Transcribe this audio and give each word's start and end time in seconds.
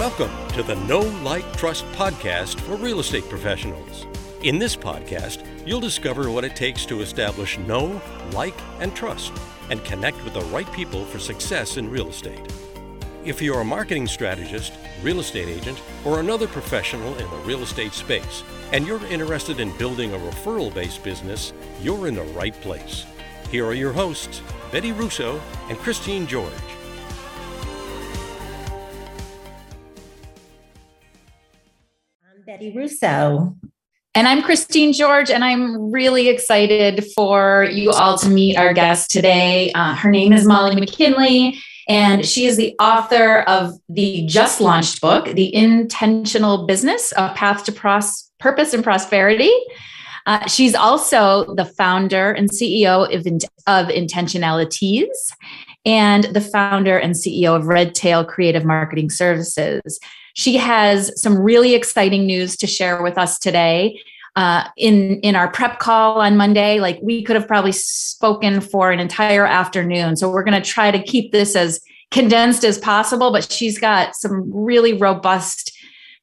Welcome 0.00 0.32
to 0.54 0.62
the 0.62 0.76
Know 0.86 1.00
Like 1.22 1.54
Trust 1.58 1.84
podcast 1.92 2.58
for 2.60 2.76
real 2.76 3.00
estate 3.00 3.28
professionals. 3.28 4.06
In 4.42 4.58
this 4.58 4.74
podcast, 4.74 5.44
you'll 5.66 5.78
discover 5.78 6.30
what 6.30 6.42
it 6.42 6.56
takes 6.56 6.86
to 6.86 7.02
establish 7.02 7.58
know, 7.58 8.00
like, 8.32 8.54
and 8.78 8.96
trust, 8.96 9.30
and 9.68 9.84
connect 9.84 10.24
with 10.24 10.32
the 10.32 10.40
right 10.44 10.72
people 10.72 11.04
for 11.04 11.18
success 11.18 11.76
in 11.76 11.90
real 11.90 12.08
estate. 12.08 12.40
If 13.26 13.42
you're 13.42 13.60
a 13.60 13.64
marketing 13.64 14.06
strategist, 14.06 14.72
real 15.02 15.20
estate 15.20 15.48
agent, 15.48 15.82
or 16.06 16.20
another 16.20 16.48
professional 16.48 17.14
in 17.18 17.28
the 17.28 17.44
real 17.44 17.60
estate 17.60 17.92
space, 17.92 18.42
and 18.72 18.86
you're 18.86 19.04
interested 19.08 19.60
in 19.60 19.76
building 19.76 20.14
a 20.14 20.18
referral 20.18 20.72
based 20.72 21.04
business, 21.04 21.52
you're 21.82 22.08
in 22.08 22.14
the 22.14 22.22
right 22.22 22.58
place. 22.62 23.04
Here 23.50 23.66
are 23.66 23.74
your 23.74 23.92
hosts, 23.92 24.40
Betty 24.72 24.92
Russo 24.92 25.42
and 25.68 25.76
Christine 25.76 26.26
George. 26.26 26.69
Russo. 32.68 33.56
And 34.14 34.28
I'm 34.28 34.42
Christine 34.42 34.92
George, 34.92 35.30
and 35.30 35.44
I'm 35.44 35.90
really 35.90 36.28
excited 36.28 37.06
for 37.14 37.66
you 37.70 37.90
all 37.90 38.18
to 38.18 38.28
meet 38.28 38.56
our 38.56 38.74
guest 38.74 39.10
today. 39.10 39.72
Uh, 39.72 39.94
her 39.94 40.10
name 40.10 40.32
is 40.32 40.46
Molly 40.46 40.74
McKinley, 40.74 41.58
and 41.88 42.26
she 42.26 42.44
is 42.44 42.56
the 42.56 42.74
author 42.80 43.42
of 43.42 43.74
the 43.88 44.26
just 44.26 44.60
launched 44.60 45.00
book, 45.00 45.26
The 45.26 45.54
Intentional 45.54 46.66
Business 46.66 47.12
A 47.16 47.32
Path 47.34 47.64
to 47.64 47.72
Pros- 47.72 48.30
Purpose 48.40 48.74
and 48.74 48.84
Prosperity. 48.84 49.52
Uh, 50.26 50.46
she's 50.46 50.74
also 50.74 51.54
the 51.54 51.64
founder 51.64 52.32
and 52.32 52.50
CEO 52.50 53.04
of, 53.14 53.26
of 53.66 53.88
Intentionalities 53.94 55.06
and 55.86 56.24
the 56.24 56.40
founder 56.40 56.98
and 56.98 57.14
CEO 57.14 57.56
of 57.56 57.66
Red 57.66 57.94
Tail 57.94 58.24
Creative 58.24 58.64
Marketing 58.64 59.08
Services. 59.08 59.98
She 60.34 60.56
has 60.56 61.20
some 61.20 61.38
really 61.38 61.74
exciting 61.74 62.26
news 62.26 62.56
to 62.58 62.66
share 62.66 63.02
with 63.02 63.18
us 63.18 63.38
today. 63.38 64.00
Uh, 64.36 64.64
in 64.76 65.18
in 65.20 65.34
our 65.34 65.50
prep 65.50 65.80
call 65.80 66.20
on 66.20 66.36
Monday, 66.36 66.78
like 66.78 67.00
we 67.02 67.22
could 67.22 67.34
have 67.34 67.48
probably 67.48 67.72
spoken 67.72 68.60
for 68.60 68.92
an 68.92 69.00
entire 69.00 69.44
afternoon. 69.44 70.16
So 70.16 70.30
we're 70.30 70.44
going 70.44 70.60
to 70.60 70.68
try 70.68 70.92
to 70.92 71.02
keep 71.02 71.32
this 71.32 71.56
as 71.56 71.80
condensed 72.12 72.64
as 72.64 72.78
possible. 72.78 73.32
But 73.32 73.50
she's 73.50 73.78
got 73.78 74.14
some 74.14 74.48
really 74.54 74.92
robust 74.92 75.76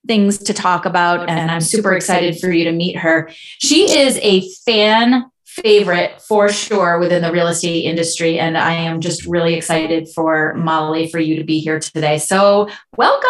things 0.08 0.38
to 0.38 0.54
talk 0.54 0.86
about, 0.86 1.30
and 1.30 1.52
I'm 1.52 1.60
super 1.60 1.94
excited 1.94 2.40
for 2.40 2.50
you 2.50 2.64
to 2.64 2.72
meet 2.72 2.98
her. 2.98 3.30
She 3.60 4.00
is 4.00 4.18
a 4.22 4.50
fan 4.66 5.26
favorite 5.62 6.22
for 6.22 6.50
sure 6.50 7.00
within 7.00 7.22
the 7.22 7.32
real 7.32 7.48
estate 7.48 7.86
industry. 7.86 8.40
And 8.40 8.58
I 8.58 8.74
am 8.74 9.02
just 9.02 9.26
really 9.26 9.56
excited 9.56 10.08
for 10.10 10.54
Molly 10.56 11.10
for 11.10 11.20
you 11.20 11.36
to 11.38 11.44
be 11.44 11.60
here 11.60 11.80
today. 11.80 12.20
So, 12.20 12.70
welcome. 12.96 13.28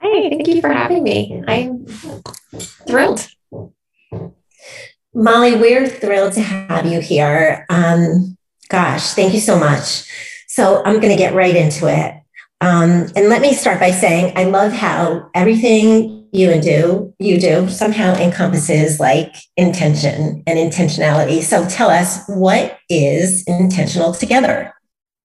Hi, 0.00 0.28
thank 0.28 0.46
you 0.46 0.60
for 0.60 0.72
having 0.72 1.02
me. 1.02 1.42
I'm 1.46 1.86
thrilled. 1.86 3.26
Molly, 5.14 5.56
we're 5.56 5.88
thrilled 5.88 6.34
to 6.34 6.42
have 6.42 6.86
you 6.86 7.00
here. 7.00 7.66
Um, 7.68 8.36
gosh, 8.68 9.14
thank 9.14 9.34
you 9.34 9.40
so 9.40 9.58
much. 9.58 10.04
So 10.46 10.82
I'm 10.84 11.00
going 11.00 11.10
to 11.10 11.16
get 11.16 11.34
right 11.34 11.56
into 11.56 11.86
it. 11.86 12.14
Um, 12.60 13.06
and 13.14 13.28
let 13.28 13.40
me 13.40 13.54
start 13.54 13.80
by 13.80 13.90
saying 13.90 14.36
I 14.36 14.44
love 14.44 14.72
how 14.72 15.30
everything 15.34 16.17
you 16.32 16.50
and 16.50 16.62
do 16.62 17.14
you 17.18 17.40
do 17.40 17.68
somehow 17.68 18.14
encompasses 18.14 19.00
like 19.00 19.34
intention 19.56 20.42
and 20.46 20.58
intentionality. 20.58 21.42
So 21.42 21.66
tell 21.68 21.90
us 21.90 22.24
what 22.28 22.78
is 22.88 23.44
intentional 23.46 24.12
together. 24.12 24.72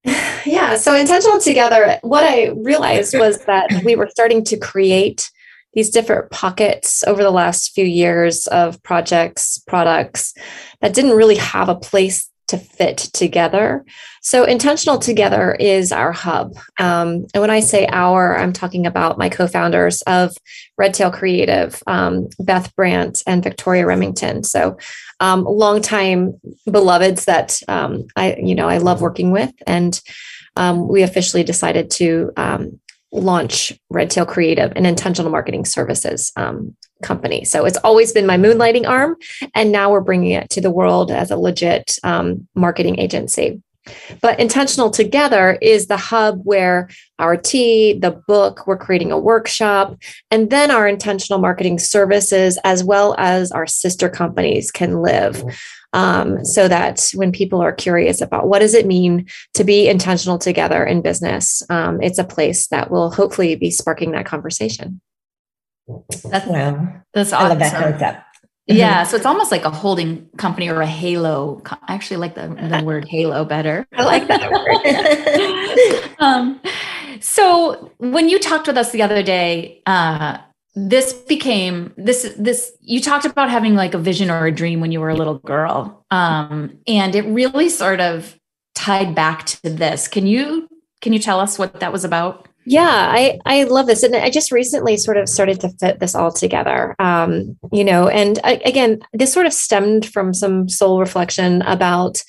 Yeah, 0.46 0.76
so 0.76 0.94
intentional 0.94 1.40
together. 1.40 2.00
What 2.02 2.26
I 2.26 2.50
realized 2.50 3.18
was 3.18 3.46
that 3.46 3.70
we 3.86 3.96
were 3.96 4.10
starting 4.10 4.44
to 4.44 4.58
create 4.58 5.32
these 5.74 5.90
different 5.90 6.32
pockets 6.32 7.02
over 7.08 7.24
the 7.24 7.32
last 7.32 7.74
few 7.74 7.86
years 7.86 8.46
of 8.48 8.84
projects, 8.84 9.58
products 9.68 10.34
that 10.82 10.94
didn't 10.94 11.16
really 11.16 11.38
have 11.38 11.70
a 11.70 11.76
place 11.76 12.30
to 12.48 12.58
fit 12.58 12.98
together. 12.98 13.86
So, 14.22 14.44
Intentional 14.44 15.00
Together 15.00 15.56
is 15.60 15.92
our 15.92 16.12
hub. 16.12 16.56
Um, 16.80 17.28
and 17.34 17.42
when 17.42 17.50
I 17.50 17.60
say 17.60 17.88
our, 17.88 18.38
I'm 18.38 18.54
talking 18.54 18.86
about 18.86 19.18
my 19.18 19.30
co 19.30 19.48
founders 19.48 20.02
of 20.04 20.36
Red 20.78 20.94
Tail 20.94 21.12
Creative, 21.12 21.82
um, 21.88 22.30
Beth 22.40 22.76
Brandt 22.76 23.24
and 23.28 23.44
Victoria 23.44 23.86
Remington. 23.86 24.44
So, 24.44 24.78
um, 25.20 25.44
longtime 25.44 26.40
beloveds 26.70 27.26
that 27.26 27.60
um, 27.68 28.08
I, 28.16 28.36
you 28.36 28.56
know, 28.56 28.68
I 28.68 28.78
love 28.78 29.02
working 29.02 29.32
with. 29.32 29.52
And 29.68 30.00
um, 30.56 30.88
we 30.88 31.02
officially 31.04 31.44
decided 31.44 31.90
to 31.92 32.32
um, 32.38 32.80
launch 33.14 33.74
Red 33.90 34.10
Tail 34.10 34.26
Creative, 34.26 34.74
and 34.76 34.88
intentional 34.88 35.32
marketing 35.32 35.66
services 35.66 36.32
um, 36.36 36.76
company. 37.04 37.46
So 37.46 37.66
it's 37.66 37.78
always 37.78 38.12
been 38.12 38.26
my 38.26 38.38
moonlighting 38.38 38.88
arm, 38.88 39.16
and 39.54 39.72
now 39.72 39.92
we're 39.92 40.02
bringing 40.02 40.32
it 40.32 40.50
to 40.52 40.62
the 40.62 40.72
world 40.72 41.12
as 41.12 41.32
a 41.32 41.38
legit 41.38 41.98
um, 42.04 42.48
marketing 42.56 43.00
agency. 43.00 43.62
But 44.22 44.40
Intentional 44.40 44.90
Together 44.90 45.58
is 45.62 45.88
the 45.88 45.98
hub 45.98 46.42
where 46.44 46.90
our 47.20 47.36
tea, 47.36 48.00
the 48.00 48.12
book, 48.12 48.66
we're 48.66 48.78
creating 48.78 49.12
a 49.12 49.20
workshop, 49.20 49.98
and 50.32 50.50
then 50.50 50.72
our 50.72 50.88
intentional 50.88 51.40
marketing 51.40 51.80
services, 51.80 52.58
as 52.64 52.84
well 52.84 53.16
as 53.18 53.52
our 53.52 53.68
sister 53.68 54.10
companies, 54.10 54.72
can 54.72 55.02
live. 55.02 55.44
Um, 55.96 56.44
so 56.44 56.68
that 56.68 57.12
when 57.14 57.32
people 57.32 57.62
are 57.62 57.72
curious 57.72 58.20
about 58.20 58.48
what 58.48 58.60
does 58.60 58.74
it 58.74 58.88
mean 58.88 59.28
to 59.54 59.64
be 59.64 59.88
intentional 59.88 60.40
together 60.40 60.84
in 60.84 61.04
business, 61.04 61.62
um, 61.70 62.02
it's 62.02 62.18
a 62.18 62.24
place 62.24 62.66
that 62.70 62.90
will 62.90 63.12
hopefully 63.12 63.56
be 63.56 63.70
sparking 63.70 64.12
that 64.14 64.26
conversation. 64.26 65.02
That's 66.30 66.48
wow. 66.48 67.02
That's 67.14 67.34
awesome. 67.34 67.46
I 67.46 67.50
love 67.50 67.60
that 67.60 67.74
concept. 67.74 68.24
Yeah, 68.68 69.04
so 69.04 69.18
it's 69.18 69.26
almost 69.26 69.52
like 69.52 69.66
a 69.66 69.70
holding 69.70 70.30
company 70.38 70.70
or 70.70 70.82
a 70.82 70.88
halo. 70.88 71.62
I 71.66 71.94
actually 71.94 72.18
like 72.18 72.36
the, 72.36 72.48
the 72.48 72.82
word 72.86 73.06
halo 73.10 73.44
better. 73.44 73.86
I 73.94 74.04
like 74.04 74.28
that 74.28 74.50
word. 74.50 76.16
um, 76.20 76.62
so 77.20 77.92
when 77.98 78.30
you 78.30 78.40
talked 78.40 78.68
with 78.68 78.78
us 78.78 78.92
the 78.92 79.02
other 79.02 79.22
day, 79.22 79.82
uh, 79.86 80.38
this 80.76 81.14
became 81.14 81.94
this 81.98 82.34
this 82.38 82.72
you 82.82 83.00
talked 83.00 83.26
about 83.26 83.50
having 83.50 83.76
like 83.76 83.94
a 83.94 84.00
vision 84.00 84.32
or 84.32 84.46
a 84.46 84.52
dream 84.52 84.80
when 84.80 84.92
you 84.92 85.02
were 85.02 85.10
a 85.10 85.16
little 85.16 85.40
girl, 85.40 86.06
um, 86.10 86.80
and 86.88 87.16
it 87.16 87.24
really 87.24 87.70
sort 87.70 88.00
of 88.00 88.40
tied 88.76 89.14
back 89.14 89.46
to 89.46 89.70
this. 89.70 90.08
Can 90.08 90.26
you 90.26 90.68
can 91.02 91.14
you 91.14 91.20
tell 91.20 91.40
us 91.40 91.60
what 91.60 91.82
that 91.82 91.92
was 91.92 92.06
about? 92.06 92.48
Yeah, 92.66 93.12
I, 93.12 93.40
I 93.46 93.64
love 93.64 93.88
this. 93.88 94.04
And 94.04 94.16
I 94.16 94.30
just 94.30 94.52
recently 94.52 94.96
sort 94.96 95.18
of 95.18 95.28
started 95.28 95.60
to 95.62 95.70
fit 95.70 96.00
this 96.00 96.16
all 96.16 96.32
together. 96.32 96.96
Um, 97.00 97.58
you 97.72 97.84
know, 97.84 98.08
and 98.08 98.40
I, 98.44 98.62
again, 98.66 99.02
this 99.12 99.34
sort 99.34 99.46
of 99.46 99.54
stemmed 99.54 100.06
from 100.06 100.34
some 100.34 100.70
soul 100.70 101.00
reflection 101.00 101.62
about, 101.64 102.24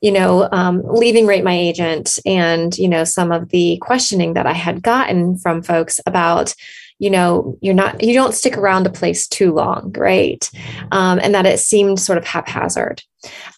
you 0.00 0.10
know, 0.10 0.48
um, 0.50 0.82
leaving 0.84 1.26
Rate 1.26 1.44
My 1.44 1.54
Agent 1.54 2.18
and, 2.26 2.76
you 2.76 2.88
know, 2.88 3.04
some 3.04 3.30
of 3.30 3.50
the 3.50 3.78
questioning 3.80 4.34
that 4.34 4.46
I 4.46 4.52
had 4.52 4.82
gotten 4.82 5.38
from 5.38 5.62
folks 5.62 6.00
about, 6.04 6.52
you 6.98 7.10
know, 7.10 7.56
you're 7.60 7.74
not, 7.74 8.02
you 8.02 8.12
don't 8.12 8.34
stick 8.34 8.56
around 8.56 8.86
a 8.86 8.90
place 8.90 9.28
too 9.28 9.52
long, 9.52 9.92
right? 9.96 10.50
Um, 10.90 11.20
and 11.22 11.34
that 11.34 11.46
it 11.46 11.60
seemed 11.60 12.00
sort 12.00 12.18
of 12.18 12.24
haphazard. 12.24 13.02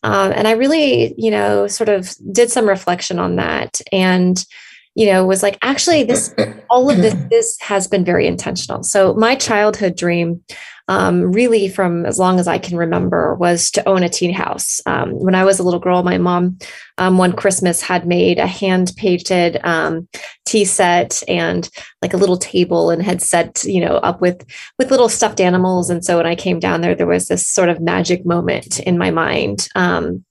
Um, 0.02 0.32
and 0.32 0.46
I 0.46 0.52
really, 0.52 1.14
you 1.16 1.30
know, 1.30 1.68
sort 1.68 1.88
of 1.88 2.14
did 2.32 2.50
some 2.50 2.68
reflection 2.68 3.18
on 3.18 3.36
that. 3.36 3.80
And, 3.92 4.44
you 4.98 5.06
know 5.06 5.24
was 5.24 5.44
like 5.44 5.56
actually 5.62 6.02
this 6.02 6.34
all 6.68 6.90
of 6.90 6.96
this 6.96 7.14
this 7.30 7.56
has 7.60 7.86
been 7.86 8.04
very 8.04 8.26
intentional. 8.26 8.82
So 8.82 9.14
my 9.14 9.36
childhood 9.36 9.96
dream 9.96 10.42
um, 10.88 11.30
really 11.32 11.68
from 11.68 12.06
as 12.06 12.18
long 12.18 12.40
as 12.40 12.48
i 12.48 12.58
can 12.58 12.76
remember 12.76 13.34
was 13.36 13.70
to 13.70 13.88
own 13.88 14.02
a 14.02 14.08
tea 14.08 14.32
house. 14.32 14.80
Um, 14.86 15.10
when 15.12 15.36
i 15.36 15.44
was 15.44 15.60
a 15.60 15.62
little 15.62 15.78
girl 15.78 16.02
my 16.02 16.18
mom 16.18 16.58
um, 16.98 17.16
one 17.16 17.32
christmas 17.32 17.80
had 17.80 18.08
made 18.08 18.40
a 18.40 18.46
hand 18.46 18.92
painted 18.96 19.60
um, 19.62 20.08
tea 20.46 20.64
set 20.64 21.22
and 21.28 21.70
like 22.02 22.12
a 22.12 22.16
little 22.16 22.38
table 22.38 22.90
and 22.90 23.00
had 23.00 23.22
set 23.22 23.62
you 23.64 23.80
know 23.80 23.98
up 23.98 24.20
with 24.20 24.44
with 24.78 24.90
little 24.90 25.08
stuffed 25.08 25.40
animals. 25.40 25.90
And 25.90 26.04
so 26.04 26.16
when 26.16 26.26
i 26.26 26.34
came 26.34 26.58
down 26.58 26.80
there 26.80 26.96
there 26.96 27.06
was 27.06 27.28
this 27.28 27.46
sort 27.46 27.68
of 27.68 27.80
magic 27.80 28.26
moment 28.26 28.80
in 28.80 28.98
my 28.98 29.12
mind. 29.12 29.68
Um, 29.76 30.24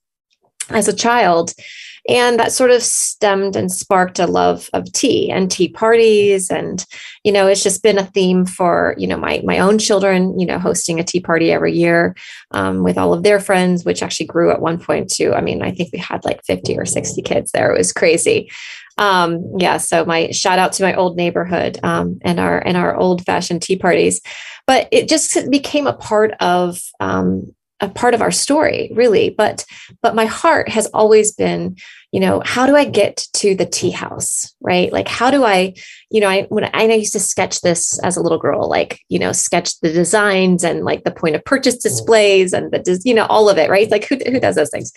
as 0.70 0.86
a 0.86 0.92
child 0.92 1.54
and 2.08 2.38
that 2.38 2.52
sort 2.52 2.70
of 2.70 2.82
stemmed 2.82 3.54
and 3.54 3.70
sparked 3.70 4.18
a 4.18 4.26
love 4.26 4.68
of 4.72 4.90
tea 4.92 5.30
and 5.30 5.50
tea 5.50 5.68
parties. 5.68 6.50
And 6.50 6.84
you 7.28 7.32
know 7.32 7.46
it's 7.46 7.62
just 7.62 7.82
been 7.82 7.98
a 7.98 8.06
theme 8.06 8.46
for 8.46 8.94
you 8.96 9.06
know 9.06 9.18
my 9.18 9.42
my 9.44 9.58
own 9.58 9.78
children 9.78 10.38
you 10.40 10.46
know 10.46 10.58
hosting 10.58 10.98
a 10.98 11.04
tea 11.04 11.20
party 11.20 11.52
every 11.52 11.74
year 11.74 12.16
um, 12.52 12.82
with 12.82 12.96
all 12.96 13.12
of 13.12 13.22
their 13.22 13.38
friends 13.38 13.84
which 13.84 14.02
actually 14.02 14.24
grew 14.24 14.50
at 14.50 14.62
one 14.62 14.78
point 14.78 15.10
to 15.10 15.34
i 15.34 15.40
mean 15.42 15.60
i 15.60 15.70
think 15.70 15.90
we 15.92 15.98
had 15.98 16.24
like 16.24 16.42
50 16.44 16.78
or 16.78 16.86
60 16.86 17.20
kids 17.22 17.52
there. 17.52 17.70
It 17.70 17.78
was 17.78 17.92
crazy. 17.92 18.50
Um, 18.96 19.44
yeah 19.58 19.76
so 19.76 20.06
my 20.06 20.30
shout 20.30 20.58
out 20.58 20.72
to 20.74 20.82
my 20.82 20.94
old 20.94 21.16
neighborhood 21.16 21.78
um, 21.82 22.18
and 22.22 22.40
our 22.40 22.58
and 22.66 22.76
our 22.76 22.96
old 22.96 23.24
fashioned 23.26 23.62
tea 23.62 23.76
parties. 23.76 24.20
But 24.66 24.88
it 24.90 25.08
just 25.08 25.50
became 25.50 25.86
a 25.86 25.92
part 25.92 26.32
of 26.40 26.80
um, 26.98 27.52
a 27.80 27.88
part 27.88 28.14
of 28.14 28.22
our 28.22 28.30
story 28.30 28.90
really. 28.94 29.30
But 29.30 29.64
but 30.02 30.14
my 30.14 30.26
heart 30.26 30.68
has 30.68 30.86
always 30.86 31.32
been 31.32 31.76
you 32.12 32.20
know, 32.20 32.42
how 32.44 32.66
do 32.66 32.74
I 32.74 32.84
get 32.84 33.26
to 33.34 33.54
the 33.54 33.66
tea 33.66 33.90
house, 33.90 34.54
right? 34.60 34.92
Like, 34.92 35.08
how 35.08 35.30
do 35.30 35.44
I, 35.44 35.74
you 36.10 36.20
know, 36.20 36.28
I 36.28 36.42
when 36.48 36.64
I, 36.72 36.84
used 36.84 37.12
to 37.12 37.20
sketch 37.20 37.60
this 37.60 37.98
as 38.00 38.16
a 38.16 38.22
little 38.22 38.38
girl, 38.38 38.68
like, 38.68 39.00
you 39.08 39.18
know, 39.18 39.32
sketch 39.32 39.78
the 39.80 39.92
designs 39.92 40.64
and 40.64 40.84
like 40.84 41.04
the 41.04 41.10
point 41.10 41.36
of 41.36 41.44
purchase 41.44 41.76
displays 41.76 42.52
and 42.52 42.72
the, 42.72 43.00
you 43.04 43.14
know, 43.14 43.26
all 43.26 43.48
of 43.48 43.58
it, 43.58 43.68
right? 43.68 43.90
Like, 43.90 44.08
who 44.08 44.16
who 44.16 44.40
does 44.40 44.56
those 44.56 44.70
things? 44.70 44.92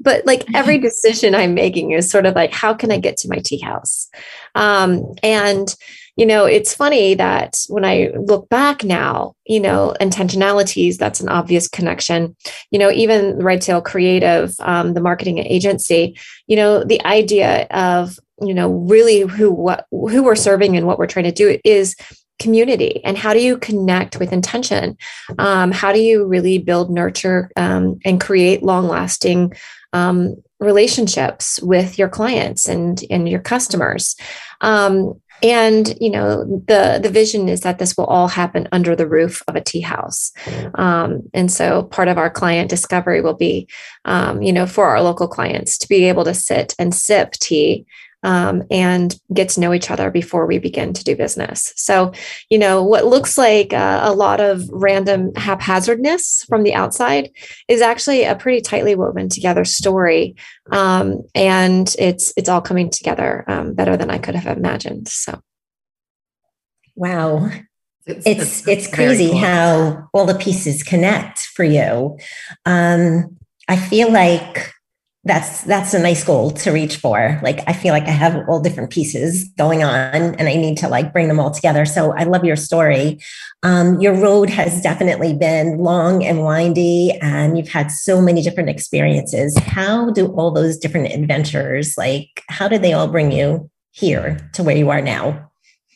But 0.00 0.26
like 0.26 0.44
every 0.54 0.78
decision 0.78 1.34
I'm 1.34 1.54
making 1.54 1.92
is 1.92 2.10
sort 2.10 2.26
of 2.26 2.34
like, 2.34 2.52
how 2.52 2.74
can 2.74 2.90
I 2.90 2.98
get 2.98 3.16
to 3.18 3.28
my 3.28 3.38
tea 3.38 3.60
house? 3.60 4.08
Um, 4.54 5.14
and 5.22 5.74
you 6.16 6.24
know, 6.24 6.46
it's 6.46 6.74
funny 6.74 7.14
that 7.14 7.58
when 7.68 7.84
I 7.84 8.10
look 8.18 8.48
back 8.48 8.82
now, 8.82 9.34
you 9.44 9.60
know, 9.60 9.94
intentionalities, 10.00 10.96
that's 10.96 11.20
an 11.20 11.28
obvious 11.28 11.68
connection. 11.68 12.34
You 12.70 12.78
know, 12.78 12.90
even 12.90 13.38
Red 13.38 13.60
Tail 13.60 13.82
Creative, 13.82 14.54
um, 14.60 14.94
the 14.94 15.02
marketing 15.02 15.38
agency, 15.38 16.18
you 16.46 16.56
know, 16.56 16.82
the 16.82 17.04
idea 17.04 17.66
of, 17.66 18.18
you 18.40 18.54
know, 18.54 18.70
really 18.70 19.20
who 19.20 19.50
what 19.50 19.86
who 19.90 20.22
we're 20.22 20.36
serving 20.36 20.76
and 20.76 20.86
what 20.86 20.98
we're 20.98 21.06
trying 21.06 21.24
to 21.24 21.32
do 21.32 21.58
is 21.64 21.96
community. 22.38 23.02
And 23.04 23.16
how 23.16 23.32
do 23.32 23.40
you 23.40 23.56
connect 23.56 24.18
with 24.18 24.32
intention? 24.32 24.96
Um, 25.38 25.72
how 25.72 25.92
do 25.92 26.00
you 26.00 26.26
really 26.26 26.58
build 26.58 26.90
nurture 26.90 27.50
um, 27.56 27.98
and 28.04 28.20
create 28.20 28.62
long 28.62 28.88
lasting 28.88 29.54
um, 29.92 30.36
relationships 30.60 31.58
with 31.62 31.98
your 31.98 32.08
clients 32.08 32.68
and 32.68 33.02
and 33.10 33.28
your 33.28 33.40
customers? 33.40 34.16
Um, 34.60 35.20
and 35.42 35.94
you 36.00 36.10
know 36.10 36.44
the 36.66 36.98
the 37.02 37.10
vision 37.10 37.48
is 37.48 37.60
that 37.60 37.78
this 37.78 37.96
will 37.96 38.06
all 38.06 38.28
happen 38.28 38.68
under 38.72 38.96
the 38.96 39.08
roof 39.08 39.42
of 39.48 39.56
a 39.56 39.60
tea 39.60 39.80
house. 39.80 40.32
Um, 40.74 41.22
and 41.34 41.50
so 41.52 41.84
part 41.84 42.08
of 42.08 42.18
our 42.18 42.30
client 42.30 42.70
discovery 42.70 43.20
will 43.20 43.34
be 43.34 43.68
um, 44.04 44.42
you 44.42 44.52
know 44.52 44.66
for 44.66 44.86
our 44.86 45.02
local 45.02 45.28
clients 45.28 45.78
to 45.78 45.88
be 45.88 46.04
able 46.04 46.24
to 46.24 46.34
sit 46.34 46.74
and 46.78 46.94
sip 46.94 47.32
tea 47.32 47.86
um, 48.22 48.62
and 48.70 49.18
get 49.32 49.50
to 49.50 49.60
know 49.60 49.72
each 49.72 49.90
other 49.90 50.10
before 50.10 50.46
we 50.46 50.58
begin 50.58 50.92
to 50.92 51.04
do 51.04 51.16
business. 51.16 51.72
So, 51.76 52.12
you 52.50 52.58
know, 52.58 52.82
what 52.82 53.06
looks 53.06 53.38
like 53.38 53.72
a, 53.72 54.00
a 54.02 54.12
lot 54.12 54.40
of 54.40 54.68
random 54.70 55.32
haphazardness 55.36 56.44
from 56.48 56.62
the 56.62 56.74
outside 56.74 57.30
is 57.68 57.80
actually 57.80 58.24
a 58.24 58.34
pretty 58.34 58.60
tightly 58.60 58.94
woven 58.94 59.28
together 59.28 59.64
story, 59.64 60.34
um, 60.72 61.22
and 61.34 61.94
it's 61.98 62.32
it's 62.36 62.48
all 62.48 62.60
coming 62.60 62.90
together 62.90 63.44
um, 63.48 63.74
better 63.74 63.96
than 63.96 64.10
I 64.10 64.18
could 64.18 64.34
have 64.34 64.56
imagined. 64.56 65.08
So, 65.08 65.40
wow. 66.94 67.50
It's 68.06 68.24
it's, 68.24 68.68
it's 68.68 68.94
crazy 68.94 69.30
cool. 69.30 69.38
how 69.38 70.08
all 70.14 70.26
the 70.26 70.38
pieces 70.38 70.84
connect 70.84 71.40
for 71.40 71.64
you. 71.64 72.16
Um, 72.64 73.36
I 73.68 73.76
feel 73.76 74.12
like 74.12 74.72
that's 75.26 75.62
that's 75.62 75.92
a 75.92 75.98
nice 75.98 76.24
goal 76.24 76.50
to 76.52 76.70
reach 76.70 76.96
for. 76.96 77.38
Like 77.42 77.60
i 77.66 77.72
feel 77.72 77.92
like 77.92 78.06
i 78.06 78.12
have 78.12 78.48
all 78.48 78.60
different 78.60 78.90
pieces 78.90 79.48
going 79.58 79.82
on 79.82 80.14
and 80.14 80.48
i 80.48 80.54
need 80.54 80.78
to 80.78 80.88
like 80.88 81.12
bring 81.12 81.28
them 81.28 81.40
all 81.40 81.50
together. 81.50 81.84
So 81.84 82.12
i 82.12 82.24
love 82.24 82.44
your 82.44 82.56
story. 82.56 83.18
Um, 83.62 84.00
your 84.00 84.14
road 84.14 84.48
has 84.50 84.80
definitely 84.80 85.34
been 85.34 85.78
long 85.78 86.24
and 86.24 86.44
windy 86.44 87.12
and 87.20 87.58
you've 87.58 87.68
had 87.68 87.90
so 87.90 88.20
many 88.20 88.42
different 88.42 88.68
experiences. 88.68 89.58
How 89.58 90.10
do 90.10 90.28
all 90.28 90.50
those 90.50 90.78
different 90.78 91.12
adventures 91.12 91.94
like 91.96 92.42
how 92.48 92.68
did 92.68 92.82
they 92.82 92.92
all 92.92 93.08
bring 93.08 93.32
you 93.32 93.70
here 93.90 94.36
to 94.52 94.62
where 94.62 94.76
you 94.76 94.90
are 94.90 95.02
now 95.02 95.50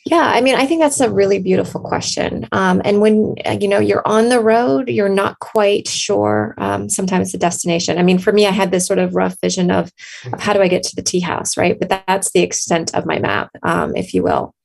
yeah, 0.05 0.31
I 0.33 0.41
mean, 0.41 0.55
I 0.55 0.65
think 0.65 0.81
that's 0.81 0.99
a 0.99 1.11
really 1.11 1.37
beautiful 1.37 1.79
question. 1.79 2.47
Um, 2.51 2.81
and 2.83 3.01
when 3.01 3.35
uh, 3.45 3.57
you 3.61 3.67
know 3.67 3.79
you're 3.79 4.07
on 4.07 4.29
the 4.29 4.39
road, 4.39 4.89
you're 4.89 5.07
not 5.07 5.37
quite 5.39 5.87
sure 5.87 6.55
um, 6.57 6.89
sometimes 6.89 7.31
the 7.31 7.37
destination. 7.37 7.99
I 7.99 8.03
mean, 8.03 8.17
for 8.17 8.31
me, 8.31 8.47
I 8.47 8.51
had 8.51 8.71
this 8.71 8.87
sort 8.87 8.97
of 8.97 9.13
rough 9.13 9.35
vision 9.41 9.69
of, 9.69 9.91
of 10.33 10.39
how 10.39 10.53
do 10.53 10.61
I 10.61 10.69
get 10.69 10.81
to 10.83 10.95
the 10.95 11.03
tea 11.03 11.19
house, 11.19 11.55
right? 11.55 11.77
But 11.77 11.89
that, 11.89 12.03
that's 12.07 12.31
the 12.31 12.41
extent 12.41 12.95
of 12.95 13.05
my 13.05 13.19
map, 13.19 13.51
um, 13.61 13.95
if 13.95 14.15
you 14.15 14.23
will. 14.23 14.55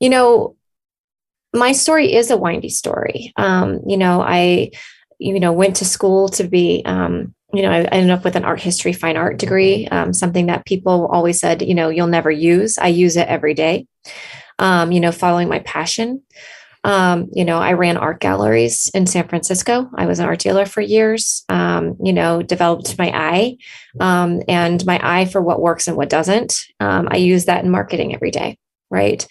You 0.00 0.08
know, 0.08 0.56
my 1.52 1.72
story 1.72 2.14
is 2.14 2.30
a 2.30 2.38
windy 2.38 2.70
story. 2.70 3.34
Um, 3.36 3.80
you 3.86 3.98
know, 3.98 4.22
I, 4.22 4.70
you 5.18 5.38
know, 5.40 5.52
went 5.52 5.76
to 5.76 5.84
school 5.84 6.30
to 6.30 6.44
be 6.44 6.82
um, 6.86 7.34
you 7.52 7.62
know, 7.62 7.70
I 7.70 7.82
ended 7.82 8.10
up 8.10 8.24
with 8.24 8.34
an 8.34 8.44
art 8.44 8.60
history 8.60 8.92
fine 8.92 9.16
art 9.16 9.38
degree, 9.38 9.86
um, 9.88 10.12
something 10.12 10.46
that 10.46 10.66
people 10.66 11.06
always 11.06 11.38
said, 11.38 11.62
you 11.62 11.74
know, 11.74 11.88
you'll 11.88 12.08
never 12.08 12.30
use. 12.30 12.78
I 12.78 12.88
use 12.88 13.16
it 13.16 13.28
every 13.28 13.54
day 13.54 13.86
um, 14.58 14.92
you 14.92 15.00
know, 15.00 15.12
following 15.12 15.48
my 15.48 15.60
passion. 15.60 16.22
Um, 16.84 17.30
you 17.32 17.46
know, 17.46 17.58
I 17.58 17.72
ran 17.72 17.96
art 17.96 18.20
galleries 18.20 18.90
in 18.92 19.06
San 19.06 19.26
Francisco. 19.26 19.88
I 19.96 20.04
was 20.04 20.18
an 20.18 20.26
art 20.26 20.40
dealer 20.40 20.66
for 20.66 20.82
years. 20.82 21.44
Um, 21.48 21.96
you 22.02 22.12
know, 22.12 22.42
developed 22.42 22.98
my 22.98 23.10
eye 23.10 23.56
um, 24.00 24.42
and 24.48 24.84
my 24.84 25.00
eye 25.02 25.24
for 25.24 25.40
what 25.40 25.62
works 25.62 25.88
and 25.88 25.96
what 25.96 26.10
doesn't. 26.10 26.66
Um, 26.80 27.08
I 27.10 27.16
use 27.16 27.46
that 27.46 27.64
in 27.64 27.70
marketing 27.70 28.14
every 28.14 28.30
day, 28.30 28.58
right? 28.90 29.26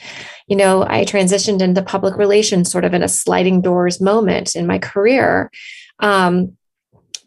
You 0.47 0.55
know, 0.55 0.83
I 0.83 1.05
transitioned 1.05 1.61
into 1.61 1.83
public 1.83 2.17
relations 2.17 2.71
sort 2.71 2.85
of 2.85 2.93
in 2.95 3.03
a 3.03 3.07
sliding 3.07 3.61
doors 3.61 4.01
moment 4.01 4.55
in 4.55 4.65
my 4.65 4.79
career 4.79 5.51
um, 5.99 6.57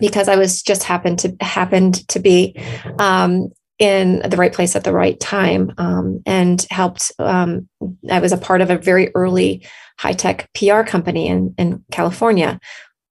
because 0.01 0.29
I 0.29 0.37
was 0.37 0.61
just 0.61 0.83
happened 0.83 1.21
to 1.21 1.37
happened 1.41 2.07
to 2.09 2.19
be 2.19 2.61
um, 2.99 3.53
in 3.79 4.21
the 4.29 4.37
right 4.37 4.53
place 4.53 4.75
at 4.75 4.85
the 4.85 4.93
right 4.93 5.19
time 5.21 5.73
um, 5.79 6.23
and 6.27 6.67
helped. 6.71 7.13
Um, 7.19 7.69
I 8.11 8.21
was 8.21 8.33
a 8.33 8.39
part 8.39 8.61
of 8.61 8.71
a 8.71 8.79
very 8.79 9.11
early 9.15 9.67
high 9.99 10.13
tech 10.13 10.49
PR 10.55 10.83
company 10.83 11.27
in, 11.27 11.55
in 11.59 11.85
California. 11.91 12.59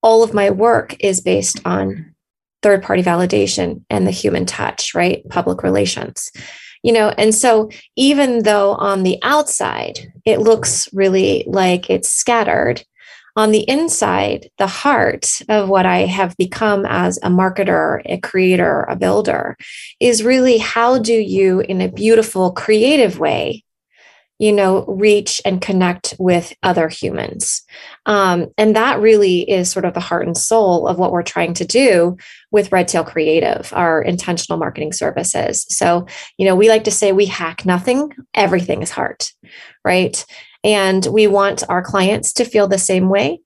All 0.02 0.22
of 0.22 0.34
my 0.34 0.50
work 0.50 0.96
is 1.00 1.20
based 1.20 1.60
on 1.64 2.14
third 2.62 2.82
party 2.82 3.02
validation 3.02 3.84
and 3.90 4.06
the 4.06 4.12
human 4.12 4.46
touch, 4.46 4.94
right? 4.94 5.22
Public 5.28 5.62
relations. 5.62 6.30
You 6.82 6.92
know, 6.92 7.08
and 7.18 7.34
so 7.34 7.70
even 7.96 8.44
though 8.44 8.72
on 8.74 9.02
the 9.02 9.18
outside 9.22 10.12
it 10.24 10.40
looks 10.40 10.88
really 10.92 11.44
like 11.46 11.90
it's 11.90 12.10
scattered, 12.10 12.84
on 13.36 13.52
the 13.52 13.68
inside, 13.68 14.50
the 14.56 14.66
heart 14.66 15.40
of 15.48 15.68
what 15.68 15.84
I 15.84 16.06
have 16.06 16.36
become 16.38 16.86
as 16.86 17.18
a 17.18 17.28
marketer, 17.28 18.00
a 18.06 18.18
creator, 18.18 18.82
a 18.84 18.96
builder 18.96 19.56
is 20.00 20.24
really 20.24 20.56
how 20.58 20.98
do 20.98 21.12
you, 21.12 21.60
in 21.60 21.82
a 21.82 21.92
beautiful, 21.92 22.52
creative 22.52 23.18
way, 23.18 23.62
you 24.38 24.52
know, 24.52 24.84
reach 24.86 25.40
and 25.44 25.62
connect 25.62 26.14
with 26.18 26.52
other 26.62 26.88
humans. 26.88 27.62
Um, 28.06 28.48
and 28.58 28.76
that 28.76 29.00
really 29.00 29.48
is 29.50 29.70
sort 29.70 29.84
of 29.84 29.94
the 29.94 30.00
heart 30.00 30.26
and 30.26 30.36
soul 30.36 30.86
of 30.86 30.98
what 30.98 31.12
we're 31.12 31.22
trying 31.22 31.54
to 31.54 31.64
do 31.64 32.16
with 32.50 32.72
Red 32.72 32.88
Tail 32.88 33.04
Creative, 33.04 33.70
our 33.74 34.02
intentional 34.02 34.58
marketing 34.58 34.92
services. 34.92 35.66
So, 35.68 36.06
you 36.38 36.46
know, 36.46 36.56
we 36.56 36.68
like 36.68 36.84
to 36.84 36.90
say 36.90 37.12
we 37.12 37.26
hack 37.26 37.64
nothing, 37.64 38.12
everything 38.34 38.82
is 38.82 38.90
heart, 38.90 39.32
right? 39.84 40.24
And 40.66 41.06
we 41.06 41.28
want 41.28 41.62
our 41.68 41.80
clients 41.80 42.32
to 42.34 42.44
feel 42.44 42.66
the 42.66 42.76
same 42.76 43.08
way. 43.08 43.40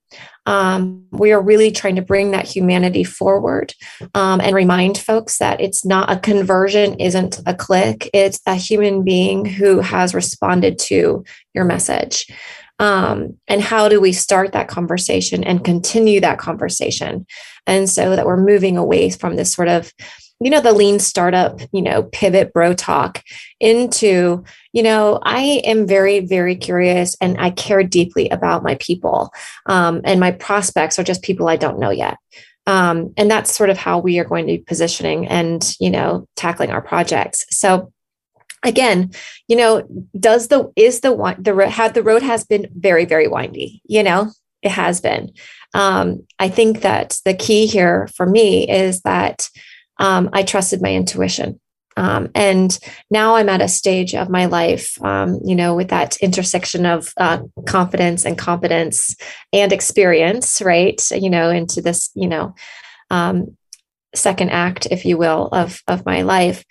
Um, 0.46 1.04
we 1.10 1.32
are 1.32 1.40
really 1.40 1.70
trying 1.70 1.96
to 1.96 2.02
bring 2.02 2.30
that 2.30 2.48
humanity 2.48 3.04
forward 3.04 3.74
um, 4.14 4.40
and 4.40 4.56
remind 4.56 4.96
folks 4.96 5.36
that 5.36 5.60
it's 5.60 5.84
not 5.84 6.10
a 6.10 6.18
conversion, 6.18 6.98
isn't 6.98 7.40
a 7.44 7.54
click. 7.54 8.08
It's 8.14 8.40
a 8.46 8.54
human 8.54 9.04
being 9.04 9.44
who 9.44 9.80
has 9.80 10.14
responded 10.14 10.78
to 10.80 11.24
your 11.54 11.64
message. 11.64 12.26
Um, 12.78 13.36
and 13.46 13.60
how 13.60 13.90
do 13.90 14.00
we 14.00 14.14
start 14.14 14.52
that 14.52 14.68
conversation 14.68 15.44
and 15.44 15.62
continue 15.62 16.20
that 16.22 16.38
conversation? 16.38 17.26
And 17.66 17.86
so 17.88 18.16
that 18.16 18.24
we're 18.24 18.42
moving 18.42 18.78
away 18.78 19.10
from 19.10 19.36
this 19.36 19.52
sort 19.52 19.68
of 19.68 19.92
you 20.40 20.50
know 20.50 20.60
the 20.60 20.72
lean 20.72 20.98
startup 20.98 21.60
you 21.72 21.82
know 21.82 22.04
pivot 22.04 22.52
bro 22.52 22.72
talk 22.72 23.22
into 23.60 24.42
you 24.72 24.82
know 24.82 25.18
i 25.22 25.60
am 25.64 25.86
very 25.86 26.20
very 26.20 26.56
curious 26.56 27.16
and 27.20 27.36
i 27.38 27.50
care 27.50 27.82
deeply 27.82 28.28
about 28.30 28.62
my 28.62 28.76
people 28.76 29.32
um, 29.66 30.00
and 30.04 30.18
my 30.18 30.30
prospects 30.30 30.98
are 30.98 31.04
just 31.04 31.22
people 31.22 31.48
i 31.48 31.56
don't 31.56 31.78
know 31.78 31.90
yet. 31.90 32.16
Um, 32.66 33.14
and 33.16 33.30
that's 33.30 33.56
sort 33.56 33.70
of 33.70 33.78
how 33.78 33.98
we 33.98 34.18
are 34.18 34.24
going 34.24 34.46
to 34.46 34.52
be 34.52 34.58
positioning 34.58 35.26
and 35.26 35.74
you 35.80 35.90
know 35.90 36.28
tackling 36.36 36.70
our 36.70 36.82
projects. 36.82 37.46
So 37.50 37.92
again 38.62 39.10
you 39.48 39.56
know 39.56 39.88
does 40.18 40.48
the 40.48 40.70
is 40.76 41.00
the 41.00 41.12
one 41.12 41.42
the 41.42 41.68
had 41.68 41.94
the 41.94 42.02
road 42.02 42.22
has 42.22 42.44
been 42.44 42.68
very 42.74 43.06
very 43.06 43.26
windy 43.26 43.80
you 43.86 44.02
know? 44.02 44.30
It 44.62 44.72
has 44.72 45.00
been. 45.00 45.32
Um, 45.72 46.26
i 46.38 46.48
think 46.48 46.82
that 46.82 47.18
the 47.24 47.34
key 47.34 47.66
here 47.66 48.08
for 48.14 48.26
me 48.26 48.68
is 48.68 49.00
that 49.02 49.48
um, 50.00 50.30
I 50.32 50.42
trusted 50.42 50.82
my 50.82 50.92
intuition. 50.92 51.60
Um, 51.96 52.30
and 52.34 52.76
now 53.10 53.36
I'm 53.36 53.48
at 53.48 53.60
a 53.60 53.68
stage 53.68 54.14
of 54.14 54.30
my 54.30 54.46
life, 54.46 55.00
um, 55.04 55.38
you 55.44 55.54
know, 55.54 55.74
with 55.74 55.88
that 55.88 56.16
intersection 56.18 56.86
of 56.86 57.12
uh, 57.16 57.42
confidence 57.66 58.24
and 58.24 58.38
competence 58.38 59.16
and 59.52 59.72
experience, 59.72 60.62
right? 60.62 61.00
You 61.10 61.30
know, 61.30 61.50
into 61.50 61.82
this, 61.82 62.10
you 62.14 62.28
know, 62.28 62.54
um, 63.10 63.56
second 64.14 64.50
act, 64.50 64.86
if 64.90 65.04
you 65.04 65.18
will, 65.18 65.48
of 65.52 65.82
of 65.88 66.06
my 66.06 66.22
life 66.22 66.64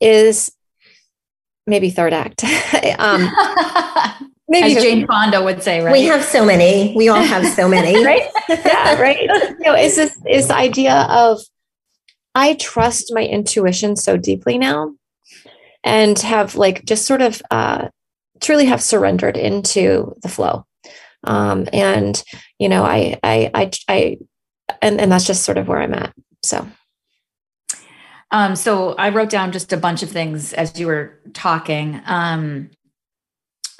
is 0.00 0.52
maybe 1.66 1.90
third 1.90 2.12
act. 2.12 2.44
um, 2.98 3.28
maybe 4.48 4.76
As 4.76 4.82
Jane 4.82 5.06
Fonda 5.06 5.42
would 5.42 5.62
say, 5.62 5.82
right? 5.82 5.92
We 5.92 6.04
have 6.04 6.22
so 6.22 6.44
many. 6.44 6.94
We 6.96 7.08
all 7.08 7.22
have 7.22 7.46
so 7.46 7.68
many, 7.68 8.04
right? 8.04 8.30
Yeah, 8.48 9.00
right. 9.00 9.20
You 9.20 9.58
know, 9.60 9.74
is 9.74 9.96
this 9.96 10.16
is 10.28 10.48
the 10.48 10.54
idea 10.54 11.06
of 11.10 11.40
I 12.36 12.52
trust 12.54 13.14
my 13.14 13.24
intuition 13.24 13.96
so 13.96 14.18
deeply 14.18 14.58
now 14.58 14.94
and 15.82 16.18
have 16.18 16.54
like 16.54 16.84
just 16.84 17.06
sort 17.06 17.22
of 17.22 17.40
uh, 17.50 17.88
truly 18.42 18.66
have 18.66 18.82
surrendered 18.82 19.38
into 19.38 20.14
the 20.22 20.28
flow. 20.28 20.66
Um, 21.24 21.66
and, 21.72 22.22
you 22.58 22.68
know, 22.68 22.84
I, 22.84 23.18
I, 23.22 23.50
I, 23.54 23.70
I, 23.88 24.18
and, 24.82 25.00
and 25.00 25.10
that's 25.10 25.26
just 25.26 25.44
sort 25.44 25.56
of 25.56 25.66
where 25.66 25.80
I'm 25.80 25.94
at. 25.94 26.12
So. 26.44 26.68
Um, 28.30 28.54
so 28.54 28.92
I 28.96 29.08
wrote 29.08 29.30
down 29.30 29.50
just 29.50 29.72
a 29.72 29.78
bunch 29.78 30.02
of 30.02 30.10
things 30.10 30.52
as 30.52 30.78
you 30.78 30.88
were 30.88 31.18
talking. 31.32 32.02
Um, 32.04 32.68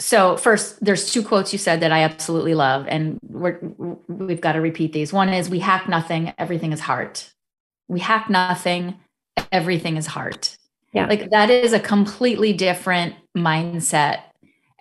so 0.00 0.38
first, 0.38 0.82
there's 0.82 1.12
two 1.12 1.22
quotes 1.22 1.52
you 1.52 1.58
said 1.58 1.80
that 1.80 1.92
I 1.92 2.04
absolutely 2.04 2.54
love, 2.54 2.86
and 2.88 3.18
we're, 3.22 3.58
we've 4.08 4.40
got 4.40 4.52
to 4.52 4.60
repeat 4.60 4.92
these. 4.92 5.12
One 5.12 5.30
is, 5.30 5.48
"We 5.48 5.58
hack 5.58 5.88
nothing; 5.88 6.34
everything 6.36 6.72
is 6.72 6.80
heart." 6.80 7.32
We 7.88 8.00
hack 8.00 8.28
nothing; 8.30 8.98
everything 9.52 9.96
is 9.96 10.06
heart. 10.06 10.56
Yeah, 10.92 11.06
like 11.06 11.30
that 11.30 11.50
is 11.50 11.72
a 11.72 11.80
completely 11.80 12.52
different 12.52 13.14
mindset 13.36 14.20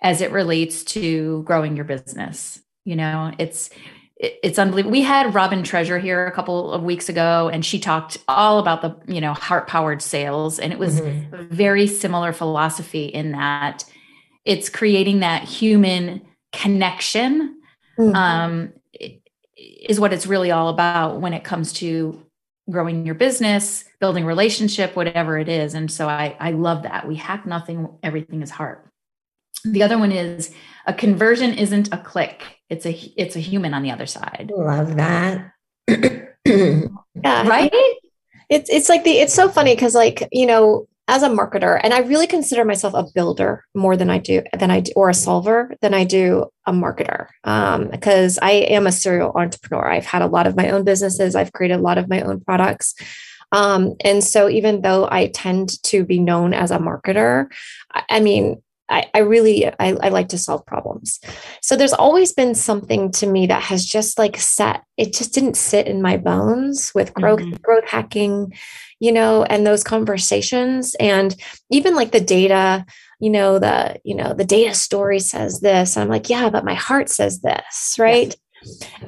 as 0.00 0.20
it 0.20 0.32
relates 0.32 0.84
to 0.84 1.42
growing 1.42 1.76
your 1.76 1.84
business. 1.84 2.60
You 2.84 2.96
know, 2.96 3.32
it's 3.38 3.70
it's 4.16 4.58
unbelievable. 4.58 4.92
We 4.92 5.02
had 5.02 5.34
Robin 5.34 5.62
Treasure 5.62 5.98
here 5.98 6.26
a 6.26 6.32
couple 6.32 6.72
of 6.72 6.82
weeks 6.82 7.08
ago, 7.08 7.50
and 7.52 7.64
she 7.64 7.78
talked 7.78 8.16
all 8.28 8.58
about 8.58 8.80
the 8.80 8.96
you 9.12 9.20
know 9.20 9.34
heart 9.34 9.66
powered 9.66 10.00
sales, 10.00 10.58
and 10.58 10.72
it 10.72 10.78
was 10.78 11.00
mm-hmm. 11.00 11.34
a 11.34 11.42
very 11.44 11.86
similar 11.86 12.32
philosophy 12.32 13.06
in 13.06 13.32
that 13.32 13.84
it's 14.44 14.68
creating 14.68 15.20
that 15.20 15.42
human 15.42 16.22
connection. 16.52 17.60
Mm-hmm. 17.98 18.14
Um, 18.14 18.72
is 19.56 19.98
what 19.98 20.12
it's 20.12 20.26
really 20.26 20.50
all 20.50 20.68
about 20.68 21.20
when 21.20 21.32
it 21.32 21.44
comes 21.44 21.72
to 21.72 22.25
growing 22.70 23.06
your 23.06 23.14
business, 23.14 23.84
building 24.00 24.24
relationship, 24.24 24.96
whatever 24.96 25.38
it 25.38 25.48
is. 25.48 25.74
And 25.74 25.90
so 25.90 26.08
I 26.08 26.36
I 26.40 26.52
love 26.52 26.82
that. 26.82 27.06
We 27.06 27.16
hack 27.16 27.46
nothing, 27.46 27.88
everything 28.02 28.42
is 28.42 28.50
heart. 28.50 28.88
The 29.64 29.82
other 29.82 29.98
one 29.98 30.12
is 30.12 30.52
a 30.86 30.94
conversion 30.94 31.54
isn't 31.54 31.92
a 31.92 31.98
click. 31.98 32.42
It's 32.68 32.86
a 32.86 32.92
it's 33.16 33.36
a 33.36 33.40
human 33.40 33.74
on 33.74 33.82
the 33.82 33.90
other 33.90 34.06
side. 34.06 34.52
Love 34.54 34.96
that. 34.96 35.52
Yeah. 37.24 37.48
Right? 37.48 37.72
It's 38.48 38.70
it's 38.70 38.88
like 38.88 39.02
the 39.02 39.18
it's 39.18 39.34
so 39.34 39.48
funny 39.48 39.74
because 39.74 39.94
like 39.94 40.28
you 40.30 40.46
know 40.46 40.86
as 41.08 41.22
a 41.22 41.28
marketer 41.28 41.80
and 41.82 41.94
i 41.94 42.00
really 42.00 42.26
consider 42.26 42.64
myself 42.64 42.94
a 42.94 43.04
builder 43.14 43.64
more 43.74 43.96
than 43.96 44.10
i 44.10 44.18
do 44.18 44.42
than 44.58 44.70
i 44.70 44.80
do 44.80 44.92
or 44.96 45.08
a 45.08 45.14
solver 45.14 45.74
than 45.80 45.94
i 45.94 46.04
do 46.04 46.46
a 46.66 46.72
marketer 46.72 47.28
um, 47.44 47.88
because 47.88 48.38
i 48.42 48.50
am 48.50 48.86
a 48.86 48.92
serial 48.92 49.32
entrepreneur 49.34 49.88
i've 49.88 50.06
had 50.06 50.22
a 50.22 50.26
lot 50.26 50.46
of 50.46 50.56
my 50.56 50.70
own 50.70 50.84
businesses 50.84 51.34
i've 51.34 51.52
created 51.52 51.78
a 51.78 51.82
lot 51.82 51.98
of 51.98 52.08
my 52.08 52.20
own 52.22 52.40
products 52.40 52.94
um, 53.52 53.94
and 54.04 54.24
so 54.24 54.48
even 54.48 54.82
though 54.82 55.08
i 55.10 55.28
tend 55.28 55.82
to 55.82 56.04
be 56.04 56.18
known 56.18 56.52
as 56.52 56.70
a 56.70 56.78
marketer 56.78 57.46
I, 57.92 58.02
I 58.10 58.20
mean 58.20 58.62
I, 58.88 59.10
I 59.14 59.18
really 59.18 59.66
I, 59.66 59.74
I 59.80 60.08
like 60.10 60.28
to 60.28 60.38
solve 60.38 60.64
problems. 60.64 61.20
So 61.60 61.76
there's 61.76 61.92
always 61.92 62.32
been 62.32 62.54
something 62.54 63.10
to 63.12 63.26
me 63.26 63.46
that 63.46 63.62
has 63.62 63.84
just 63.84 64.18
like 64.18 64.36
set, 64.36 64.84
it 64.96 65.12
just 65.12 65.34
didn't 65.34 65.56
sit 65.56 65.86
in 65.86 66.02
my 66.02 66.16
bones 66.16 66.92
with 66.94 67.12
growth, 67.14 67.40
mm-hmm. 67.40 67.56
growth 67.62 67.84
hacking, 67.88 68.54
you 69.00 69.12
know, 69.12 69.44
and 69.44 69.66
those 69.66 69.84
conversations. 69.84 70.94
And 71.00 71.34
even 71.70 71.94
like 71.94 72.12
the 72.12 72.20
data, 72.20 72.84
you 73.20 73.30
know, 73.30 73.58
the, 73.58 73.96
you 74.04 74.14
know, 74.14 74.34
the 74.34 74.44
data 74.44 74.74
story 74.74 75.20
says 75.20 75.60
this. 75.60 75.96
I'm 75.96 76.08
like, 76.08 76.28
yeah, 76.28 76.50
but 76.50 76.64
my 76.64 76.74
heart 76.74 77.08
says 77.08 77.40
this, 77.40 77.96
right? 77.98 78.28
Yes 78.28 78.36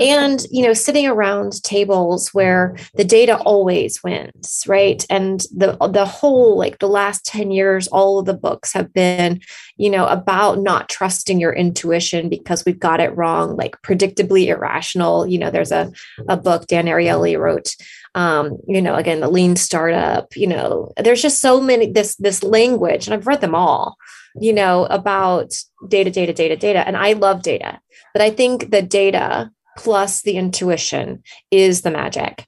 and 0.01 0.47
you 0.51 0.63
know 0.63 0.73
sitting 0.73 1.07
around 1.07 1.63
tables 1.63 2.29
where 2.35 2.77
the 2.95 3.05
data 3.05 3.37
always 3.39 4.03
wins 4.03 4.63
right 4.67 5.05
and 5.11 5.41
the 5.55 5.77
the 5.91 6.05
whole 6.05 6.57
like 6.57 6.79
the 6.79 6.89
last 6.89 7.25
10 7.27 7.51
years 7.51 7.89
all 7.89 8.19
of 8.19 8.27
the 8.27 8.35
books 8.35 8.73
have 8.73 8.93
been 8.93 9.41
you 9.77 9.91
know 9.91 10.07
about 10.07 10.61
not 10.61 10.89
trusting 10.89 11.41
your 11.41 11.53
intuition 11.53 12.29
because 12.29 12.65
we've 12.65 12.79
got 12.79 13.01
it 13.01 13.17
wrong 13.17 13.57
like 13.57 13.81
predictably 13.83 14.47
irrational 14.47 15.27
you 15.27 15.39
know 15.39 15.51
there's 15.51 15.73
a, 15.73 15.91
a 16.29 16.37
book 16.37 16.67
dan 16.67 16.87
ariely 16.87 17.39
wrote 17.39 17.75
um, 18.19 18.59
you 18.67 18.83
know 18.83 18.95
again 18.95 19.21
the 19.21 19.31
lean 19.31 19.55
startup 19.57 20.37
you 20.37 20.47
know 20.47 20.93
there's 20.97 21.23
just 21.23 21.41
so 21.41 21.61
many 21.61 21.91
this 21.91 22.17
this 22.17 22.43
language 22.43 23.07
and 23.07 23.15
i've 23.15 23.27
read 23.27 23.41
them 23.41 23.55
all 23.55 23.97
you 24.41 24.53
know 24.53 24.87
about 24.87 25.53
data 25.89 26.11
data 26.11 26.33
data 26.33 26.57
data 26.57 26.87
and 26.87 26.97
i 26.97 27.13
love 27.13 27.43
data 27.43 27.81
but 28.19 28.25
I 28.25 28.31
think 28.31 28.71
the 28.71 28.83
data 28.83 29.51
plus 29.77 30.23
the 30.23 30.37
intuition 30.37 31.23
is 31.51 31.83
the 31.83 31.91
magic. 31.91 32.45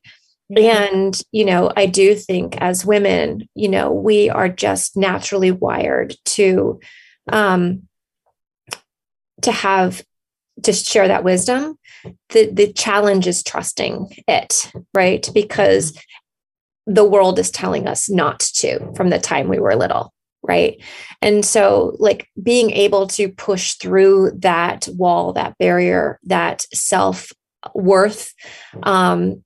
Mm-hmm. 0.53 0.59
And, 0.59 1.23
you 1.31 1.45
know, 1.45 1.73
I 1.77 1.87
do 1.87 2.17
think 2.17 2.57
as 2.61 2.85
women, 2.85 3.49
you 3.55 3.69
know, 3.69 3.93
we 3.93 4.29
are 4.29 4.49
just 4.49 4.97
naturally 4.97 5.53
wired 5.53 6.17
to, 6.25 6.81
um, 7.33 7.83
to 9.43 9.53
have 9.53 10.03
to 10.63 10.73
share 10.73 11.09
that 11.09 11.25
wisdom. 11.25 11.77
The 12.31 12.51
the 12.51 12.73
challenge 12.73 13.27
is 13.27 13.43
trusting 13.43 14.09
it, 14.29 14.73
right? 14.95 15.29
Because 15.35 15.99
the 16.87 17.05
world 17.05 17.39
is 17.39 17.51
telling 17.51 17.87
us 17.87 18.09
not 18.11 18.41
to 18.41 18.93
from 18.95 19.11
the 19.11 19.19
time 19.19 19.49
we 19.49 19.59
were 19.59 19.77
little 19.77 20.13
right 20.43 20.83
and 21.21 21.45
so 21.45 21.95
like 21.99 22.29
being 22.43 22.71
able 22.71 23.07
to 23.07 23.29
push 23.29 23.75
through 23.75 24.33
that 24.39 24.89
wall 24.93 25.33
that 25.33 25.57
barrier 25.59 26.19
that 26.25 26.65
self 26.73 27.31
worth 27.75 28.33
um 28.83 29.43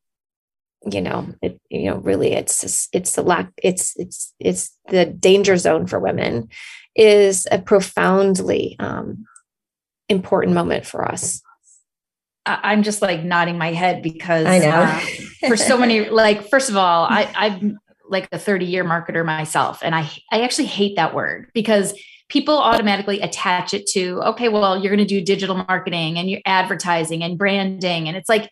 you 0.90 1.00
know 1.00 1.26
it 1.42 1.60
you 1.70 1.90
know 1.90 1.96
really 1.98 2.32
it's 2.32 2.88
it's 2.92 3.14
the 3.14 3.22
lack 3.22 3.50
it's 3.62 3.92
it's 3.96 4.32
it's 4.38 4.70
the 4.88 5.06
danger 5.06 5.56
zone 5.56 5.86
for 5.86 5.98
women 5.98 6.48
is 6.94 7.46
a 7.50 7.58
profoundly 7.58 8.76
um 8.78 9.24
important 10.08 10.54
moment 10.54 10.86
for 10.86 11.04
us. 11.06 11.40
I'm 12.46 12.82
just 12.82 13.00
like 13.00 13.24
nodding 13.24 13.56
my 13.56 13.72
head 13.72 14.02
because 14.02 14.46
I 14.46 14.58
know. 14.58 14.68
uh, 14.68 15.00
for 15.48 15.56
so 15.56 15.78
many 15.78 16.08
like 16.10 16.48
first 16.48 16.68
of 16.68 16.76
all 16.76 17.04
I 17.04 17.30
I'm 17.34 17.78
like 18.08 18.28
a 18.32 18.38
30 18.38 18.66
year 18.66 18.84
marketer 18.84 19.24
myself 19.24 19.80
and 19.82 19.94
I 19.94 20.10
I 20.30 20.42
actually 20.42 20.66
hate 20.66 20.96
that 20.96 21.14
word 21.14 21.50
because 21.54 21.94
people 22.28 22.58
automatically 22.58 23.20
attach 23.20 23.72
it 23.72 23.86
to 23.88 24.20
okay 24.24 24.48
well 24.48 24.76
you're 24.76 24.94
going 24.94 25.06
to 25.06 25.14
do 25.14 25.24
digital 25.24 25.56
marketing 25.56 26.18
and 26.18 26.28
you're 26.28 26.42
advertising 26.44 27.22
and 27.22 27.38
branding 27.38 28.08
and 28.08 28.16
it's 28.16 28.28
like 28.28 28.50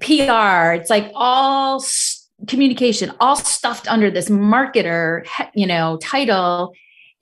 PR 0.00 0.72
it's 0.72 0.90
like 0.90 1.10
all 1.14 1.84
communication 2.46 3.12
all 3.18 3.34
stuffed 3.34 3.88
under 3.88 4.12
this 4.12 4.28
marketer 4.28 5.26
you 5.54 5.66
know 5.66 5.98
title 6.00 6.72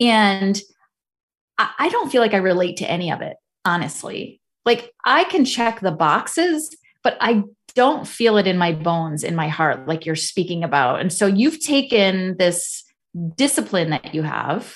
and 0.01 0.61
I, 1.59 1.89
don't 1.89 2.11
feel 2.11 2.21
like 2.21 2.35
I 2.35 2.39
relate 2.39 2.79
to 2.79 2.91
any 2.91 3.13
of 3.13 3.21
it 3.21 3.37
honestly 3.65 4.41
like 4.65 4.93
I 5.05 5.25
can 5.25 5.45
check 5.45 5.81
the 5.81 5.93
boxes 5.93 6.77
but 7.05 7.17
I 7.21 7.45
don't 7.75 8.07
feel 8.09 8.39
it 8.39 8.47
in 8.47 8.57
my 8.57 8.73
bones, 8.73 9.25
in 9.25 9.37
my 9.37 9.49
heart, 9.49 9.87
like 9.87 10.07
you're 10.07 10.17
speaking 10.17 10.65
about. 10.65 11.01
And 11.01 11.13
so 11.13 11.27
you've 11.27 11.61
taken 11.61 12.37
this 12.39 12.85
discipline 13.37 13.91
that 13.91 14.15
you 14.15 14.23
have 14.23 14.75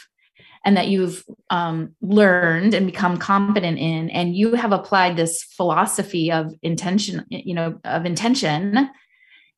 and 0.65 0.77
that 0.77 0.89
you've 0.89 1.25
um, 1.51 1.95
learned 2.03 2.75
and 2.75 2.87
become 2.87 3.17
competent 3.17 3.79
in, 3.79 4.11
and 4.11 4.37
you 4.37 4.55
have 4.55 4.73
applied 4.73 5.17
this 5.17 5.43
philosophy 5.43 6.31
of 6.31 6.53
intention, 6.63 7.25
you 7.31 7.55
know, 7.55 7.81
of 7.85 8.05
intention 8.05 8.91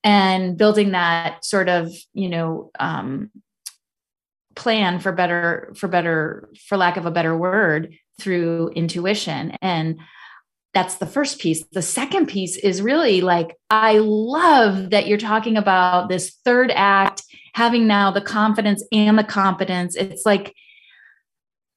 and 0.04 0.56
building 0.56 0.92
that 0.92 1.44
sort 1.44 1.68
of, 1.68 1.90
you 2.12 2.28
know, 2.28 2.70
um, 2.78 3.30
plan 4.56 4.98
for 4.98 5.12
better, 5.12 5.72
for 5.76 5.88
better, 5.88 6.48
for 6.66 6.76
lack 6.76 6.96
of 6.96 7.06
a 7.06 7.10
better 7.10 7.36
word, 7.36 7.94
through 8.20 8.68
intuition. 8.74 9.56
And 9.62 9.98
that's 10.74 10.96
the 10.96 11.06
first 11.06 11.40
piece. 11.40 11.64
The 11.72 11.82
second 11.82 12.26
piece 12.26 12.56
is 12.56 12.82
really 12.82 13.22
like, 13.22 13.56
I 13.70 13.98
love 13.98 14.90
that 14.90 15.06
you're 15.06 15.18
talking 15.18 15.56
about 15.56 16.08
this 16.08 16.36
third 16.44 16.70
act, 16.74 17.22
having 17.54 17.86
now 17.86 18.10
the 18.10 18.20
confidence 18.20 18.84
and 18.92 19.18
the 19.18 19.24
competence. 19.24 19.96
It's 19.96 20.26
like, 20.26 20.54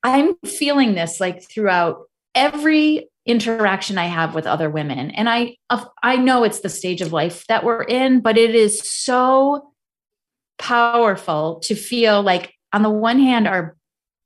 I'm 0.04 0.36
feeling 0.46 0.96
this 0.96 1.20
like 1.20 1.48
throughout 1.50 2.10
every 2.36 3.10
interaction 3.26 3.98
I 3.98 4.06
have 4.06 4.36
with 4.36 4.46
other 4.46 4.70
women. 4.70 5.12
And 5.12 5.30
I, 5.30 5.56
I 6.04 6.18
know 6.18 6.44
it's 6.44 6.60
the 6.60 6.70
stage 6.70 7.02
of 7.02 7.14
life 7.14 7.48
that 7.48 7.64
we're 7.64 7.84
in, 7.84 8.20
but 8.20 8.38
it 8.38 8.54
is 8.54 8.82
so 8.88 9.72
powerful 10.60 11.62
to 11.62 11.76
feel 11.76 12.22
like, 12.22 12.54
on 12.74 12.82
the 12.82 12.90
one 12.90 13.20
hand, 13.20 13.48
our 13.48 13.78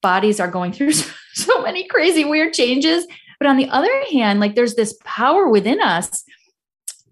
bodies 0.02 0.40
are 0.40 0.48
going 0.48 0.72
through 0.72 0.92
so 1.34 1.62
many 1.62 1.88
crazy, 1.88 2.26
weird 2.26 2.54
changes 2.54 3.06
but 3.40 3.48
on 3.48 3.58
the 3.58 3.70
other 3.70 4.04
hand, 4.12 4.40
like 4.40 4.56
there's 4.56 4.76
this 4.76 4.98
power 5.04 5.48
within 5.48 5.82
us 5.82 6.24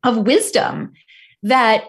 of 0.04 0.26
wisdom 0.26 0.94
that 1.44 1.86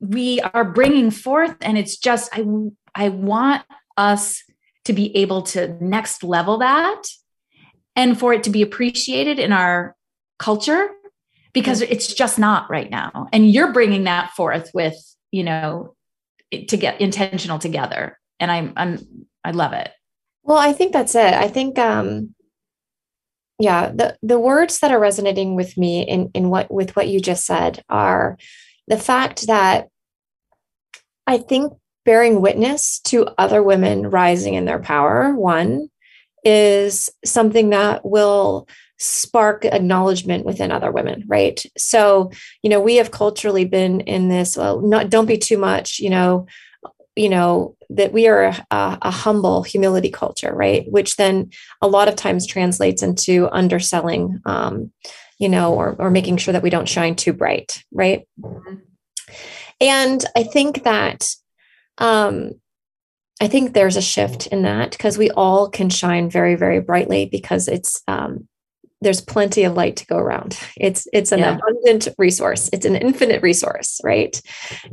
we 0.00 0.40
are 0.40 0.64
bringing 0.64 1.10
forth. 1.10 1.56
And 1.60 1.78
it's 1.78 1.96
just, 1.96 2.30
I, 2.32 2.44
I 2.94 3.08
want 3.10 3.62
us 3.96 4.42
to 4.84 4.92
be 4.92 5.16
able 5.16 5.42
to 5.42 5.76
next 5.84 6.24
level 6.24 6.58
that 6.58 7.02
and 7.94 8.18
for 8.18 8.32
it 8.32 8.42
to 8.44 8.50
be 8.50 8.62
appreciated 8.62 9.38
in 9.38 9.52
our 9.52 9.94
culture 10.38 10.90
because 11.52 11.82
mm-hmm. 11.82 11.92
it's 11.92 12.12
just 12.12 12.38
not 12.38 12.68
right 12.68 12.90
now. 12.90 13.28
And 13.32 13.48
you're 13.48 13.72
bringing 13.72 14.04
that 14.04 14.32
forth 14.32 14.70
with 14.74 14.96
you 15.30 15.42
know, 15.42 15.94
to 16.68 16.76
get 16.76 17.00
intentional 17.00 17.58
together. 17.58 18.18
And 18.40 18.50
I'm, 18.50 18.72
I'm, 18.76 19.26
I 19.44 19.52
love 19.52 19.72
it. 19.72 19.90
Well, 20.42 20.58
I 20.58 20.72
think 20.72 20.92
that's 20.92 21.14
it. 21.14 21.34
I 21.34 21.48
think, 21.48 21.78
um, 21.78 22.34
yeah, 23.58 23.90
the, 23.94 24.16
the 24.22 24.38
words 24.38 24.80
that 24.80 24.90
are 24.90 24.98
resonating 24.98 25.54
with 25.54 25.76
me 25.76 26.02
in, 26.02 26.30
in 26.34 26.50
what, 26.50 26.72
with 26.72 26.96
what 26.96 27.08
you 27.08 27.20
just 27.20 27.46
said 27.46 27.84
are 27.88 28.36
the 28.88 28.98
fact 28.98 29.46
that 29.46 29.88
I 31.26 31.38
think 31.38 31.72
bearing 32.04 32.40
witness 32.40 32.98
to 33.00 33.28
other 33.38 33.62
women 33.62 34.10
rising 34.10 34.54
in 34.54 34.64
their 34.64 34.80
power, 34.80 35.34
one, 35.36 35.88
is 36.44 37.08
something 37.24 37.70
that 37.70 38.04
will 38.04 38.66
spark 38.98 39.64
acknowledgement 39.64 40.44
within 40.44 40.70
other 40.70 40.92
women 40.92 41.24
right 41.26 41.64
so 41.76 42.30
you 42.62 42.70
know 42.70 42.80
we 42.80 42.94
have 42.94 43.10
culturally 43.10 43.64
been 43.64 44.00
in 44.02 44.28
this 44.28 44.56
well 44.56 44.80
not 44.80 45.10
don't 45.10 45.26
be 45.26 45.36
too 45.36 45.58
much 45.58 45.98
you 45.98 46.08
know 46.08 46.46
you 47.16 47.28
know 47.28 47.76
that 47.90 48.12
we 48.12 48.26
are 48.26 48.44
a, 48.44 48.56
a, 48.70 49.10
humble 49.10 49.62
humility 49.62 50.10
culture 50.10 50.54
right 50.54 50.90
which 50.90 51.16
then 51.16 51.50
a 51.82 51.88
lot 51.88 52.08
of 52.08 52.16
times 52.16 52.46
translates 52.46 53.02
into 53.02 53.48
underselling 53.52 54.40
um, 54.46 54.90
you 55.38 55.48
know 55.48 55.74
or, 55.74 55.94
or 55.98 56.10
making 56.10 56.36
sure 56.36 56.52
that 56.52 56.62
we 56.62 56.70
don't 56.70 56.88
shine 56.88 57.14
too 57.14 57.32
bright 57.32 57.82
right 57.92 58.26
mm-hmm. 58.40 58.76
and 59.80 60.24
i 60.36 60.42
think 60.42 60.84
that 60.84 61.34
um, 61.98 62.52
I 63.40 63.48
think 63.48 63.74
there's 63.74 63.96
a 63.96 64.02
shift 64.02 64.46
in 64.46 64.62
that 64.62 64.92
because 64.92 65.18
we 65.18 65.30
all 65.30 65.68
can 65.68 65.90
shine 65.90 66.30
very, 66.30 66.54
very 66.54 66.80
brightly 66.80 67.26
because 67.26 67.66
it's 67.66 68.00
um, 68.06 68.46
there's 69.00 69.20
plenty 69.20 69.64
of 69.64 69.74
light 69.74 69.96
to 69.96 70.06
go 70.06 70.16
around. 70.16 70.58
It's 70.76 71.08
it's 71.12 71.32
an 71.32 71.40
yeah. 71.40 71.56
abundant 71.58 72.08
resource. 72.18 72.70
It's 72.72 72.86
an 72.86 72.94
infinite 72.94 73.42
resource, 73.42 74.00
right? 74.04 74.40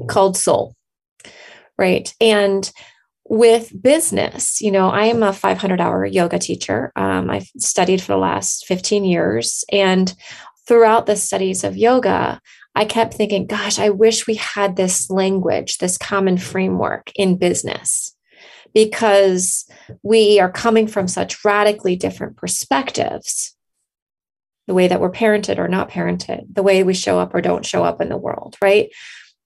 Called 0.07 0.35
soul, 0.35 0.75
right? 1.79 2.13
And 2.19 2.69
with 3.24 3.71
business, 3.81 4.59
you 4.59 4.69
know, 4.69 4.89
I 4.89 5.05
am 5.05 5.24
a 5.24 5.31
500 5.31 5.79
hour 5.79 6.05
yoga 6.05 6.38
teacher. 6.38 6.91
Um, 6.95 7.29
I've 7.29 7.48
studied 7.57 8.01
for 8.01 8.12
the 8.12 8.17
last 8.17 8.65
15 8.65 9.05
years, 9.05 9.63
and 9.71 10.13
throughout 10.67 11.05
the 11.05 11.15
studies 11.15 11.63
of 11.63 11.77
yoga, 11.77 12.41
I 12.75 12.86
kept 12.86 13.13
thinking, 13.13 13.48
gosh, 13.48 13.79
I 13.79 13.89
wish 13.89 14.27
we 14.27 14.36
had 14.36 14.75
this 14.75 15.09
language, 15.09 15.77
this 15.77 15.98
common 15.98 16.38
framework 16.38 17.12
in 17.15 17.38
business 17.38 18.15
because 18.74 19.65
we 20.03 20.39
are 20.39 20.51
coming 20.51 20.88
from 20.88 21.07
such 21.07 21.43
radically 21.43 21.95
different 21.95 22.38
perspectives 22.38 23.55
the 24.67 24.75
way 24.75 24.88
that 24.88 25.01
we're 25.01 25.12
parented 25.12 25.57
or 25.57 25.67
not 25.67 25.89
parented 25.89 26.43
the 26.53 26.62
way 26.62 26.83
we 26.83 26.93
show 26.93 27.19
up 27.19 27.33
or 27.33 27.41
don't 27.41 27.65
show 27.65 27.83
up 27.83 28.01
in 28.01 28.09
the 28.09 28.17
world 28.17 28.55
right 28.62 28.91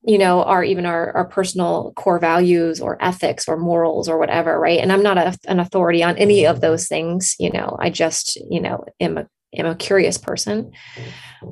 you 0.05 0.17
know 0.17 0.43
our 0.43 0.63
even 0.63 0.85
our, 0.85 1.11
our 1.15 1.25
personal 1.25 1.93
core 1.95 2.19
values 2.19 2.81
or 2.81 2.97
ethics 3.01 3.47
or 3.47 3.57
morals 3.57 4.09
or 4.09 4.17
whatever 4.17 4.59
right? 4.59 4.79
And 4.79 4.91
i'm 4.91 5.03
not 5.03 5.17
a, 5.17 5.37
an 5.47 5.59
authority 5.59 6.03
on 6.03 6.17
any 6.17 6.45
of 6.45 6.61
those 6.61 6.87
things 6.87 7.35
you 7.39 7.51
know 7.51 7.77
i 7.79 7.89
just 7.89 8.35
you 8.49 8.61
know 8.61 8.83
am 8.99 9.17
a 9.17 9.27
am 9.55 9.65
a 9.65 9.75
curious 9.75 10.17
person. 10.17 10.71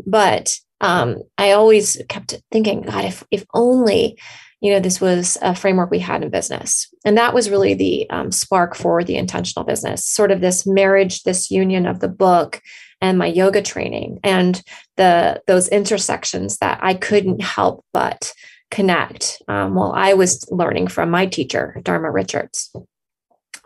But 0.05 0.57
um, 0.79 1.17
i 1.37 1.51
always 1.51 2.01
kept 2.09 2.41
thinking 2.51 2.81
god 2.81 3.05
if 3.05 3.23
if 3.31 3.45
only 3.53 4.17
you 4.61 4.71
know, 4.71 4.79
this 4.79 5.01
was 5.01 5.39
a 5.41 5.55
framework 5.55 5.89
we 5.89 5.99
had 5.99 6.23
in 6.23 6.29
business. 6.29 6.87
And 7.03 7.17
that 7.17 7.33
was 7.33 7.49
really 7.49 7.73
the 7.73 8.07
um, 8.11 8.31
spark 8.31 8.75
for 8.75 9.03
the 9.03 9.15
intentional 9.15 9.65
business, 9.65 10.05
sort 10.05 10.31
of 10.31 10.39
this 10.39 10.67
marriage, 10.67 11.23
this 11.23 11.49
union 11.49 11.87
of 11.87 11.99
the 11.99 12.07
book 12.07 12.61
and 13.01 13.17
my 13.17 13.25
yoga 13.25 13.61
training 13.61 14.19
and 14.23 14.61
the 14.97 15.41
those 15.47 15.67
intersections 15.67 16.57
that 16.57 16.79
I 16.81 16.93
couldn't 16.93 17.41
help 17.41 17.83
but 17.93 18.33
connect 18.69 19.41
um, 19.47 19.75
while 19.75 19.91
I 19.91 20.13
was 20.13 20.45
learning 20.49 20.87
from 20.87 21.09
my 21.09 21.25
teacher, 21.25 21.79
Dharma 21.83 22.09
Richards. 22.09 22.73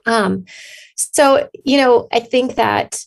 Um, 0.06 0.46
so, 0.96 1.50
you 1.64 1.78
know, 1.78 2.08
I 2.12 2.20
think 2.20 2.56
that, 2.56 3.04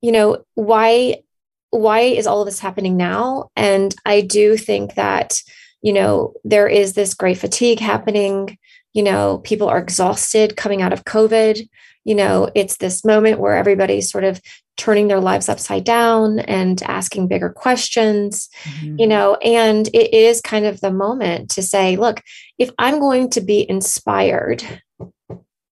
you 0.00 0.12
know, 0.12 0.44
why 0.54 1.22
why 1.70 2.00
is 2.00 2.26
all 2.26 2.40
of 2.40 2.46
this 2.46 2.58
happening 2.58 2.96
now? 2.96 3.50
And 3.56 3.94
I 4.04 4.20
do 4.22 4.56
think 4.56 4.94
that 4.94 5.40
you 5.82 5.92
know, 5.92 6.34
there 6.44 6.68
is 6.68 6.92
this 6.92 7.14
great 7.14 7.38
fatigue 7.38 7.80
happening. 7.80 8.58
You 8.92 9.02
know, 9.02 9.38
people 9.38 9.68
are 9.68 9.78
exhausted 9.78 10.56
coming 10.56 10.82
out 10.82 10.92
of 10.92 11.04
COVID. 11.04 11.68
You 12.04 12.14
know, 12.14 12.50
it's 12.54 12.76
this 12.76 13.04
moment 13.04 13.40
where 13.40 13.56
everybody's 13.56 14.10
sort 14.10 14.24
of 14.24 14.40
turning 14.80 15.08
their 15.08 15.20
lives 15.20 15.48
upside 15.48 15.84
down 15.84 16.40
and 16.40 16.82
asking 16.82 17.28
bigger 17.28 17.50
questions, 17.50 18.48
mm-hmm. 18.64 18.98
you 18.98 19.06
know, 19.06 19.36
and 19.36 19.88
it 19.88 20.12
is 20.12 20.40
kind 20.40 20.64
of 20.64 20.80
the 20.80 20.90
moment 20.90 21.50
to 21.50 21.62
say, 21.62 21.96
look, 21.96 22.22
if 22.58 22.70
I'm 22.78 22.98
going 22.98 23.30
to 23.30 23.40
be 23.40 23.68
inspired, 23.68 24.64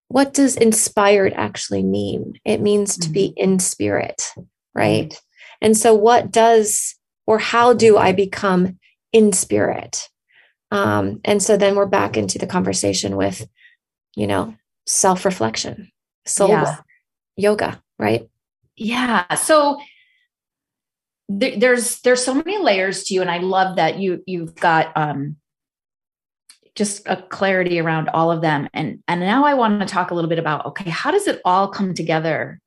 what 0.09 0.35
does 0.35 0.57
inspired 0.57 1.33
actually 1.35 1.83
mean? 1.83 2.39
It 2.45 2.61
means 2.61 2.93
mm-hmm. 2.93 3.07
to 3.07 3.09
be 3.11 3.29
mm-hmm. 3.31 3.53
in 3.53 3.59
spirit, 3.59 4.33
right? 4.75 5.11
Mm-hmm. 5.11 5.25
And 5.61 5.77
so, 5.77 5.95
what 5.95 6.31
does 6.31 6.95
or 7.27 7.39
how 7.39 7.73
do 7.73 7.99
I 7.99 8.13
become 8.13 8.79
in 9.13 9.33
spirit. 9.33 10.09
Um, 10.71 11.21
and 11.25 11.43
so 11.43 11.57
then 11.57 11.77
we're 11.77 11.87
back 11.87 12.17
into 12.17 12.39
the 12.39 12.47
conversation 12.47 13.17
with, 13.17 13.47
you 14.17 14.27
know, 14.27 14.55
self 14.87 15.25
reflection, 15.25 15.91
soul 16.27 16.51
yeah. 16.51 16.77
yoga, 17.37 17.83
right? 17.99 18.29
Yeah. 18.79 19.35
So 19.35 19.79
th- 21.41 21.61
there's 21.61 22.01
there's 22.01 22.25
so 22.25 22.35
many 22.35 22.59
layers 22.59 23.05
to 23.05 23.15
you, 23.15 23.21
and 23.21 23.31
I 23.31 23.39
love 23.39 23.77
that 23.77 23.99
you 23.99 24.23
you've 24.27 24.55
got 24.55 24.97
um, 24.97 25.37
just 26.75 27.07
a 27.07 27.17
clarity 27.17 27.81
around 27.81 28.09
all 28.11 28.31
of 28.31 28.41
them. 28.41 28.69
And 28.73 29.03
and 29.09 29.21
now 29.21 29.45
I 29.45 29.55
want 29.55 29.81
to 29.81 29.87
talk 29.87 30.11
a 30.11 30.15
little 30.15 30.31
bit 30.31 30.39
about 30.39 30.65
okay, 30.67 30.91
how 30.91 31.11
does 31.11 31.27
it 31.27 31.41
all 31.45 31.69
come 31.69 31.93
together 31.93 32.61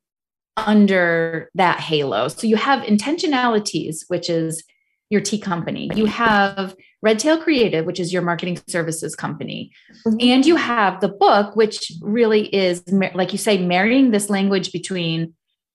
under 0.58 1.50
that 1.56 1.80
halo? 1.80 2.28
So 2.28 2.46
you 2.46 2.58
have 2.58 2.84
intentionalities, 2.84 4.04
which 4.10 4.30
is 4.30 4.64
your 5.10 5.22
tea 5.22 5.40
company. 5.40 5.90
You 5.94 6.06
have 6.06 6.76
Redtail 7.02 7.42
Creative, 7.42 7.86
which 7.86 8.00
is 8.00 8.14
your 8.14 8.22
marketing 8.22 8.60
services 8.68 9.16
company. 9.16 9.72
Mm-hmm. 10.08 10.18
And 10.22 10.46
you 10.46 10.56
have 10.56 11.02
the 11.02 11.10
book, 11.10 11.56
which 11.56 11.92
really 12.02 12.54
is, 12.56 12.84
like 13.14 13.34
you 13.34 13.38
say, 13.38 13.58
marrying 13.58 14.12
this 14.12 14.30
language 14.30 14.72
between, 14.72 15.34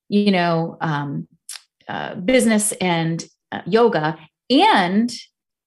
you 0.09 0.31
know, 0.31 0.77
um, 0.81 1.29
uh, 1.89 2.15
business 2.17 2.73
and 2.73 3.25
uh, 3.53 3.63
yoga. 3.67 4.19
And 4.51 5.13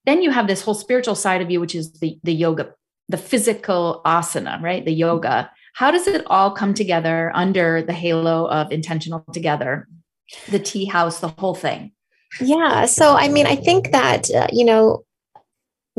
then 0.06 0.22
you 0.22 0.30
have 0.30 0.46
this 0.46 0.62
whole 0.62 0.74
spiritual 0.74 1.14
side 1.14 1.42
of 1.42 1.50
you, 1.50 1.60
which 1.60 1.74
is 1.74 1.92
the, 2.00 2.18
the 2.22 2.32
yoga, 2.32 2.72
the 3.08 3.16
physical 3.16 4.00
asana, 4.04 4.60
right? 4.62 4.84
The 4.84 4.92
yoga. 4.92 5.50
How 5.74 5.90
does 5.90 6.06
it 6.06 6.24
all 6.26 6.50
come 6.50 6.74
together 6.74 7.30
under 7.34 7.82
the 7.82 7.92
halo 7.92 8.46
of 8.46 8.72
intentional 8.72 9.24
together? 9.32 9.88
The 10.48 10.58
tea 10.58 10.84
house, 10.84 11.20
the 11.20 11.28
whole 11.28 11.54
thing. 11.54 11.92
Yeah. 12.40 12.86
So, 12.86 13.14
I 13.14 13.28
mean, 13.28 13.46
I 13.46 13.56
think 13.56 13.90
that, 13.90 14.30
uh, 14.30 14.46
you 14.52 14.64
know, 14.64 15.04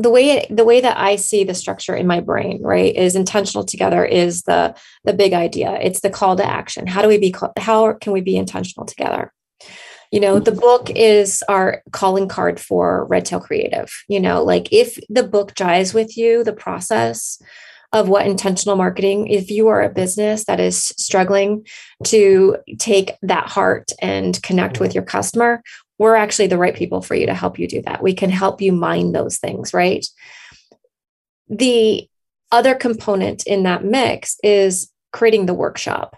the 0.02 0.10
way 0.10 0.46
the 0.50 0.64
way 0.64 0.80
that 0.80 0.98
I 0.98 1.16
see 1.16 1.44
the 1.44 1.54
structure 1.54 1.94
in 1.94 2.06
my 2.06 2.20
brain, 2.20 2.62
right, 2.62 2.94
is 2.94 3.14
intentional 3.14 3.64
together 3.64 4.04
is 4.04 4.42
the 4.42 4.74
the 5.04 5.12
big 5.12 5.32
idea. 5.32 5.78
It's 5.80 6.00
the 6.00 6.10
call 6.10 6.36
to 6.36 6.44
action. 6.44 6.86
How 6.86 7.02
do 7.02 7.08
we 7.08 7.18
be 7.18 7.34
how 7.58 7.92
can 7.94 8.12
we 8.12 8.20
be 8.20 8.36
intentional 8.36 8.86
together? 8.86 9.32
You 10.10 10.20
know, 10.20 10.38
the 10.38 10.50
mm-hmm. 10.50 10.60
book 10.60 10.90
is 10.90 11.42
our 11.48 11.82
calling 11.92 12.28
card 12.28 12.60
for 12.60 13.06
Redtail 13.06 13.40
Creative. 13.40 13.90
You 14.08 14.20
know, 14.20 14.42
like 14.42 14.72
if 14.72 14.98
the 15.08 15.22
book 15.22 15.54
jives 15.54 15.94
with 15.94 16.16
you, 16.16 16.44
the 16.44 16.52
process 16.52 17.40
of 17.92 18.08
what 18.08 18.26
intentional 18.26 18.76
marketing, 18.76 19.28
if 19.28 19.50
you 19.50 19.68
are 19.68 19.82
a 19.82 19.90
business 19.90 20.44
that 20.46 20.58
is 20.58 20.78
struggling 20.96 21.66
to 22.04 22.56
take 22.78 23.12
that 23.20 23.48
heart 23.48 23.92
and 24.00 24.42
connect 24.42 24.80
with 24.80 24.90
mm-hmm. 24.90 24.96
your 24.96 25.04
customer, 25.04 25.62
we're 25.98 26.16
actually 26.16 26.48
the 26.48 26.58
right 26.58 26.74
people 26.74 27.02
for 27.02 27.14
you 27.14 27.26
to 27.26 27.34
help 27.34 27.58
you 27.58 27.68
do 27.68 27.82
that. 27.82 28.02
We 28.02 28.14
can 28.14 28.30
help 28.30 28.60
you 28.60 28.72
mine 28.72 29.12
those 29.12 29.38
things, 29.38 29.72
right? 29.72 30.04
The 31.48 32.08
other 32.50 32.74
component 32.74 33.46
in 33.46 33.62
that 33.64 33.84
mix 33.84 34.36
is 34.42 34.90
creating 35.12 35.46
the 35.46 35.54
workshop. 35.54 36.16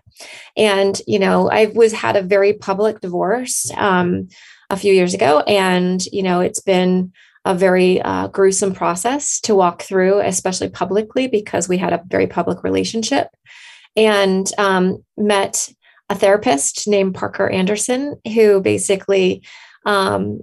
And, 0.56 1.00
you 1.06 1.18
know, 1.18 1.50
I 1.50 1.66
was 1.66 1.92
had 1.92 2.16
a 2.16 2.22
very 2.22 2.52
public 2.52 3.00
divorce 3.00 3.70
um, 3.76 4.28
a 4.70 4.76
few 4.76 4.92
years 4.92 5.14
ago, 5.14 5.40
and, 5.40 6.04
you 6.06 6.22
know, 6.22 6.40
it's 6.40 6.60
been 6.60 7.12
a 7.44 7.54
very 7.54 8.00
uh, 8.00 8.28
gruesome 8.28 8.72
process 8.72 9.40
to 9.40 9.54
walk 9.54 9.82
through, 9.82 10.20
especially 10.20 10.70
publicly, 10.70 11.26
because 11.26 11.68
we 11.68 11.76
had 11.76 11.92
a 11.92 12.02
very 12.06 12.26
public 12.26 12.62
relationship 12.62 13.28
and 13.96 14.50
um, 14.56 15.04
met 15.16 15.68
a 16.10 16.14
therapist 16.14 16.86
named 16.86 17.14
Parker 17.14 17.48
Anderson, 17.48 18.16
who 18.34 18.60
basically 18.60 19.42
um, 19.86 20.40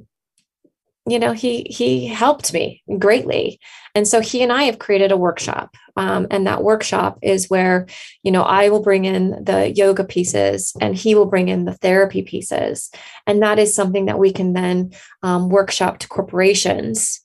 you 1.08 1.18
know 1.20 1.32
he 1.32 1.64
he 1.64 2.08
helped 2.08 2.54
me 2.54 2.84
greatly. 3.00 3.60
And 3.94 4.08
so 4.08 4.22
he 4.22 4.42
and 4.42 4.54
i 4.54 4.64
have 4.64 4.80
created 4.80 5.12
a 5.12 5.18
workshop 5.18 5.76
um, 5.98 6.28
and 6.32 6.48
that 6.48 6.64
workshop 6.64 7.20
is 7.22 7.50
where 7.50 7.88
you 8.24 8.32
know 8.32 8.44
i 8.44 8.70
will 8.70 8.82
bring 8.82 9.06
in 9.06 9.44
the 9.44 9.72
yoga 9.76 10.04
pieces 10.04 10.74
and 10.80 10.96
he 10.96 11.16
will 11.16 11.26
bring 11.26 11.50
in 11.50 11.66
the 11.66 11.74
therapy 11.74 12.22
pieces. 12.22 12.92
And 13.28 13.42
that 13.42 13.60
is 13.60 13.76
something 13.76 14.06
that 14.06 14.20
we 14.20 14.32
can 14.32 14.54
then 14.54 14.92
um, 15.24 15.50
workshop 15.50 16.00
to 16.00 16.08
corporations 16.08 17.21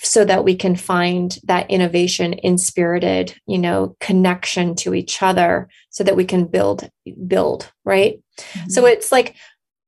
so 0.00 0.24
that 0.24 0.44
we 0.44 0.54
can 0.54 0.76
find 0.76 1.38
that 1.44 1.70
innovation 1.70 2.32
inspirited 2.34 3.34
you 3.46 3.58
know 3.58 3.96
connection 4.00 4.74
to 4.74 4.94
each 4.94 5.22
other 5.22 5.68
so 5.90 6.04
that 6.04 6.16
we 6.16 6.24
can 6.24 6.44
build 6.44 6.88
build 7.26 7.70
right? 7.84 8.20
Mm-hmm. 8.38 8.70
so 8.70 8.86
it's 8.86 9.10
like 9.10 9.34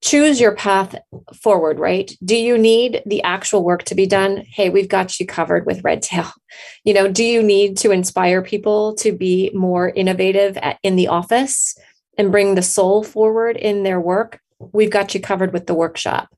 choose 0.02 0.40
your 0.40 0.54
path 0.54 0.96
forward 1.34 1.78
right? 1.78 2.10
Do 2.24 2.36
you 2.36 2.56
need 2.58 3.02
the 3.06 3.22
actual 3.22 3.62
work 3.62 3.84
to 3.84 3.94
be 3.94 4.06
done? 4.06 4.38
Hey 4.38 4.68
we've 4.68 4.88
got 4.88 5.20
you 5.20 5.26
covered 5.26 5.66
with 5.66 5.84
red 5.84 6.02
tail. 6.02 6.30
You 6.84 6.94
know 6.94 7.08
do 7.08 7.24
you 7.24 7.42
need 7.42 7.76
to 7.78 7.90
inspire 7.90 8.42
people 8.42 8.94
to 8.96 9.12
be 9.12 9.50
more 9.54 9.90
innovative 9.90 10.56
at, 10.58 10.78
in 10.82 10.96
the 10.96 11.08
office 11.08 11.76
and 12.18 12.32
bring 12.32 12.54
the 12.54 12.62
soul 12.62 13.02
forward 13.02 13.56
in 13.56 13.84
their 13.84 14.00
work? 14.00 14.40
We've 14.58 14.90
got 14.90 15.14
you 15.14 15.20
covered 15.20 15.52
with 15.52 15.66
the 15.66 15.74
workshop. 15.74 16.28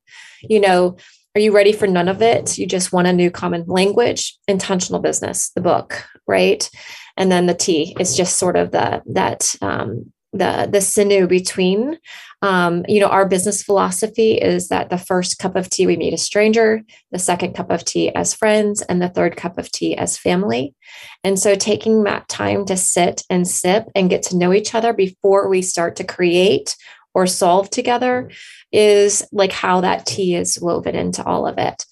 You 0.42 0.60
know 0.60 0.96
are 1.34 1.40
you 1.40 1.52
ready 1.52 1.72
for 1.72 1.86
none 1.86 2.08
of 2.08 2.20
it? 2.20 2.58
You 2.58 2.66
just 2.66 2.92
want 2.92 3.06
a 3.06 3.12
new 3.12 3.30
common 3.30 3.64
language, 3.66 4.36
intentional 4.48 5.00
business, 5.00 5.50
the 5.50 5.62
book, 5.62 6.04
right? 6.26 6.68
And 7.16 7.32
then 7.32 7.46
the 7.46 7.54
tea 7.54 7.96
is 7.98 8.16
just 8.16 8.38
sort 8.38 8.56
of 8.56 8.70
the 8.70 9.02
that 9.06 9.54
um, 9.62 10.12
the 10.32 10.68
the 10.70 10.80
sinew 10.80 11.26
between. 11.26 11.98
Um, 12.42 12.84
you 12.88 12.98
know, 12.98 13.06
our 13.06 13.28
business 13.28 13.62
philosophy 13.62 14.32
is 14.32 14.68
that 14.68 14.90
the 14.90 14.98
first 14.98 15.38
cup 15.38 15.54
of 15.54 15.70
tea 15.70 15.86
we 15.86 15.96
meet 15.96 16.12
a 16.12 16.18
stranger, 16.18 16.82
the 17.12 17.18
second 17.18 17.54
cup 17.54 17.70
of 17.70 17.84
tea 17.84 18.12
as 18.14 18.34
friends, 18.34 18.82
and 18.82 19.00
the 19.00 19.08
third 19.08 19.36
cup 19.36 19.58
of 19.58 19.70
tea 19.70 19.96
as 19.96 20.18
family. 20.18 20.74
And 21.22 21.38
so, 21.38 21.54
taking 21.54 22.02
that 22.04 22.28
time 22.28 22.64
to 22.66 22.76
sit 22.76 23.22
and 23.30 23.46
sip 23.46 23.88
and 23.94 24.10
get 24.10 24.22
to 24.24 24.36
know 24.36 24.52
each 24.52 24.74
other 24.74 24.92
before 24.92 25.48
we 25.48 25.62
start 25.62 25.96
to 25.96 26.04
create 26.04 26.76
or 27.14 27.26
solve 27.26 27.70
together 27.70 28.30
is 28.70 29.26
like 29.32 29.52
how 29.52 29.80
that 29.80 30.06
tea 30.06 30.34
is 30.34 30.60
woven 30.60 30.94
into 30.94 31.24
all 31.24 31.46
of 31.46 31.58
it. 31.58 31.84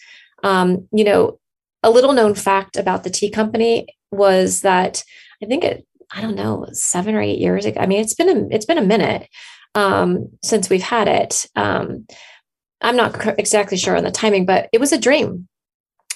Um, 0.42 0.88
you 0.92 1.04
know, 1.04 1.38
a 1.82 1.90
little 1.90 2.12
known 2.12 2.34
fact 2.34 2.76
about 2.76 3.04
the 3.04 3.10
tea 3.10 3.30
company 3.30 3.88
was 4.10 4.62
that 4.62 5.04
I 5.42 5.46
think 5.46 5.64
it, 5.64 5.86
I 6.10 6.20
don't 6.20 6.36
know, 6.36 6.66
seven 6.72 7.14
or 7.14 7.20
eight 7.20 7.38
years 7.38 7.64
ago. 7.64 7.80
I 7.80 7.86
mean, 7.86 8.00
it's 8.00 8.14
been 8.14 8.28
a, 8.28 8.48
it's 8.54 8.66
been 8.66 8.78
a 8.78 8.82
minute 8.82 9.28
um, 9.74 10.28
since 10.42 10.68
we've 10.68 10.82
had 10.82 11.08
it. 11.08 11.46
Um, 11.56 12.06
I'm 12.80 12.96
not 12.96 13.38
exactly 13.38 13.76
sure 13.76 13.96
on 13.96 14.04
the 14.04 14.10
timing, 14.10 14.46
but 14.46 14.68
it 14.72 14.80
was 14.80 14.92
a 14.92 14.98
dream. 14.98 15.48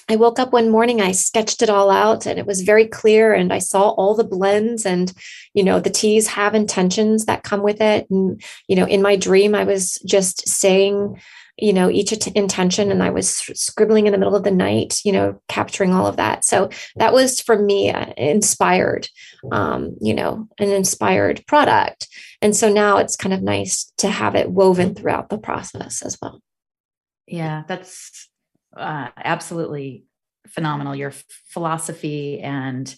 I 0.07 0.15
woke 0.15 0.37
up 0.37 0.53
one 0.53 0.69
morning, 0.69 1.01
I 1.01 1.11
sketched 1.11 1.61
it 1.61 1.69
all 1.69 1.89
out 1.89 2.25
and 2.25 2.37
it 2.37 2.45
was 2.45 2.61
very 2.61 2.87
clear 2.87 3.33
and 3.33 3.51
I 3.51 3.59
saw 3.59 3.89
all 3.89 4.15
the 4.15 4.23
blends 4.23 4.85
and 4.85 5.11
you 5.53 5.63
know 5.63 5.79
the 5.79 5.89
teas 5.89 6.27
have 6.27 6.53
intentions 6.53 7.25
that 7.25 7.43
come 7.43 7.63
with 7.63 7.81
it 7.81 8.07
and 8.09 8.41
you 8.67 8.75
know 8.75 8.85
in 8.85 9.01
my 9.01 9.15
dream 9.15 9.55
I 9.55 9.63
was 9.63 9.95
just 10.05 10.47
saying 10.47 11.19
you 11.57 11.73
know 11.73 11.89
each 11.89 12.11
intention 12.27 12.91
and 12.91 13.01
I 13.01 13.09
was 13.09 13.29
scribbling 13.29 14.05
in 14.05 14.11
the 14.11 14.17
middle 14.17 14.35
of 14.35 14.43
the 14.43 14.51
night, 14.51 14.99
you 15.05 15.11
know, 15.11 15.41
capturing 15.47 15.93
all 15.93 16.05
of 16.05 16.17
that. 16.17 16.45
So 16.45 16.69
that 16.97 17.13
was 17.13 17.41
for 17.41 17.57
me 17.57 17.91
uh, 17.91 18.13
inspired 18.17 19.07
um, 19.51 19.95
you 20.01 20.13
know, 20.13 20.47
an 20.59 20.69
inspired 20.69 21.45
product. 21.47 22.07
And 22.41 22.55
so 22.55 22.71
now 22.71 22.97
it's 22.97 23.15
kind 23.15 23.33
of 23.33 23.41
nice 23.41 23.91
to 23.97 24.09
have 24.09 24.35
it 24.35 24.51
woven 24.51 24.95
throughout 24.95 25.29
the 25.29 25.37
process 25.37 26.01
as 26.01 26.17
well. 26.21 26.41
Yeah, 27.27 27.63
that's 27.67 28.29
uh, 28.75 29.09
absolutely 29.17 30.05
phenomenal. 30.47 30.95
Your 30.95 31.11
philosophy 31.51 32.39
and 32.39 32.95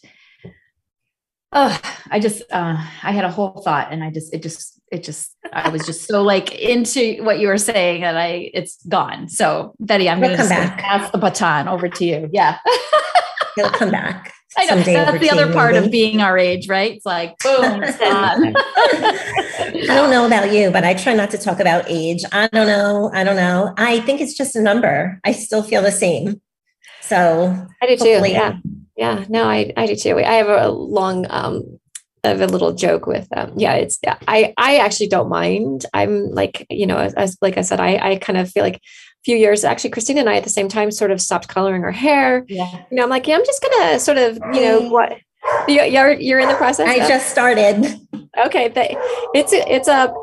oh, 1.54 1.80
I 2.10 2.20
just 2.20 2.44
uh, 2.52 2.78
I 3.04 3.12
had 3.12 3.26
a 3.26 3.32
whole 3.32 3.62
thought, 3.62 3.92
and 3.92 4.04
I 4.04 4.12
just 4.12 4.34
it 4.34 4.42
just 4.42 4.82
it 4.92 5.04
just 5.04 5.36
I 5.52 5.70
was 5.70 5.86
just 5.86 6.08
so 6.08 6.22
like 6.22 6.54
into 6.56 7.24
what 7.24 7.40
you 7.40 7.48
were 7.48 7.58
saying, 7.58 8.04
and 8.04 8.18
I 8.18 8.52
it's 8.54 8.84
gone. 8.88 9.30
So 9.30 9.74
Betty, 9.80 10.10
I'm 10.10 10.22
going 10.22 10.38
to 10.38 10.44
pass 10.44 11.10
the 11.12 11.18
baton 11.18 11.68
over 11.68 11.90
to 11.90 12.06
you. 12.06 12.30
Yeah, 12.32 12.58
it'll 13.58 13.72
come 13.72 13.92
back. 13.92 14.34
I 14.58 14.66
know 14.66 14.82
that's 14.82 15.20
the 15.20 15.30
other 15.30 15.52
part 15.54 15.74
maybe. 15.74 15.86
of 15.86 15.92
being 15.92 16.22
our 16.22 16.38
age, 16.38 16.68
right? 16.68 16.96
It's 16.96 17.06
like 17.06 17.38
boom, 17.44 17.84
it's 17.84 17.98
gone. 17.98 18.56
I 18.56 19.96
don't 19.96 20.10
know 20.10 20.26
about 20.26 20.52
you, 20.52 20.72
but 20.72 20.84
I 20.84 20.94
try 20.94 21.14
not 21.14 21.30
to 21.32 21.38
talk 21.38 21.60
about 21.60 21.86
age. 21.88 22.24
I 22.32 22.48
don't 22.48 22.68
know. 22.68 23.12
I 23.14 23.24
don't 23.24 23.36
know. 23.36 23.74
I 23.78 24.00
think 24.02 24.22
it's 24.22 24.34
just 24.34 24.56
a 24.56 24.62
number. 24.62 25.20
I 25.24 25.32
still 25.32 25.62
feel 25.62 25.82
the 25.82 25.92
same. 25.92 26.42
So 27.02 27.68
I 27.82 27.88
do 27.88 27.98
too. 27.98 28.22
Yeah. 28.28 28.58
Yeah. 28.98 29.26
No, 29.30 29.44
I, 29.44 29.72
I 29.78 29.86
do 29.86 29.96
too. 29.96 30.18
I 30.18 30.34
have 30.34 30.50
a 30.50 30.70
long, 30.70 31.28
um, 31.30 31.80
of 32.24 32.42
a 32.42 32.48
little 32.48 32.74
joke 32.74 33.08
with 33.08 33.28
them. 33.30 33.54
Yeah, 33.56 33.74
it's 33.74 34.00
I 34.28 34.54
I 34.58 34.78
actually 34.78 35.08
don't 35.08 35.30
mind. 35.30 35.86
I'm 35.94 36.32
like, 36.32 36.66
you 36.70 36.86
know, 36.86 36.98
as, 36.98 37.14
as 37.14 37.38
like 37.42 37.58
I 37.58 37.62
said, 37.62 37.80
I 37.80 37.98
I 37.98 38.16
kind 38.18 38.38
of 38.38 38.50
feel 38.50 38.64
like 38.64 38.78
a 38.78 39.24
few 39.26 39.36
years 39.36 39.66
actually 39.66 39.90
christina 39.90 40.22
and 40.22 40.30
i 40.30 40.36
at 40.38 40.44
the 40.44 40.50
same 40.50 40.70
time 40.70 40.90
sort 40.90 41.12
of 41.12 41.20
stopped 41.20 41.50
coloring 41.50 41.82
her 41.82 41.92
hair 41.92 42.46
yeah 42.48 42.86
you 42.90 42.96
know 42.96 43.04
i'm 43.04 43.10
like 43.10 43.28
yeah 43.28 43.36
i'm 43.36 43.46
just 43.46 43.62
gonna 43.62 44.00
sort 44.00 44.18
of 44.18 44.38
you 44.54 44.62
know 44.62 44.90
what 44.90 45.18
you're 45.68 46.14
you're 46.14 46.40
in 46.40 46.48
the 46.48 46.56
process 46.56 46.88
i 46.88 47.00
just 47.08 47.28
started 47.30 48.00
okay 48.46 48.70
but 48.70 48.90
it's 49.34 49.52
it's 49.52 49.88
a 49.88 50.14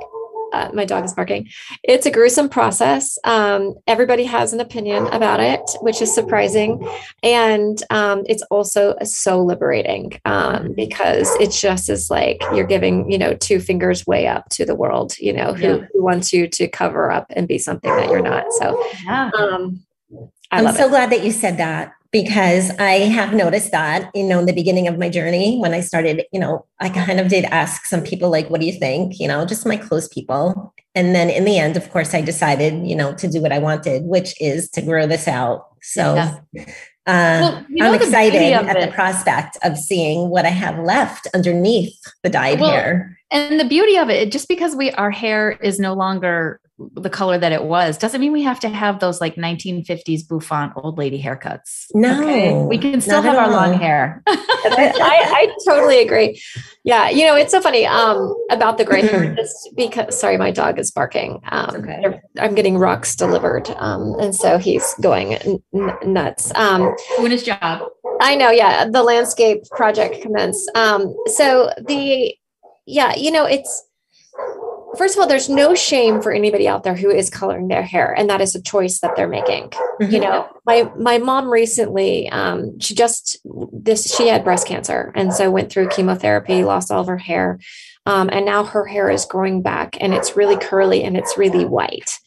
uh, 0.54 0.70
my 0.72 0.84
dog 0.84 1.04
is 1.04 1.12
barking. 1.12 1.48
It's 1.82 2.06
a 2.06 2.10
gruesome 2.10 2.48
process. 2.48 3.18
Um, 3.24 3.74
everybody 3.86 4.24
has 4.24 4.52
an 4.52 4.60
opinion 4.60 5.06
about 5.08 5.40
it, 5.40 5.60
which 5.80 6.00
is 6.00 6.14
surprising. 6.14 6.88
And 7.22 7.82
um, 7.90 8.22
it's 8.26 8.42
also 8.50 8.94
so 9.02 9.42
liberating 9.42 10.20
um, 10.24 10.72
because 10.74 11.28
it's 11.40 11.60
just 11.60 11.88
as 11.88 12.08
like 12.10 12.40
you're 12.54 12.66
giving, 12.66 13.10
you 13.10 13.18
know, 13.18 13.34
two 13.34 13.58
fingers 13.58 14.06
way 14.06 14.26
up 14.26 14.48
to 14.50 14.64
the 14.64 14.74
world, 14.74 15.18
you 15.18 15.32
know, 15.32 15.52
who, 15.54 15.78
yeah. 15.78 15.86
who 15.92 16.04
wants 16.04 16.32
you 16.32 16.46
to 16.48 16.68
cover 16.68 17.10
up 17.10 17.26
and 17.30 17.48
be 17.48 17.58
something 17.58 17.90
that 17.96 18.08
you're 18.10 18.22
not. 18.22 18.44
So, 18.52 18.80
yeah. 19.04 19.30
Um, 19.36 19.84
I 20.52 20.60
am 20.60 20.74
so 20.74 20.86
it. 20.86 20.90
glad 20.90 21.10
that 21.10 21.24
you 21.24 21.32
said 21.32 21.56
that 21.56 21.92
because 22.14 22.70
I 22.78 23.00
have 23.10 23.34
noticed 23.34 23.72
that, 23.72 24.08
you 24.14 24.22
know, 24.22 24.38
in 24.38 24.46
the 24.46 24.52
beginning 24.52 24.86
of 24.86 24.96
my 24.96 25.08
journey, 25.08 25.58
when 25.58 25.74
I 25.74 25.80
started, 25.80 26.22
you 26.32 26.38
know, 26.38 26.64
I 26.78 26.88
kind 26.88 27.18
of 27.18 27.26
did 27.26 27.44
ask 27.46 27.86
some 27.86 28.02
people, 28.02 28.30
like, 28.30 28.48
what 28.48 28.60
do 28.60 28.66
you 28.68 28.72
think? 28.72 29.18
You 29.18 29.26
know, 29.26 29.44
just 29.44 29.66
my 29.66 29.76
close 29.76 30.06
people. 30.06 30.72
And 30.94 31.12
then 31.12 31.28
in 31.28 31.44
the 31.44 31.58
end, 31.58 31.76
of 31.76 31.90
course, 31.90 32.14
I 32.14 32.20
decided, 32.20 32.86
you 32.86 32.94
know, 32.94 33.14
to 33.14 33.26
do 33.26 33.42
what 33.42 33.50
I 33.50 33.58
wanted, 33.58 34.04
which 34.04 34.40
is 34.40 34.70
to 34.70 34.80
grow 34.80 35.08
this 35.08 35.26
out. 35.26 35.66
So 35.82 36.14
yeah. 36.14 36.38
uh, 36.54 36.64
well, 37.06 37.66
you 37.68 37.82
know, 37.82 37.88
I'm 37.88 37.94
excited 37.96 38.40
at 38.40 38.76
it. 38.76 38.86
the 38.88 38.94
prospect 38.94 39.58
of 39.64 39.76
seeing 39.76 40.30
what 40.30 40.46
I 40.46 40.50
have 40.50 40.78
left 40.78 41.26
underneath 41.34 41.98
the 42.22 42.30
dyed 42.30 42.60
well, 42.60 42.70
hair. 42.70 43.18
And 43.32 43.58
the 43.58 43.66
beauty 43.66 43.96
of 43.96 44.08
it, 44.08 44.30
just 44.30 44.46
because 44.46 44.76
we 44.76 44.92
our 44.92 45.10
hair 45.10 45.50
is 45.50 45.80
no 45.80 45.94
longer 45.94 46.60
the 46.78 47.10
color 47.10 47.38
that 47.38 47.52
it 47.52 47.64
was 47.64 47.96
doesn't 47.96 48.20
mean 48.20 48.32
we 48.32 48.42
have 48.42 48.58
to 48.58 48.68
have 48.68 48.98
those 48.98 49.20
like 49.20 49.36
1950s 49.36 50.26
bouffant 50.26 50.72
old 50.76 50.98
lady 50.98 51.22
haircuts. 51.22 51.86
No, 51.94 52.20
okay? 52.20 52.52
we 52.64 52.78
can 52.78 53.00
still 53.00 53.22
have 53.22 53.36
our 53.36 53.50
long 53.50 53.74
hair. 53.74 54.22
I, 54.26 54.92
I, 54.98 55.56
totally 55.64 56.00
agree. 56.00 56.40
Yeah, 56.82 57.08
you 57.10 57.24
know 57.24 57.36
it's 57.36 57.52
so 57.52 57.60
funny 57.60 57.86
um, 57.86 58.34
about 58.50 58.78
the 58.78 58.84
gray 58.84 59.02
hair. 59.02 59.34
Just 59.36 59.70
because, 59.76 60.18
sorry, 60.18 60.36
my 60.36 60.50
dog 60.50 60.78
is 60.80 60.90
barking. 60.90 61.40
Um, 61.50 61.76
okay. 61.76 62.20
I'm 62.40 62.54
getting 62.54 62.76
rocks 62.76 63.14
delivered, 63.14 63.70
um, 63.76 64.16
and 64.18 64.34
so 64.34 64.58
he's 64.58 64.94
going 65.00 65.34
n- 65.34 65.62
nuts. 66.04 66.52
Um, 66.56 66.94
Doing 67.18 67.30
his 67.30 67.44
job. 67.44 67.88
I 68.20 68.34
know. 68.34 68.50
Yeah, 68.50 68.88
the 68.90 69.02
landscape 69.02 69.62
project 69.70 70.22
commenced. 70.22 70.70
Um, 70.74 71.14
so 71.26 71.72
the 71.86 72.34
yeah, 72.86 73.14
you 73.16 73.30
know 73.30 73.44
it's 73.44 73.84
first 74.94 75.16
of 75.16 75.20
all, 75.20 75.26
there's 75.26 75.48
no 75.48 75.74
shame 75.74 76.20
for 76.20 76.32
anybody 76.32 76.68
out 76.68 76.82
there 76.84 76.94
who 76.94 77.10
is 77.10 77.30
coloring 77.30 77.68
their 77.68 77.82
hair, 77.82 78.12
and 78.12 78.28
that 78.30 78.40
is 78.40 78.54
a 78.54 78.62
choice 78.62 79.00
that 79.00 79.16
they're 79.16 79.28
making. 79.28 79.70
Mm-hmm. 79.70 80.12
You 80.12 80.20
know, 80.20 80.48
my 80.66 80.90
my 80.98 81.18
mom 81.18 81.48
recently, 81.48 82.28
um, 82.30 82.78
she 82.80 82.94
just 82.94 83.38
this 83.72 84.14
she 84.14 84.28
had 84.28 84.44
breast 84.44 84.66
cancer, 84.66 85.12
and 85.14 85.32
so 85.32 85.50
went 85.50 85.70
through 85.70 85.88
chemotherapy, 85.88 86.64
lost 86.64 86.90
all 86.90 87.00
of 87.00 87.06
her 87.06 87.18
hair, 87.18 87.58
um, 88.06 88.28
and 88.32 88.44
now 88.44 88.64
her 88.64 88.86
hair 88.86 89.10
is 89.10 89.24
growing 89.24 89.62
back, 89.62 89.96
and 90.00 90.14
it's 90.14 90.36
really 90.36 90.56
curly 90.56 91.02
and 91.04 91.16
it's 91.16 91.38
really 91.38 91.64
white 91.64 92.18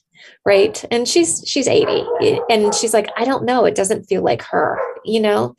right 0.45 0.86
and 0.91 1.08
she's 1.08 1.43
she's 1.45 1.67
80 1.67 2.06
and 2.49 2.73
she's 2.73 2.93
like 2.93 3.10
i 3.17 3.25
don't 3.25 3.43
know 3.43 3.65
it 3.65 3.75
doesn't 3.75 4.06
feel 4.06 4.23
like 4.23 4.41
her 4.43 4.80
you 5.03 5.19
know 5.19 5.56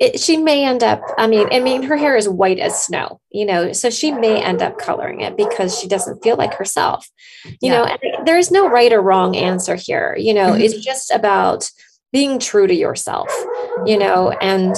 it, 0.00 0.20
she 0.20 0.36
may 0.36 0.64
end 0.64 0.82
up 0.82 1.02
i 1.18 1.26
mean 1.26 1.46
i 1.52 1.60
mean 1.60 1.82
her 1.82 1.96
hair 1.96 2.16
is 2.16 2.28
white 2.28 2.58
as 2.58 2.82
snow 2.82 3.20
you 3.30 3.44
know 3.44 3.72
so 3.72 3.90
she 3.90 4.12
may 4.12 4.42
end 4.42 4.62
up 4.62 4.78
coloring 4.78 5.20
it 5.20 5.36
because 5.36 5.78
she 5.78 5.88
doesn't 5.88 6.22
feel 6.22 6.36
like 6.36 6.54
herself 6.54 7.08
you 7.44 7.56
yeah. 7.62 7.78
know 7.78 7.84
and 7.84 8.26
there's 8.26 8.50
no 8.50 8.68
right 8.68 8.92
or 8.92 9.00
wrong 9.00 9.36
answer 9.36 9.74
here 9.74 10.16
you 10.18 10.32
know 10.32 10.52
mm-hmm. 10.52 10.60
it's 10.60 10.84
just 10.84 11.10
about 11.10 11.68
being 12.12 12.38
true 12.38 12.66
to 12.66 12.74
yourself 12.74 13.28
you 13.84 13.98
know 13.98 14.30
and 14.40 14.76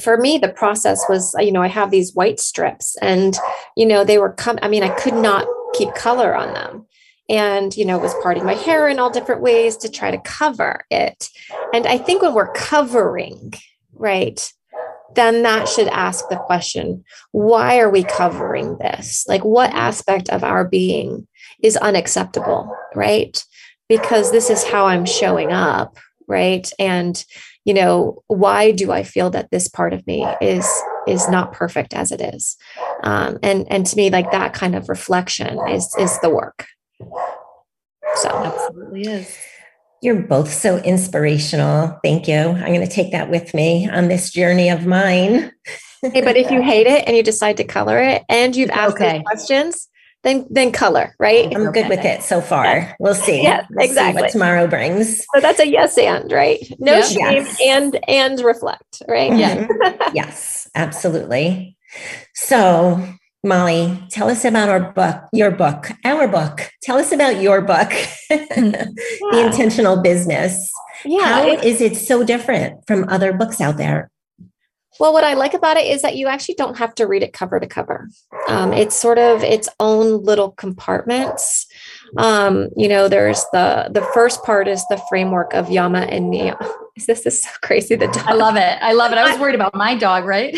for 0.00 0.16
me 0.16 0.38
the 0.38 0.48
process 0.48 1.04
was 1.08 1.34
you 1.38 1.52
know 1.52 1.62
i 1.62 1.68
have 1.68 1.90
these 1.90 2.14
white 2.14 2.40
strips 2.40 2.96
and 3.00 3.36
you 3.76 3.86
know 3.86 4.04
they 4.04 4.18
were 4.18 4.32
come 4.32 4.58
i 4.62 4.68
mean 4.68 4.82
i 4.82 4.88
could 4.88 5.14
not 5.14 5.46
keep 5.74 5.94
color 5.94 6.34
on 6.34 6.52
them 6.52 6.86
and 7.28 7.76
you 7.76 7.84
know 7.84 7.98
was 7.98 8.14
parting 8.22 8.44
my 8.44 8.54
hair 8.54 8.88
in 8.88 8.98
all 8.98 9.10
different 9.10 9.40
ways 9.40 9.76
to 9.76 9.88
try 9.88 10.10
to 10.10 10.18
cover 10.18 10.84
it 10.90 11.28
and 11.72 11.86
i 11.86 11.96
think 11.96 12.22
when 12.22 12.34
we're 12.34 12.52
covering 12.52 13.52
right? 13.94 14.52
Then 15.14 15.42
that 15.42 15.68
should 15.68 15.88
ask 15.88 16.28
the 16.28 16.36
question 16.36 17.04
why 17.32 17.78
are 17.78 17.90
we 17.90 18.04
covering 18.04 18.78
this? 18.78 19.24
Like, 19.28 19.44
what 19.44 19.70
aspect 19.72 20.28
of 20.28 20.42
our 20.42 20.66
being 20.66 21.26
is 21.62 21.76
unacceptable, 21.76 22.74
right? 22.94 23.42
Because 23.88 24.32
this 24.32 24.50
is 24.50 24.64
how 24.64 24.86
I'm 24.86 25.06
showing 25.06 25.52
up, 25.52 25.98
right? 26.26 26.68
And, 26.78 27.24
you 27.64 27.74
know 27.74 28.22
why 28.28 28.70
do 28.70 28.92
i 28.92 29.02
feel 29.02 29.30
that 29.30 29.50
this 29.50 29.68
part 29.68 29.92
of 29.92 30.06
me 30.06 30.26
is 30.40 30.68
is 31.06 31.28
not 31.28 31.52
perfect 31.52 31.94
as 31.94 32.12
it 32.12 32.20
is 32.20 32.56
um, 33.02 33.38
and 33.42 33.66
and 33.70 33.86
to 33.86 33.96
me 33.96 34.10
like 34.10 34.30
that 34.30 34.52
kind 34.52 34.74
of 34.74 34.88
reflection 34.88 35.58
is 35.68 35.94
is 35.98 36.18
the 36.20 36.30
work 36.30 36.66
so 38.16 38.28
absolutely 38.28 39.02
is 39.02 39.38
you're 40.04 40.20
both 40.20 40.52
so 40.52 40.76
inspirational 40.78 41.98
thank 42.04 42.28
you 42.28 42.36
i'm 42.36 42.72
going 42.72 42.80
to 42.80 42.86
take 42.86 43.10
that 43.12 43.30
with 43.30 43.54
me 43.54 43.88
on 43.88 44.08
this 44.08 44.30
journey 44.30 44.68
of 44.68 44.86
mine 44.86 45.50
hey 46.02 46.20
but 46.20 46.36
if 46.36 46.50
you 46.50 46.62
hate 46.72 46.86
it 46.86 47.04
and 47.06 47.16
you 47.16 47.22
decide 47.22 47.56
to 47.56 47.64
color 47.64 47.98
it 47.98 48.22
and 48.28 48.54
you've 48.54 48.70
asked 48.70 48.96
okay. 48.96 49.22
questions 49.24 49.88
then 50.24 50.46
then 50.50 50.72
color, 50.72 51.14
right? 51.18 51.54
I'm 51.54 51.70
good 51.70 51.88
with 51.88 52.04
it 52.04 52.22
so 52.22 52.40
far. 52.40 52.64
Yeah. 52.64 52.94
We'll 52.98 53.14
see. 53.14 53.42
Yeah, 53.42 53.66
we'll 53.70 53.84
exactly. 53.84 54.18
See 54.18 54.22
what 54.22 54.32
tomorrow 54.32 54.66
brings. 54.66 55.18
So 55.18 55.40
that's 55.40 55.60
a 55.60 55.68
yes 55.68 55.96
and 55.98 56.32
right. 56.32 56.58
No 56.78 57.02
shame 57.02 57.44
yes. 57.44 57.58
and 57.62 58.00
and 58.08 58.40
reflect, 58.40 59.02
right? 59.06 59.32
Yeah. 59.36 59.66
Mm-hmm. 59.66 60.02
yes, 60.16 60.68
absolutely. 60.74 61.76
So 62.32 63.06
Molly, 63.44 64.02
tell 64.08 64.30
us 64.30 64.44
about 64.44 64.70
our 64.70 64.92
book, 64.92 65.16
your 65.32 65.50
book, 65.50 65.90
our 66.02 66.26
book. 66.26 66.70
Tell 66.82 66.96
us 66.96 67.12
about 67.12 67.40
your 67.40 67.60
book, 67.60 67.92
yeah. 68.30 68.46
The 68.48 69.44
Intentional 69.46 70.00
Business. 70.00 70.72
Yeah. 71.04 71.24
How 71.24 71.46
is 71.46 71.82
it 71.82 71.96
so 71.96 72.24
different 72.24 72.86
from 72.86 73.06
other 73.10 73.34
books 73.34 73.60
out 73.60 73.76
there? 73.76 74.10
Well, 74.98 75.12
what 75.12 75.24
I 75.24 75.34
like 75.34 75.54
about 75.54 75.76
it 75.76 75.86
is 75.86 76.02
that 76.02 76.16
you 76.16 76.28
actually 76.28 76.54
don't 76.54 76.78
have 76.78 76.94
to 76.94 77.06
read 77.06 77.22
it 77.22 77.32
cover 77.32 77.58
to 77.60 77.66
cover. 77.66 78.08
Um, 78.48 78.72
it's 78.72 78.94
sort 78.94 79.18
of 79.18 79.42
its 79.42 79.68
own 79.80 80.22
little 80.22 80.52
compartments. 80.52 81.66
Um, 82.16 82.68
you 82.76 82.88
know, 82.88 83.08
there's 83.08 83.44
the 83.52 83.90
the 83.92 84.02
first 84.14 84.42
part 84.44 84.68
is 84.68 84.86
the 84.88 85.02
framework 85.08 85.52
of 85.52 85.68
Yama 85.68 86.00
and 86.00 86.32
Niyama. 86.32 86.70
Is 86.96 87.06
this 87.06 87.26
is 87.26 87.42
so 87.42 87.50
crazy? 87.60 87.96
The 87.96 88.06
dog. 88.06 88.24
I 88.24 88.34
love 88.34 88.54
it. 88.54 88.78
I 88.80 88.92
love 88.92 89.10
it. 89.10 89.18
I 89.18 89.28
was 89.28 89.36
worried 89.40 89.56
about 89.56 89.74
my 89.74 89.96
dog, 89.96 90.24
right? 90.24 90.56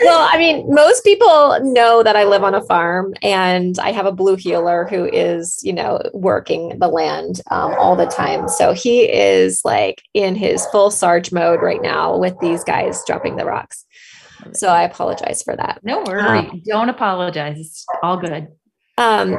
Well, 0.00 0.28
I 0.30 0.38
mean, 0.38 0.72
most 0.72 1.04
people 1.04 1.58
know 1.62 2.02
that 2.02 2.16
I 2.16 2.24
live 2.24 2.44
on 2.44 2.54
a 2.54 2.62
farm 2.62 3.14
and 3.22 3.78
I 3.78 3.92
have 3.92 4.06
a 4.06 4.12
blue 4.12 4.36
heeler 4.36 4.86
who 4.86 5.04
is, 5.04 5.58
you 5.62 5.72
know, 5.72 6.00
working 6.12 6.78
the 6.78 6.88
land 6.88 7.40
um, 7.50 7.74
all 7.74 7.96
the 7.96 8.06
time. 8.06 8.48
So 8.48 8.72
he 8.72 9.10
is 9.10 9.62
like 9.64 10.02
in 10.14 10.34
his 10.34 10.66
full 10.66 10.90
Sarge 10.90 11.32
mode 11.32 11.62
right 11.62 11.82
now 11.82 12.16
with 12.16 12.38
these 12.40 12.64
guys 12.64 13.02
dropping 13.06 13.36
the 13.36 13.44
rocks. 13.44 13.84
So 14.52 14.68
I 14.68 14.82
apologize 14.82 15.42
for 15.42 15.56
that. 15.56 15.80
No 15.82 16.02
worry. 16.06 16.20
Um, 16.20 16.62
Don't 16.66 16.88
apologize. 16.88 17.58
It's 17.58 17.86
all 18.02 18.16
good. 18.16 18.48
Um, 18.98 19.36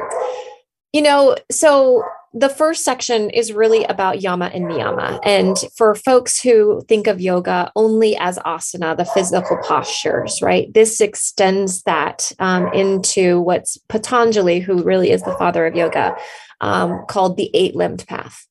you 0.92 1.02
know, 1.02 1.36
so 1.50 2.04
the 2.34 2.48
first 2.48 2.84
section 2.84 3.30
is 3.30 3.52
really 3.52 3.84
about 3.84 4.20
yama 4.20 4.50
and 4.52 4.64
niyama. 4.64 5.18
And 5.24 5.56
for 5.76 5.94
folks 5.94 6.40
who 6.40 6.82
think 6.88 7.06
of 7.06 7.20
yoga 7.20 7.72
only 7.74 8.16
as 8.16 8.38
asana, 8.38 8.96
the 8.96 9.04
physical 9.04 9.56
postures, 9.58 10.40
right? 10.42 10.72
This 10.74 11.00
extends 11.00 11.82
that 11.82 12.30
um, 12.38 12.72
into 12.72 13.40
what's 13.40 13.78
Patanjali, 13.88 14.60
who 14.60 14.82
really 14.82 15.10
is 15.10 15.22
the 15.22 15.36
father 15.36 15.66
of 15.66 15.74
yoga, 15.74 16.16
um, 16.60 17.04
called 17.08 17.36
the 17.36 17.50
eight 17.54 17.74
limbed 17.76 18.06
path. 18.06 18.47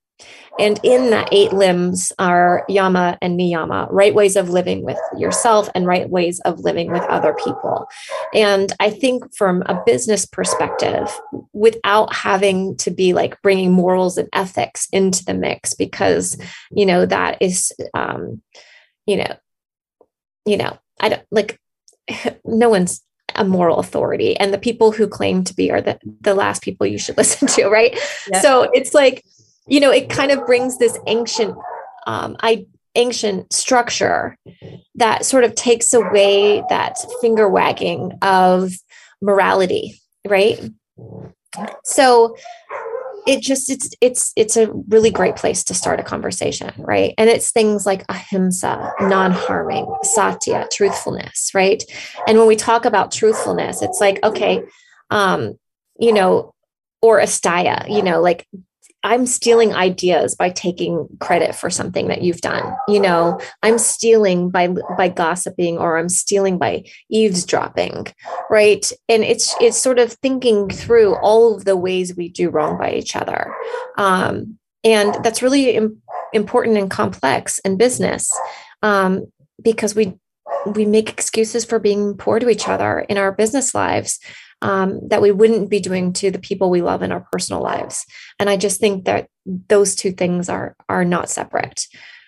And 0.59 0.79
in 0.83 1.11
that 1.11 1.29
eight 1.31 1.53
limbs 1.53 2.11
are 2.17 2.65
yama 2.67 3.17
and 3.21 3.39
niyama, 3.39 3.87
right 3.91 4.13
ways 4.13 4.35
of 4.35 4.49
living 4.49 4.83
with 4.83 4.97
yourself 5.15 5.69
and 5.75 5.85
right 5.85 6.09
ways 6.09 6.39
of 6.41 6.59
living 6.59 6.91
with 6.91 7.03
other 7.03 7.33
people. 7.33 7.87
And 8.33 8.73
I 8.79 8.89
think 8.89 9.35
from 9.35 9.61
a 9.67 9.81
business 9.85 10.25
perspective, 10.25 11.07
without 11.53 12.13
having 12.13 12.75
to 12.77 12.91
be 12.91 13.13
like 13.13 13.41
bringing 13.41 13.71
morals 13.71 14.17
and 14.17 14.29
ethics 14.33 14.87
into 14.91 15.23
the 15.23 15.35
mix, 15.35 15.73
because, 15.73 16.37
you 16.71 16.85
know, 16.85 17.05
that 17.05 17.37
is, 17.41 17.71
um, 17.93 18.41
you 19.05 19.17
know, 19.17 19.35
you 20.45 20.57
know, 20.57 20.77
I 20.99 21.09
don't 21.09 21.25
like, 21.31 21.59
no 22.45 22.69
one's 22.69 23.03
a 23.35 23.43
moral 23.43 23.77
authority 23.77 24.35
and 24.37 24.53
the 24.53 24.57
people 24.57 24.91
who 24.91 25.05
claim 25.07 25.43
to 25.43 25.53
be 25.53 25.69
are 25.69 25.81
the, 25.81 25.99
the 26.21 26.33
last 26.33 26.63
people 26.63 26.87
you 26.87 26.97
should 26.97 27.17
listen 27.17 27.47
to 27.47 27.67
right 27.67 27.99
yeah. 28.31 28.41
so 28.41 28.69
it's 28.73 28.93
like 28.93 29.23
you 29.67 29.79
know, 29.79 29.91
it 29.91 30.09
kind 30.09 30.31
of 30.31 30.45
brings 30.45 30.77
this 30.77 30.97
ancient, 31.07 31.55
um, 32.05 32.35
I 32.39 32.65
ancient 32.95 33.53
structure 33.53 34.37
that 34.95 35.25
sort 35.25 35.43
of 35.43 35.55
takes 35.55 35.93
away 35.93 36.63
that 36.69 36.97
finger 37.21 37.47
wagging 37.47 38.11
of 38.21 38.73
morality, 39.21 40.01
right? 40.27 40.59
So 41.83 42.35
it 43.27 43.41
just 43.41 43.69
it's 43.69 43.89
it's 43.99 44.31
it's 44.37 44.55
a 44.55 44.71
really 44.87 45.11
great 45.11 45.35
place 45.35 45.63
to 45.65 45.73
start 45.73 45.99
a 45.99 46.03
conversation 46.03 46.73
right 46.77 47.13
and 47.17 47.29
it's 47.29 47.51
things 47.51 47.85
like 47.85 48.05
ahimsa 48.07 48.93
non-harming 49.01 49.85
satya 50.01 50.65
truthfulness 50.71 51.51
right 51.53 51.83
and 52.25 52.37
when 52.37 52.47
we 52.47 52.55
talk 52.55 52.85
about 52.85 53.11
truthfulness 53.11 53.81
it's 53.81 53.99
like 53.99 54.23
okay 54.23 54.63
um 55.09 55.59
you 55.99 56.13
know 56.13 56.53
or 57.01 57.19
asteya 57.19 57.85
you 57.93 58.01
know 58.01 58.21
like 58.21 58.47
I'm 59.03 59.25
stealing 59.25 59.73
ideas 59.73 60.35
by 60.35 60.49
taking 60.49 61.07
credit 61.19 61.55
for 61.55 61.69
something 61.69 62.07
that 62.07 62.23
you've 62.23 62.41
done. 62.41 62.75
You 62.87 62.99
know, 62.99 63.39
I'm 63.63 63.77
stealing 63.77 64.49
by 64.49 64.69
by 64.97 65.09
gossiping 65.09 65.77
or 65.77 65.97
I'm 65.97 66.09
stealing 66.09 66.57
by 66.57 66.85
eavesdropping, 67.09 68.07
right? 68.49 68.91
And 69.07 69.23
it's 69.23 69.55
it's 69.61 69.77
sort 69.77 69.99
of 69.99 70.13
thinking 70.13 70.69
through 70.69 71.15
all 71.17 71.55
of 71.55 71.65
the 71.65 71.77
ways 71.77 72.15
we 72.15 72.29
do 72.29 72.49
wrong 72.49 72.77
by 72.77 72.93
each 72.93 73.15
other. 73.15 73.53
Um, 73.97 74.57
and 74.83 75.15
that's 75.23 75.41
really 75.41 75.71
Im- 75.71 76.01
important 76.33 76.77
and 76.77 76.89
complex 76.89 77.59
in 77.59 77.77
business 77.77 78.31
um, 78.81 79.25
because 79.61 79.95
we 79.95 80.13
we 80.65 80.85
make 80.85 81.09
excuses 81.09 81.65
for 81.65 81.79
being 81.79 82.15
poor 82.15 82.39
to 82.39 82.49
each 82.49 82.67
other 82.67 82.99
in 83.01 83.17
our 83.17 83.31
business 83.31 83.73
lives 83.75 84.19
um, 84.61 84.99
that 85.09 85.21
we 85.21 85.31
wouldn't 85.31 85.69
be 85.69 85.79
doing 85.79 86.13
to 86.13 86.31
the 86.31 86.39
people 86.39 86.69
we 86.69 86.81
love 86.81 87.01
in 87.01 87.11
our 87.11 87.25
personal 87.31 87.61
lives. 87.61 88.05
And 88.39 88.49
I 88.49 88.57
just 88.57 88.79
think 88.79 89.05
that 89.05 89.29
those 89.45 89.95
two 89.95 90.11
things 90.11 90.49
are 90.49 90.75
are 90.89 91.05
not 91.05 91.29
separate. 91.29 91.87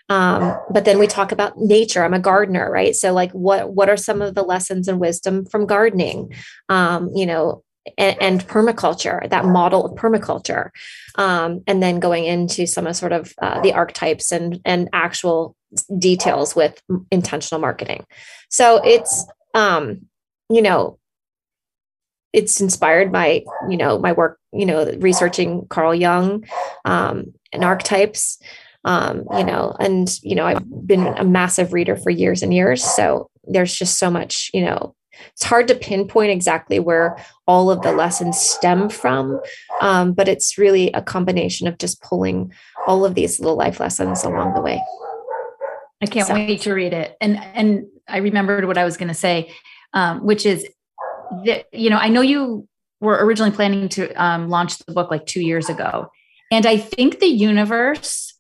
Um, 0.10 0.58
but 0.72 0.86
then 0.86 0.98
we 0.98 1.06
talk 1.06 1.32
about 1.32 1.58
nature. 1.58 2.04
I'm 2.04 2.16
a 2.16 2.20
gardener, 2.20 2.72
right? 2.72 2.96
So 2.96 3.14
like, 3.14 3.32
what 3.32 3.74
what 3.74 3.90
are 3.90 3.98
some 3.98 4.22
of 4.22 4.36
the 4.36 4.44
lessons 4.44 4.88
and 4.88 5.00
wisdom 5.00 5.46
from 5.46 5.68
gardening? 5.68 6.34
Um, 6.68 7.12
you 7.14 7.26
know, 7.26 7.64
and, 7.98 8.22
and, 8.22 8.48
permaculture, 8.48 9.28
that 9.30 9.46
model 9.46 9.86
of 9.86 9.98
permaculture, 9.98 10.70
um, 11.16 11.62
and 11.66 11.82
then 11.82 12.00
going 12.00 12.26
into 12.26 12.68
some 12.68 12.86
of 12.88 12.96
sort 12.96 13.14
of 13.14 13.34
uh, 13.42 13.62
the 13.62 13.74
archetypes 13.74 14.32
and 14.32 14.60
and 14.66 14.90
actual 14.94 15.56
details 15.98 16.56
with 16.56 16.82
intentional 17.12 17.62
marketing. 17.62 18.06
So 18.50 18.82
it's 18.84 19.26
um, 19.54 20.02
you 20.50 20.62
know 20.62 20.99
it's 22.34 22.62
inspired 22.62 23.12
by 23.12 23.44
you 23.70 23.78
know 23.78 23.98
my 24.00 24.12
work 24.12 24.40
you 24.54 24.66
know 24.66 24.92
researching 25.00 25.66
carl 25.70 25.96
jung 25.96 26.46
um, 26.86 27.34
and 27.54 27.64
archetypes. 27.64 28.40
Um, 28.86 29.26
you 29.34 29.44
know 29.44 29.76
and 29.78 30.10
you 30.24 30.36
know 30.36 30.46
i've 30.46 30.88
been 30.88 31.06
a 31.06 31.26
massive 31.26 31.74
reader 31.74 31.98
for 31.98 32.10
years 32.12 32.42
and 32.42 32.54
years. 32.54 32.82
So 32.82 33.30
there's 33.44 33.76
just 33.76 34.00
so 34.00 34.10
much 34.10 34.50
you 34.54 34.62
know 34.62 34.96
it's 35.34 35.44
hard 35.44 35.68
to 35.68 35.76
pinpoint 35.76 36.32
exactly 36.32 36.80
where 36.80 37.18
all 37.46 37.70
of 37.70 37.82
the 37.82 37.92
lessons 37.92 38.40
stem 38.40 38.88
from 38.90 39.42
um, 39.82 40.14
but 40.14 40.30
it's 40.30 40.58
really 40.58 40.94
a 40.94 41.02
combination 41.02 41.68
of 41.68 41.78
just 41.78 42.02
pulling 42.02 42.54
all 42.88 43.04
of 43.04 43.16
these 43.16 43.42
little 43.42 43.58
life 43.58 43.82
lessons 43.82 44.24
along 44.24 44.54
the 44.54 44.62
way. 44.62 44.82
I 46.02 46.06
can't 46.06 46.28
so. 46.28 46.34
wait 46.34 46.62
to 46.62 46.74
read 46.74 46.94
it. 46.94 47.18
And 47.20 47.38
and 47.54 47.86
i 48.08 48.18
remembered 48.18 48.66
what 48.66 48.78
i 48.78 48.86
was 48.86 48.96
going 48.96 49.10
to 49.10 49.14
say 49.14 49.52
um, 49.94 50.26
which 50.26 50.46
is 50.46 50.66
that 51.46 51.66
you 51.72 51.90
know 51.90 51.98
i 51.98 52.10
know 52.10 52.22
you 52.22 52.68
were 53.02 53.24
originally 53.24 53.52
planning 53.52 53.88
to 53.90 54.12
um, 54.22 54.50
launch 54.50 54.78
the 54.80 54.92
book 54.94 55.10
like 55.10 55.26
two 55.26 55.42
years 55.42 55.70
ago. 55.70 56.12
And 56.52 56.66
i 56.66 56.78
think 56.78 57.20
the 57.20 57.28
universe 57.28 58.34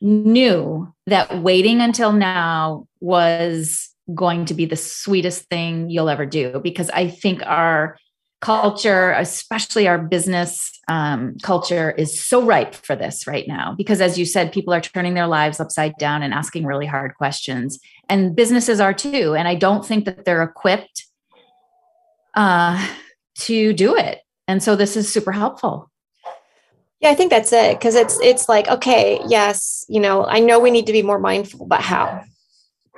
knew 0.00 0.92
that 1.06 1.42
waiting 1.42 1.80
until 1.80 2.12
now 2.12 2.86
was 3.00 3.90
going 4.14 4.44
to 4.44 4.54
be 4.54 4.66
the 4.66 4.76
sweetest 4.76 5.48
thing 5.48 5.90
you'll 5.90 6.08
ever 6.08 6.26
do. 6.26 6.60
Because 6.62 6.90
i 6.90 7.08
think 7.08 7.42
our 7.44 7.98
culture 8.42 9.12
especially 9.12 9.88
our 9.88 9.98
business 9.98 10.70
um, 10.88 11.36
culture 11.42 11.90
is 11.92 12.22
so 12.22 12.42
ripe 12.42 12.74
for 12.74 12.94
this 12.94 13.26
right 13.26 13.48
now. 13.48 13.74
Because 13.76 14.00
as 14.00 14.18
you 14.18 14.24
said 14.24 14.52
people 14.52 14.72
are 14.72 14.80
turning 14.80 15.14
their 15.14 15.26
lives 15.26 15.58
upside 15.58 15.96
down 15.98 16.22
and 16.22 16.32
asking 16.32 16.64
really 16.64 16.86
hard 16.86 17.16
questions. 17.16 17.80
And 18.08 18.36
businesses 18.36 18.78
are 18.78 18.94
too. 18.94 19.34
And 19.34 19.48
i 19.48 19.54
don't 19.54 19.84
think 19.84 20.04
that 20.04 20.24
they're 20.24 20.42
equipped 20.42 21.06
uh, 22.36 22.86
to 23.38 23.72
do 23.72 23.96
it. 23.96 24.20
And 24.46 24.62
so 24.62 24.76
this 24.76 24.96
is 24.96 25.12
super 25.12 25.32
helpful. 25.32 25.90
Yeah, 27.00 27.10
I 27.10 27.14
think 27.14 27.30
that's 27.30 27.52
it 27.52 27.78
because 27.78 27.94
it's 27.94 28.18
it's 28.20 28.48
like 28.48 28.68
okay, 28.68 29.20
yes, 29.26 29.84
you 29.88 30.00
know, 30.00 30.24
I 30.24 30.40
know 30.40 30.60
we 30.60 30.70
need 30.70 30.86
to 30.86 30.92
be 30.92 31.02
more 31.02 31.18
mindful, 31.18 31.66
but 31.66 31.80
how, 31.80 32.22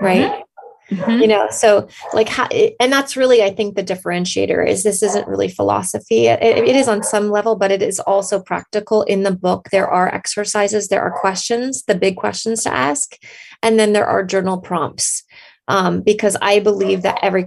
right? 0.01 0.31
Mm-hmm. 0.31 0.42
Mm-hmm. 0.90 1.20
You 1.20 1.27
know, 1.27 1.48
so 1.51 1.87
like, 2.14 2.29
how, 2.31 2.48
and 2.81 2.90
that's 2.90 3.14
really, 3.14 3.42
I 3.42 3.51
think, 3.51 3.77
the 3.77 3.85
differentiator 3.85 4.66
is 4.66 4.85
this 4.85 5.03
isn't 5.03 5.29
really 5.29 5.48
philosophy. 5.48 6.29
It, 6.29 6.42
it 6.42 6.77
is 6.77 6.88
on 6.88 7.03
some 7.03 7.31
level, 7.31 7.57
but 7.57 7.70
it 7.70 7.83
is 7.83 8.01
also 8.01 8.40
practical. 8.40 9.03
In 9.03 9.22
the 9.22 9.31
book, 9.31 9.68
there 9.70 9.87
are 9.87 10.12
exercises, 10.14 10.88
there 10.88 11.03
are 11.03 11.20
questions, 11.20 11.83
the 11.83 11.94
big 11.94 12.16
questions 12.16 12.62
to 12.64 12.72
ask, 12.72 13.16
and 13.62 13.79
then 13.79 13.92
there 13.92 14.07
are 14.07 14.24
journal 14.24 14.59
prompts. 14.59 15.24
Um, 15.70 16.01
because 16.01 16.35
I 16.40 16.61
believe 16.61 17.03
that 17.03 17.18
every 17.20 17.46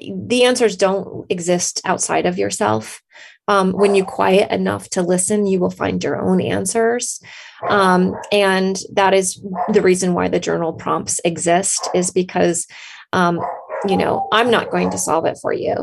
the 0.00 0.44
answers 0.44 0.76
don't 0.76 1.26
exist 1.30 1.80
outside 1.84 2.26
of 2.26 2.38
yourself. 2.38 3.02
Um, 3.46 3.72
when 3.72 3.94
you 3.94 4.04
quiet 4.04 4.50
enough 4.50 4.90
to 4.90 5.02
listen, 5.02 5.46
you 5.46 5.58
will 5.58 5.70
find 5.70 6.04
your 6.04 6.20
own 6.20 6.40
answers. 6.40 7.20
Um, 7.68 8.14
and 8.30 8.78
that 8.92 9.14
is 9.14 9.42
the 9.72 9.80
reason 9.80 10.12
why 10.12 10.28
the 10.28 10.38
journal 10.38 10.74
prompts 10.74 11.18
exist, 11.24 11.88
is 11.94 12.10
because, 12.10 12.66
um, 13.14 13.40
you 13.88 13.96
know, 13.96 14.28
I'm 14.32 14.50
not 14.50 14.70
going 14.70 14.90
to 14.90 14.98
solve 14.98 15.24
it 15.24 15.38
for 15.40 15.52
you. 15.52 15.74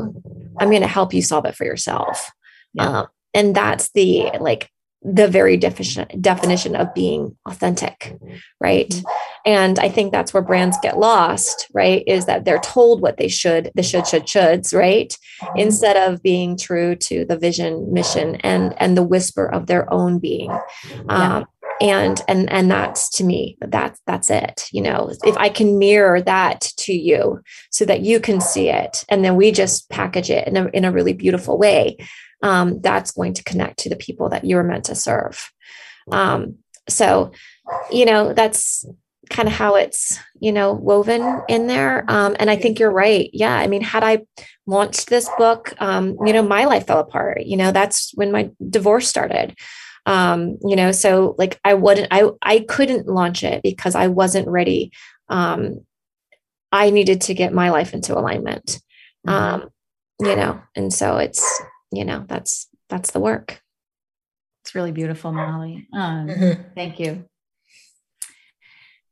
I'm 0.58 0.70
going 0.70 0.82
to 0.82 0.86
help 0.86 1.12
you 1.12 1.22
solve 1.22 1.44
it 1.44 1.56
for 1.56 1.64
yourself. 1.64 2.30
Yeah. 2.74 3.00
Um, 3.00 3.06
and 3.34 3.54
that's 3.54 3.90
the 3.90 4.30
like 4.40 4.70
the 5.02 5.28
very 5.28 5.56
definition 5.56 6.08
definition 6.20 6.74
of 6.74 6.92
being 6.94 7.36
authentic 7.46 8.16
right 8.60 8.88
mm-hmm. 8.88 9.08
And 9.46 9.78
i 9.78 9.88
think 9.88 10.12
that's 10.12 10.34
where 10.34 10.42
brands 10.42 10.76
get 10.82 10.98
lost 10.98 11.66
right 11.72 12.02
is 12.06 12.26
that 12.26 12.44
they're 12.44 12.58
told 12.58 13.00
what 13.00 13.16
they 13.16 13.28
should 13.28 13.70
the 13.74 13.82
should 13.82 14.06
should 14.06 14.24
shoulds 14.24 14.74
right 14.74 15.16
mm-hmm. 15.40 15.58
instead 15.58 15.96
of 15.96 16.22
being 16.22 16.56
true 16.56 16.94
to 16.94 17.24
the 17.24 17.38
vision 17.38 17.92
mission 17.92 18.36
and 18.36 18.74
and 18.78 18.96
the 18.96 19.02
whisper 19.02 19.46
of 19.46 19.66
their 19.66 19.92
own 19.92 20.18
being 20.18 20.50
yeah. 20.50 21.36
um, 21.38 21.46
and 21.80 22.22
and 22.26 22.50
and 22.50 22.70
that's 22.70 23.10
to 23.10 23.24
me 23.24 23.56
that's 23.60 24.00
that's 24.06 24.30
it 24.30 24.66
you 24.72 24.82
know 24.82 25.10
if 25.24 25.36
i 25.36 25.48
can 25.48 25.78
mirror 25.78 26.20
that 26.20 26.60
to 26.76 26.92
you 26.92 27.40
so 27.70 27.84
that 27.84 28.00
you 28.00 28.18
can 28.18 28.40
see 28.40 28.68
it 28.68 29.04
and 29.08 29.24
then 29.24 29.36
we 29.36 29.50
just 29.50 29.88
package 29.90 30.30
it 30.30 30.48
in 30.48 30.56
a, 30.56 30.66
in 30.68 30.84
a 30.84 30.92
really 30.92 31.12
beautiful 31.12 31.58
way 31.58 31.96
um, 32.42 32.80
that's 32.80 33.12
going 33.12 33.34
to 33.34 33.44
connect 33.44 33.78
to 33.80 33.88
the 33.88 33.96
people 33.96 34.28
that 34.30 34.44
you're 34.44 34.62
meant 34.62 34.84
to 34.86 34.94
serve. 34.94 35.50
Um, 36.12 36.56
so, 36.88 37.32
you 37.90 38.04
know, 38.04 38.32
that's 38.32 38.84
kind 39.30 39.48
of 39.48 39.54
how 39.54 39.74
it's, 39.74 40.18
you 40.40 40.52
know, 40.52 40.72
woven 40.72 41.42
in 41.48 41.66
there. 41.66 42.04
Um, 42.08 42.36
and 42.38 42.50
I 42.50 42.56
think 42.56 42.78
you're 42.78 42.90
right. 42.90 43.30
Yeah. 43.32 43.54
I 43.54 43.66
mean, 43.66 43.82
had 43.82 44.02
I 44.02 44.22
launched 44.66 45.08
this 45.08 45.28
book, 45.38 45.74
um, 45.78 46.16
you 46.24 46.32
know, 46.32 46.42
my 46.42 46.64
life 46.64 46.86
fell 46.86 47.00
apart. 47.00 47.42
You 47.44 47.56
know, 47.56 47.72
that's 47.72 48.12
when 48.14 48.32
my 48.32 48.50
divorce 48.68 49.08
started. 49.08 49.56
Um, 50.06 50.58
you 50.64 50.76
know, 50.76 50.92
so 50.92 51.34
like 51.38 51.58
I 51.64 51.74
wouldn't, 51.74 52.08
I, 52.10 52.30
I 52.42 52.60
couldn't 52.60 53.08
launch 53.08 53.42
it 53.42 53.62
because 53.62 53.94
I 53.94 54.06
wasn't 54.06 54.48
ready. 54.48 54.92
Um, 55.28 55.84
I 56.70 56.90
needed 56.90 57.22
to 57.22 57.34
get 57.34 57.52
my 57.52 57.70
life 57.70 57.92
into 57.92 58.16
alignment. 58.16 58.80
Mm-hmm. 59.26 59.30
Um, 59.30 59.68
you 60.20 60.36
know, 60.36 60.62
and 60.74 60.92
so 60.92 61.16
it's, 61.16 61.62
you 61.92 62.04
know 62.04 62.24
that's 62.28 62.68
that's 62.88 63.10
the 63.12 63.20
work 63.20 63.60
it's 64.62 64.74
really 64.74 64.92
beautiful 64.92 65.32
molly 65.32 65.88
um, 65.92 66.28
mm-hmm. 66.28 66.62
thank 66.74 66.98
you 66.98 67.24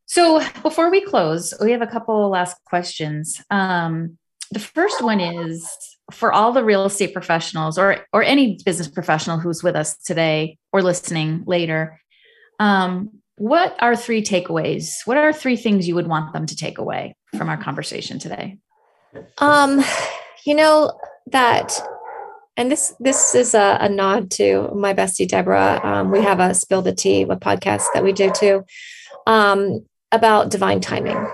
so 0.06 0.40
before 0.62 0.90
we 0.90 1.00
close 1.00 1.54
we 1.60 1.72
have 1.72 1.82
a 1.82 1.86
couple 1.86 2.28
last 2.28 2.56
questions. 2.64 3.42
Um, 3.50 4.18
the 4.50 4.60
first 4.60 5.02
one 5.02 5.20
is 5.20 5.68
for 6.12 6.32
all 6.32 6.52
the 6.52 6.62
real 6.62 6.84
estate 6.84 7.12
professionals 7.12 7.78
or 7.78 8.06
or 8.12 8.22
any 8.22 8.58
business 8.64 8.88
professional 8.88 9.38
who's 9.38 9.62
with 9.62 9.74
us 9.74 9.96
today 9.98 10.58
or 10.72 10.82
listening 10.82 11.44
later 11.46 11.98
um, 12.60 13.10
what 13.36 13.76
are 13.80 13.96
three 13.96 14.22
takeaways? 14.22 14.98
What 15.06 15.16
are 15.16 15.32
three 15.32 15.56
things 15.56 15.88
you 15.88 15.96
would 15.96 16.06
want 16.06 16.32
them 16.32 16.46
to 16.46 16.54
take 16.54 16.78
away 16.78 17.16
from 17.36 17.48
our 17.48 17.56
conversation 17.56 18.18
today? 18.18 18.58
Um 19.38 19.82
you 20.44 20.54
know 20.54 20.98
that 21.32 21.80
and 22.56 22.70
this 22.70 22.94
this 23.00 23.34
is 23.34 23.54
a, 23.54 23.78
a 23.80 23.88
nod 23.88 24.30
to 24.32 24.70
my 24.74 24.94
bestie 24.94 25.26
Deborah. 25.26 25.80
Um, 25.82 26.10
we 26.10 26.22
have 26.22 26.38
a 26.38 26.54
spill 26.54 26.82
the 26.82 26.94
tea, 26.94 27.22
a 27.22 27.36
podcast 27.36 27.86
that 27.94 28.04
we 28.04 28.12
do 28.12 28.30
too, 28.30 28.64
um, 29.26 29.84
about 30.14 30.50
divine 30.50 30.80
timing. 30.80 31.26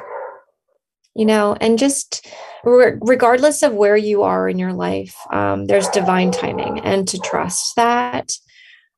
You 1.14 1.26
know, 1.26 1.56
and 1.60 1.78
just 1.78 2.26
re- 2.64 2.96
regardless 3.00 3.62
of 3.62 3.74
where 3.74 3.96
you 3.96 4.22
are 4.22 4.48
in 4.48 4.58
your 4.58 4.72
life, 4.72 5.16
um, 5.32 5.66
there's 5.66 5.88
divine 5.88 6.30
timing, 6.30 6.80
and 6.80 7.06
to 7.08 7.18
trust 7.18 7.76
that 7.76 8.32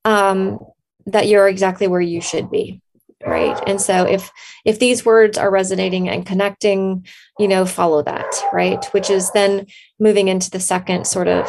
um, 0.04 0.58
that 1.06 1.26
you're 1.26 1.48
exactly 1.48 1.88
where 1.88 2.00
you 2.00 2.20
should 2.20 2.50
be 2.50 2.80
right 3.26 3.62
and 3.66 3.80
so 3.80 4.04
if 4.04 4.30
if 4.64 4.78
these 4.78 5.04
words 5.04 5.38
are 5.38 5.50
resonating 5.50 6.08
and 6.08 6.26
connecting 6.26 7.06
you 7.38 7.48
know 7.48 7.64
follow 7.64 8.02
that 8.02 8.26
right 8.52 8.84
which 8.86 9.10
is 9.10 9.30
then 9.32 9.66
moving 9.98 10.28
into 10.28 10.50
the 10.50 10.60
second 10.60 11.06
sort 11.06 11.28
of 11.28 11.48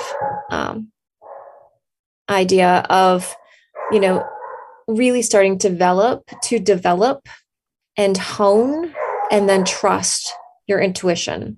um, 0.52 0.92
idea 2.30 2.86
of 2.90 3.36
you 3.92 4.00
know 4.00 4.26
really 4.88 5.22
starting 5.22 5.58
to 5.58 5.70
develop 5.70 6.30
to 6.42 6.60
develop 6.60 7.28
and 7.98 8.18
hone 8.18 8.94
and 9.32 9.48
then 9.48 9.64
trust 9.66 10.32
your 10.68 10.80
intuition 10.80 11.58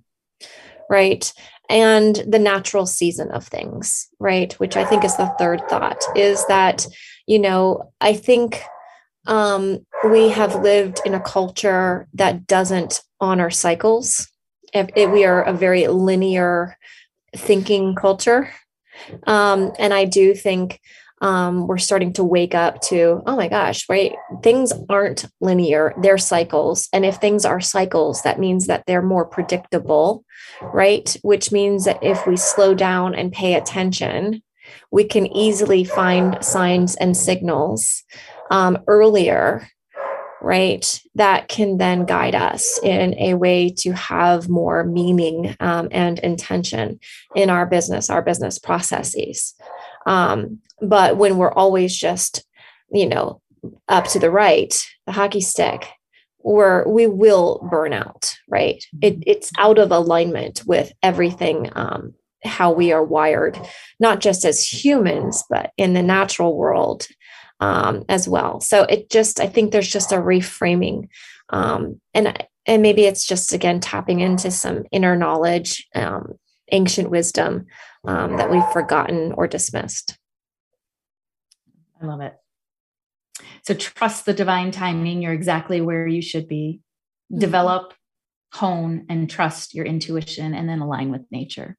right 0.89 1.33
and 1.69 2.23
the 2.27 2.39
natural 2.39 2.85
season 2.85 3.31
of 3.31 3.47
things 3.47 4.07
right 4.19 4.53
which 4.53 4.75
i 4.75 4.85
think 4.85 5.03
is 5.03 5.15
the 5.17 5.33
third 5.39 5.61
thought 5.69 6.03
is 6.15 6.45
that 6.47 6.85
you 7.27 7.39
know 7.39 7.91
i 8.01 8.13
think 8.13 8.61
um, 9.27 9.85
we 10.09 10.29
have 10.29 10.61
lived 10.61 11.01
in 11.05 11.13
a 11.13 11.19
culture 11.19 12.07
that 12.13 12.47
doesn't 12.47 13.01
honor 13.19 13.49
cycles. 13.49 14.27
It, 14.73 14.91
it, 14.95 15.11
we 15.11 15.25
are 15.25 15.41
a 15.43 15.53
very 15.53 15.87
linear 15.87 16.77
thinking 17.35 17.95
culture. 17.95 18.51
Um, 19.27 19.71
and 19.79 19.93
I 19.93 20.05
do 20.05 20.33
think 20.33 20.79
um, 21.25 21.65
we're 21.65 21.79
starting 21.79 22.13
to 22.13 22.23
wake 22.23 22.53
up 22.53 22.79
to, 22.81 23.23
oh 23.25 23.35
my 23.35 23.47
gosh, 23.47 23.89
right? 23.89 24.15
Things 24.43 24.71
aren't 24.89 25.25
linear, 25.41 25.91
they're 25.99 26.19
cycles. 26.19 26.87
And 26.93 27.03
if 27.03 27.15
things 27.15 27.45
are 27.45 27.59
cycles, 27.59 28.21
that 28.21 28.39
means 28.39 28.67
that 28.67 28.83
they're 28.85 29.01
more 29.01 29.25
predictable, 29.25 30.23
right? 30.61 31.17
Which 31.23 31.51
means 31.51 31.85
that 31.85 31.97
if 32.03 32.27
we 32.27 32.37
slow 32.37 32.75
down 32.75 33.15
and 33.15 33.33
pay 33.33 33.55
attention, 33.55 34.43
we 34.91 35.03
can 35.03 35.25
easily 35.35 35.83
find 35.83 36.45
signs 36.45 36.93
and 36.95 37.17
signals 37.17 38.03
um, 38.51 38.77
earlier 38.85 39.67
right 40.41 41.01
that 41.15 41.47
can 41.47 41.77
then 41.77 42.05
guide 42.05 42.35
us 42.35 42.79
in 42.83 43.17
a 43.17 43.33
way 43.33 43.69
to 43.69 43.93
have 43.93 44.47
more 44.47 44.83
meaning 44.83 45.55
um, 45.59 45.87
and 45.91 46.19
intention 46.19 46.99
in 47.35 47.49
our 47.49 47.65
business 47.65 48.11
our 48.11 48.21
business 48.21 48.59
processes 48.59 49.55
um, 50.05 50.59
but 50.81 51.17
when 51.17 51.37
we're 51.37 51.53
always 51.53 51.95
just 51.95 52.45
you 52.91 53.07
know 53.07 53.41
up 53.87 54.05
to 54.05 54.19
the 54.19 54.31
right 54.31 54.85
the 55.05 55.11
hockey 55.11 55.41
stick 55.41 55.87
we're 56.43 56.87
we 56.87 57.07
will 57.07 57.67
burn 57.71 57.93
out 57.93 58.37
right 58.47 58.85
it, 59.01 59.23
it's 59.25 59.51
out 59.57 59.79
of 59.79 59.91
alignment 59.91 60.61
with 60.65 60.91
everything 61.01 61.69
um, 61.75 62.13
how 62.43 62.71
we 62.71 62.91
are 62.91 63.03
wired 63.03 63.59
not 63.99 64.19
just 64.19 64.45
as 64.45 64.61
humans 64.61 65.43
but 65.49 65.71
in 65.77 65.93
the 65.93 66.03
natural 66.03 66.55
world 66.55 67.07
um, 67.59 68.03
as 68.09 68.27
well. 68.27 68.59
So 68.59 68.83
it 68.83 69.09
just, 69.09 69.39
I 69.39 69.47
think 69.47 69.71
there's 69.71 69.89
just 69.89 70.11
a 70.11 70.17
reframing. 70.17 71.07
Um, 71.49 71.99
and, 72.13 72.45
and 72.65 72.81
maybe 72.81 73.05
it's 73.05 73.25
just, 73.25 73.53
again, 73.53 73.79
tapping 73.79 74.19
into 74.19 74.51
some 74.51 74.83
inner 74.91 75.15
knowledge, 75.15 75.87
um, 75.95 76.33
ancient 76.71 77.09
wisdom 77.09 77.65
um, 78.07 78.37
that 78.37 78.49
we've 78.51 78.67
forgotten 78.71 79.31
or 79.33 79.47
dismissed. 79.47 80.17
I 82.01 82.05
love 82.05 82.21
it. 82.21 82.35
So 83.63 83.73
trust 83.73 84.25
the 84.25 84.33
divine 84.33 84.71
timing. 84.71 85.21
You're 85.21 85.33
exactly 85.33 85.81
where 85.81 86.07
you 86.07 86.21
should 86.21 86.47
be. 86.47 86.81
Mm-hmm. 87.31 87.39
Develop, 87.39 87.93
hone, 88.53 89.05
and 89.09 89.29
trust 89.29 89.73
your 89.73 89.85
intuition, 89.85 90.53
and 90.53 90.69
then 90.69 90.79
align 90.79 91.11
with 91.11 91.23
nature. 91.31 91.77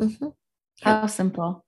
Mm-hmm. 0.00 0.28
How 0.82 1.06
simple. 1.06 1.64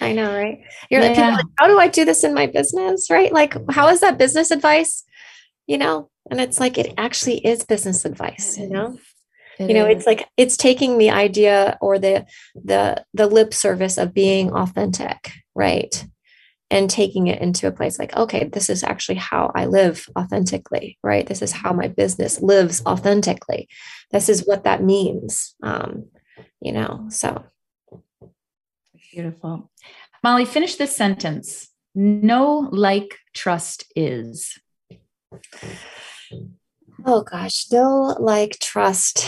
I 0.00 0.12
know, 0.12 0.34
right? 0.34 0.60
You're 0.90 1.02
yeah. 1.02 1.08
like, 1.08 1.36
like, 1.36 1.46
how 1.58 1.66
do 1.66 1.78
I 1.78 1.88
do 1.88 2.04
this 2.04 2.24
in 2.24 2.34
my 2.34 2.46
business? 2.46 3.08
Right? 3.10 3.32
Like, 3.32 3.54
how 3.70 3.88
is 3.88 4.00
that 4.00 4.18
business 4.18 4.50
advice? 4.50 5.04
You 5.66 5.78
know, 5.78 6.10
and 6.30 6.40
it's 6.40 6.60
like 6.60 6.76
it 6.76 6.92
actually 6.98 7.38
is 7.46 7.64
business 7.64 8.04
advice, 8.04 8.58
you 8.58 8.68
know? 8.68 8.98
It 9.62 9.68
you 9.68 9.74
know, 9.74 9.86
is. 9.86 9.98
it's 9.98 10.06
like 10.06 10.28
it's 10.36 10.56
taking 10.56 10.98
the 10.98 11.10
idea 11.10 11.78
or 11.80 11.98
the 11.98 12.26
the 12.54 13.04
the 13.14 13.26
lip 13.26 13.54
service 13.54 13.98
of 13.98 14.14
being 14.14 14.52
authentic, 14.52 15.30
right? 15.54 16.06
And 16.70 16.88
taking 16.88 17.26
it 17.26 17.42
into 17.42 17.66
a 17.66 17.72
place 17.72 17.98
like, 17.98 18.16
okay, 18.16 18.44
this 18.44 18.70
is 18.70 18.82
actually 18.82 19.16
how 19.16 19.52
I 19.54 19.66
live 19.66 20.06
authentically, 20.18 20.98
right? 21.02 21.26
This 21.26 21.42
is 21.42 21.52
how 21.52 21.74
my 21.74 21.88
business 21.88 22.40
lives 22.40 22.82
authentically. 22.86 23.68
This 24.10 24.30
is 24.30 24.46
what 24.46 24.64
that 24.64 24.82
means. 24.82 25.54
Um, 25.62 26.06
you 26.62 26.72
know, 26.72 27.06
so 27.10 27.44
Beautiful. 29.12 29.70
Molly, 30.24 30.46
finish 30.46 30.76
this 30.76 30.96
sentence. 30.96 31.68
No 31.94 32.70
like 32.72 33.18
trust 33.34 33.84
is. 33.94 34.58
Oh 37.04 37.22
gosh, 37.22 37.70
no 37.70 38.16
like 38.18 38.58
trust. 38.60 39.24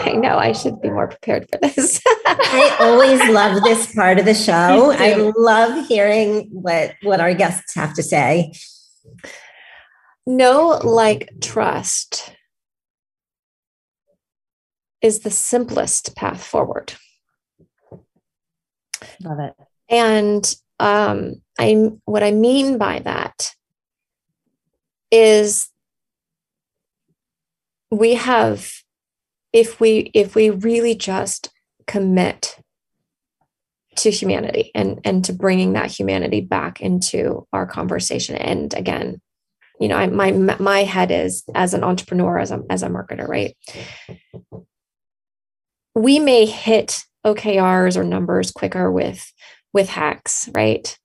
I 0.00 0.12
know 0.12 0.38
I 0.38 0.52
should 0.52 0.80
be 0.80 0.90
more 0.90 1.08
prepared 1.08 1.48
for 1.50 1.58
this. 1.58 2.00
I 2.26 2.76
always 2.80 3.20
love 3.28 3.62
this 3.62 3.94
part 3.94 4.18
of 4.18 4.24
the 4.24 4.34
show. 4.48 4.92
I 4.92 5.32
love 5.36 5.86
hearing 5.86 6.48
what 6.50 6.94
what 7.02 7.20
our 7.20 7.34
guests 7.34 7.74
have 7.74 7.94
to 7.94 8.02
say. 8.02 8.52
No 10.26 10.80
like 10.82 11.30
trust 11.40 12.34
is 15.02 15.20
the 15.20 15.30
simplest 15.30 16.14
path 16.14 16.42
forward. 16.42 16.94
Love 19.20 19.40
it. 19.40 19.54
And 19.88 20.54
um, 20.78 21.42
I 21.58 21.90
what 22.04 22.22
I 22.22 22.30
mean 22.30 22.78
by 22.78 23.00
that 23.00 23.50
is 25.10 25.68
we 27.92 28.14
have 28.14 28.72
if 29.52 29.78
we 29.78 30.10
if 30.14 30.34
we 30.34 30.48
really 30.48 30.94
just 30.94 31.50
commit 31.86 32.56
to 33.96 34.10
humanity 34.10 34.70
and 34.74 34.98
and 35.04 35.26
to 35.26 35.34
bringing 35.34 35.74
that 35.74 35.90
humanity 35.90 36.40
back 36.40 36.80
into 36.80 37.46
our 37.52 37.66
conversation. 37.66 38.34
And 38.36 38.72
again 38.72 39.20
you 39.78 39.88
know 39.88 39.96
I, 39.96 40.06
my 40.06 40.32
my 40.32 40.84
head 40.84 41.10
is 41.10 41.44
as 41.54 41.74
an 41.74 41.84
entrepreneur 41.84 42.38
as 42.38 42.50
a 42.50 42.62
as 42.70 42.82
a 42.82 42.88
marketer 42.88 43.28
right? 43.28 43.54
We 45.94 46.18
may 46.18 46.46
hit 46.46 47.04
okrs 47.26 47.96
or 47.96 48.04
numbers 48.04 48.50
quicker 48.50 48.90
with 48.90 49.30
with 49.74 49.90
hacks 49.90 50.48
right? 50.54 50.98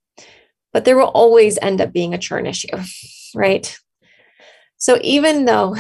But 0.72 0.86
there 0.86 0.96
will 0.96 1.08
always 1.08 1.58
end 1.62 1.82
up 1.82 1.92
being 1.92 2.14
a 2.14 2.18
churn 2.18 2.46
issue 2.46 2.78
right? 3.36 3.78
So 4.78 5.00
even 5.02 5.44
though 5.44 5.76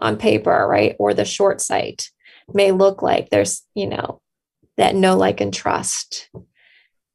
on 0.00 0.16
paper, 0.16 0.66
right, 0.68 0.96
or 0.98 1.14
the 1.14 1.24
short 1.24 1.60
sight 1.60 2.10
may 2.52 2.72
look 2.72 3.02
like 3.02 3.30
there's, 3.30 3.62
you 3.74 3.86
know, 3.86 4.20
that 4.76 4.94
know, 4.94 5.16
like, 5.16 5.40
and 5.40 5.52
trust, 5.52 6.30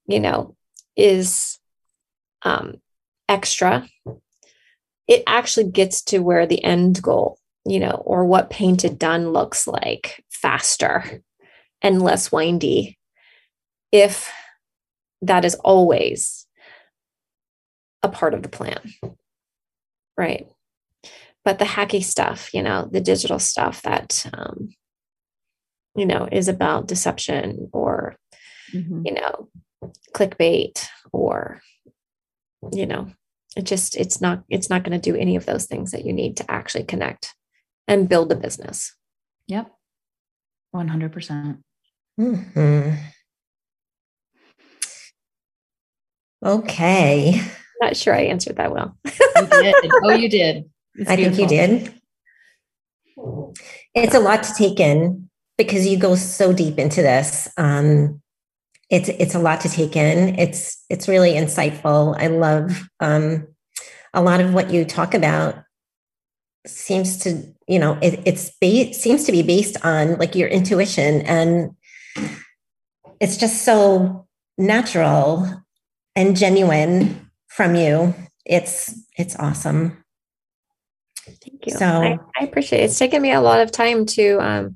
you 0.06 0.20
know, 0.20 0.56
is 0.96 1.60
um, 2.44 2.76
extra. 3.28 3.88
It 5.08 5.24
actually 5.28 5.72
gets 5.72 6.02
to 6.06 6.20
where 6.20 6.46
the 6.46 6.64
end 6.64 7.02
goal, 7.02 7.40
you 7.66 7.80
know, 7.80 8.02
or 8.06 8.26
what 8.26 8.50
painted 8.50 9.00
done 9.00 9.32
looks 9.32 9.68
like 9.68 10.24
faster 10.30 11.24
and 11.82 12.02
less 12.02 12.32
windy 12.32 12.98
if 13.92 14.32
that 15.22 15.46
is 15.46 15.56
always 15.56 16.46
a 18.02 18.10
part 18.10 18.34
of 18.34 18.44
the 18.44 18.50
plan. 18.50 18.80
Right 20.18 20.48
but 21.46 21.60
the 21.60 21.66
hacky 21.66 22.04
stuff, 22.04 22.54
you 22.54 22.64
know, 22.64 22.88
the 22.92 23.02
digital 23.02 23.40
stuff 23.40 23.82
that, 23.84 24.26
um, 24.34 24.70
you 25.96 26.06
know, 26.06 26.28
is 26.32 26.48
about 26.48 26.88
deception 26.88 27.70
or, 27.74 28.16
mm-hmm. 28.74 29.02
you 29.06 29.14
know, 29.14 29.50
clickbait 30.16 30.86
or, 31.12 31.62
you 32.72 32.86
know, 32.86 33.12
it 33.56 33.66
just, 33.66 33.96
it's 33.98 34.22
not, 34.22 34.44
it's 34.50 34.70
not 34.70 34.84
going 34.84 35.00
to 35.00 35.12
do 35.12 35.18
any 35.18 35.36
of 35.36 35.46
those 35.46 35.66
things 35.66 35.92
that 35.92 36.06
you 36.06 36.14
need 36.14 36.38
to 36.38 36.50
actually 36.50 36.86
connect 36.86 37.36
and 37.88 38.10
build 38.10 38.32
a 38.32 38.36
business. 38.36 38.96
Yep. 39.48 39.72
100%. 40.74 41.12
percent 41.12 41.60
mm-hmm. 42.20 42.96
Okay. 46.46 47.42
Not 47.82 47.96
sure 47.96 48.14
I 48.14 48.24
answered 48.24 48.58
that 48.58 48.72
well. 48.72 48.98
you 49.06 49.48
did. 49.48 49.76
Oh, 50.04 50.10
you 50.12 50.30
did. 50.30 50.70
It's 50.96 51.10
I 51.10 51.16
beautiful. 51.16 51.48
think 51.48 51.52
you 51.52 51.58
did. 51.58 51.94
It's 53.96 54.16
a 54.16 54.20
lot 54.20 54.44
to 54.44 54.54
take 54.54 54.80
in 54.80 55.30
because 55.58 55.86
you 55.88 55.98
go 55.98 56.16
so 56.16 56.54
deep 56.54 56.80
into 56.80 57.02
this. 57.02 57.48
Um, 57.58 58.22
it's 58.90 59.10
it's 59.10 59.36
a 59.36 59.40
lot 59.40 59.62
to 59.62 59.70
take 59.70 59.96
in. 59.96 60.38
It's 60.38 60.84
it's 60.90 61.08
really 61.08 61.34
insightful. 61.34 62.16
I 62.20 62.28
love 62.28 62.88
um, 63.00 63.48
a 64.14 64.22
lot 64.22 64.42
of 64.42 64.54
what 64.54 64.72
you 64.72 64.86
talk 64.86 65.14
about. 65.14 65.56
Seems 66.66 67.18
to 67.20 67.44
you 67.68 67.80
know 67.80 67.98
it, 68.02 68.20
it's 68.26 68.52
ba- 68.62 68.94
seems 68.94 69.26
to 69.26 69.32
be 69.32 69.42
based 69.42 69.84
on 69.86 70.18
like 70.18 70.36
your 70.36 70.48
intuition 70.48 71.22
and 71.22 71.72
it's 73.20 73.38
just 73.38 73.64
so 73.64 74.28
natural 74.58 75.64
and 76.16 76.36
genuine 76.38 77.30
from 77.48 77.76
you. 77.76 78.14
It's 78.46 78.94
it's 79.18 79.36
awesome. 79.38 80.03
Thank 81.26 81.66
you. 81.66 81.74
So 81.74 81.86
I, 81.86 82.18
I, 82.40 82.44
appreciate 82.44 82.82
it. 82.82 82.86
It's 82.86 83.00
taken 83.00 83.22
me 83.22 83.32
a 83.32 83.42
lot 83.42 83.62
of 83.62 83.72
time 83.72 84.06
to 84.08 84.40
um, 84.40 84.76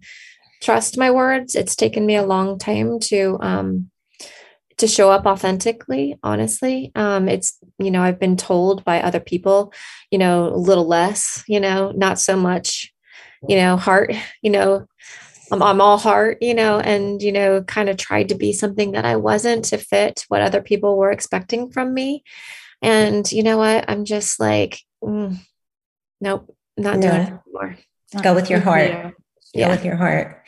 trust 0.61 0.97
my 0.97 1.11
words. 1.11 1.55
It's 1.55 1.75
taken 1.75 2.05
me 2.05 2.15
a 2.15 2.25
long 2.25 2.57
time 2.57 2.99
to 3.01 3.37
um, 3.41 3.91
to 4.77 4.87
show 4.87 5.11
up 5.11 5.25
authentically. 5.25 6.17
Honestly, 6.23 6.91
um, 6.95 7.27
it's 7.27 7.57
you 7.79 7.91
know 7.91 8.01
I've 8.01 8.19
been 8.19 8.37
told 8.37 8.85
by 8.85 9.01
other 9.01 9.19
people, 9.19 9.73
you 10.09 10.17
know, 10.17 10.47
a 10.47 10.55
little 10.55 10.87
less, 10.87 11.43
you 11.47 11.59
know, 11.59 11.91
not 11.91 12.19
so 12.19 12.37
much, 12.37 12.93
you 13.47 13.57
know, 13.57 13.77
heart, 13.77 14.13
you 14.41 14.51
know. 14.51 14.87
I'm, 15.49 15.63
I'm 15.63 15.79
all 15.79 15.97
heart, 15.97 16.39
you 16.41 16.53
know, 16.53 16.77
and, 16.77 17.21
you 17.21 17.31
know, 17.31 17.63
kind 17.63 17.87
of 17.87 17.95
tried 17.95 18.27
to 18.29 18.35
be 18.35 18.51
something 18.51 18.91
that 18.91 19.05
I 19.05 19.15
wasn't 19.15 19.63
to 19.65 19.77
fit 19.77 20.25
what 20.27 20.41
other 20.41 20.61
people 20.61 20.97
were 20.97 21.09
expecting 21.09 21.71
from 21.71 21.93
me. 21.93 22.25
And 22.81 23.31
you 23.31 23.43
know 23.43 23.57
what? 23.57 23.85
I'm 23.87 24.03
just 24.03 24.41
like, 24.41 24.81
mm, 25.01 25.37
nope, 26.21 26.55
not 26.77 26.99
doing 26.99 27.13
it 27.13 27.33
anymore. 27.45 27.77
Go 28.23 28.33
with 28.33 28.49
your 28.49 28.59
heart. 28.59 28.89
You. 28.89 29.13
Yeah. 29.53 29.67
Go 29.67 29.71
with 29.71 29.85
your 29.85 29.95
heart. 29.95 30.43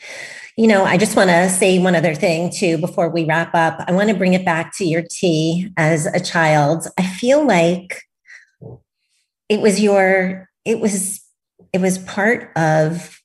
You 0.56 0.66
know, 0.66 0.84
I 0.84 0.96
just 0.96 1.16
want 1.16 1.30
to 1.30 1.48
say 1.48 1.78
one 1.78 1.94
other 1.94 2.14
thing 2.14 2.50
too 2.50 2.78
before 2.78 3.08
we 3.08 3.24
wrap 3.24 3.54
up. 3.54 3.82
I 3.86 3.92
want 3.92 4.08
to 4.10 4.14
bring 4.14 4.34
it 4.34 4.44
back 4.44 4.76
to 4.76 4.84
your 4.84 5.02
tea 5.10 5.72
as 5.76 6.06
a 6.06 6.20
child. 6.20 6.86
I 6.98 7.06
feel 7.06 7.46
like 7.46 8.02
it 9.48 9.60
was 9.60 9.80
your, 9.80 10.48
it 10.64 10.80
was, 10.80 11.20
it 11.72 11.80
was 11.80 11.98
part 11.98 12.50
of 12.56 13.20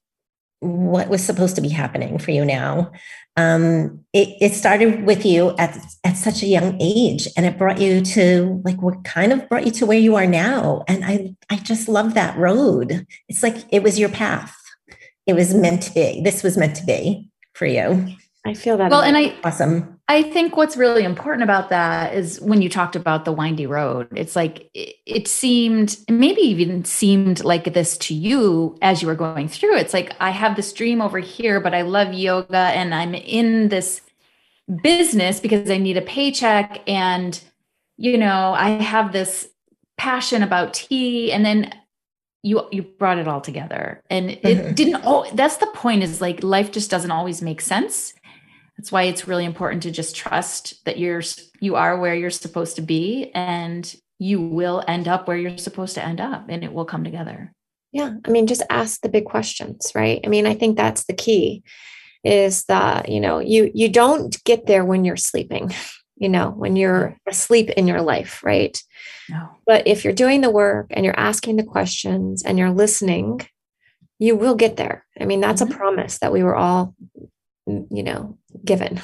what 0.60 1.10
was 1.10 1.24
supposed 1.24 1.56
to 1.56 1.62
be 1.62 1.70
happening 1.70 2.18
for 2.18 2.32
you 2.32 2.46
now 2.46 2.92
um, 3.38 4.06
it, 4.14 4.38
it 4.40 4.54
started 4.54 5.06
with 5.06 5.26
you 5.26 5.56
at, 5.58 5.78
at 6.04 6.16
such 6.16 6.42
a 6.42 6.46
young 6.48 6.78
age 6.80 7.28
and 7.36 7.46
it 7.46 7.58
brought 7.58 7.80
you 7.80 8.02
to 8.02 8.62
like 8.64 8.82
what 8.82 9.04
kind 9.04 9.34
of 9.34 9.48
brought 9.50 9.66
you 9.66 9.72
to 9.74 9.86
where 9.86 9.98
you 9.98 10.16
are 10.16 10.26
now. 10.26 10.84
And 10.88 11.04
i 11.04 11.36
i 11.50 11.58
just 11.58 11.90
love 11.90 12.14
that 12.14 12.38
road. 12.38 13.06
It's 13.28 13.44
like 13.44 13.58
it 13.72 13.84
was 13.84 14.00
your 14.00 14.10
path. 14.10 14.56
It 15.26 15.34
was 15.34 15.54
meant 15.54 15.82
to 15.84 15.94
be. 15.94 16.22
This 16.24 16.44
was 16.44 16.58
meant 16.58 16.76
to 16.78 16.86
be 16.86 17.30
for 17.54 17.66
you. 17.66 18.16
I 18.46 18.54
feel 18.54 18.78
that. 18.78 18.92
Well, 18.92 19.02
and 19.02 19.18
I 19.18 19.36
awesome. 19.44 19.95
I 20.08 20.22
think 20.22 20.56
what's 20.56 20.78
really 20.78 21.04
important 21.04 21.44
about 21.44 21.70
that 21.70 22.14
is 22.14 22.40
when 22.40 22.62
you 22.62 22.70
talked 22.70 22.96
about 22.96 23.26
the 23.26 23.32
windy 23.32 23.66
road. 23.66 24.08
It's 24.16 24.36
like 24.36 24.70
it, 24.76 24.96
it, 25.06 25.28
seemed, 25.28 25.98
maybe 26.08 26.42
even 26.42 26.86
seemed 26.86 27.44
like 27.44 27.74
this 27.74 27.98
to 28.00 28.14
you 28.14 28.78
as 28.84 29.02
you 29.02 29.08
were 29.08 29.16
going 29.16 29.48
through. 29.48 29.78
It's 29.78 29.94
like 29.94 30.16
I 30.20 30.30
have 30.30 30.56
this 30.56 30.74
dream 30.74 31.02
over 31.02 31.18
here, 31.18 31.60
but 31.60 31.74
I 31.74 31.82
love 31.82 32.14
yoga 32.14 32.56
and 32.56 32.94
I'm 32.94 33.16
in 33.16 33.70
this 33.70 34.02
business 34.84 35.40
because 35.40 35.72
I 35.72 35.78
need 35.78 35.98
a 35.98 36.02
paycheck 36.02 36.82
and 36.88 37.40
you 37.98 38.18
know, 38.18 38.54
I 38.56 38.72
have 38.72 39.12
this 39.12 39.48
passion 39.98 40.44
about 40.44 40.74
tea 40.74 41.32
and 41.32 41.46
then 41.46 41.74
you 42.44 42.62
you 42.72 42.84
brought 42.84 43.18
it 43.18 43.28
all 43.28 43.42
together 43.42 44.04
and 44.10 44.30
it 44.30 44.44
mm-hmm. 44.44 44.74
didn't 44.74 45.02
oh 45.04 45.26
that's 45.34 45.58
the 45.58 45.68
point 45.68 46.04
is 46.04 46.22
like 46.22 46.44
life 46.44 46.72
just 46.72 46.92
doesn't 46.92 47.10
always 47.10 47.42
make 47.42 47.60
sense 47.60 48.14
that's 48.78 48.92
why 48.92 49.04
it's 49.04 49.28
really 49.28 49.46
important 49.46 49.84
to 49.84 49.92
just 49.92 50.16
trust 50.16 50.84
that 50.86 51.00
you're 51.00 51.22
you 51.60 51.76
are 51.76 51.98
where 51.98 52.16
you're 52.16 52.30
supposed 52.30 52.76
to 52.76 52.82
be 52.82 53.32
and 53.34 53.96
you 54.20 54.42
will 54.42 54.84
end 54.88 55.08
up 55.08 55.28
where 55.28 55.38
you're 55.38 55.58
supposed 55.58 55.96
to 55.96 56.04
end 56.04 56.22
up 56.22 56.46
and 56.50 56.64
it 56.64 56.74
will 56.74 56.86
come 56.86 57.04
together. 57.04 57.54
Yeah 57.92 58.14
i 58.26 58.30
mean 58.30 58.48
just 58.48 58.64
ask 58.70 59.02
the 59.02 59.10
big 59.10 59.26
questions 59.26 59.92
right? 59.96 60.20
I 60.24 60.28
mean 60.28 60.46
i 60.46 60.54
think 60.54 60.76
that's 60.76 61.06
the 61.06 61.14
key 61.14 61.64
is 62.24 62.66
that 62.66 63.10
you 63.10 63.20
know 63.20 63.40
you 63.40 63.72
you 63.74 63.90
don't 63.90 64.44
get 64.44 64.66
there 64.66 64.84
when 64.84 65.06
you're 65.06 65.18
sleeping 65.18 65.74
you 66.18 66.30
know 66.30 66.50
when 66.50 66.76
you're 66.76 67.18
asleep 67.28 67.70
in 67.70 67.88
your 67.88 68.02
life 68.02 68.44
right? 68.44 68.82
No. 69.30 69.50
but 69.66 69.88
if 69.88 70.04
you're 70.04 70.14
doing 70.14 70.42
the 70.42 70.52
work 70.52 70.88
and 70.92 71.04
you're 71.04 71.20
asking 71.20 71.56
the 71.56 71.64
questions 71.64 72.44
and 72.44 72.60
you're 72.60 72.72
listening 72.72 73.48
you 74.18 74.36
will 74.36 74.56
get 74.56 74.78
there. 74.78 75.06
I 75.20 75.26
mean 75.26 75.42
that's 75.42 75.62
mm-hmm. 75.62 75.74
a 75.74 75.78
promise 75.78 76.20
that 76.20 76.32
we 76.32 76.44
were 76.44 76.56
all 76.56 76.96
you 77.66 78.04
know 78.04 78.38
given. 78.64 79.02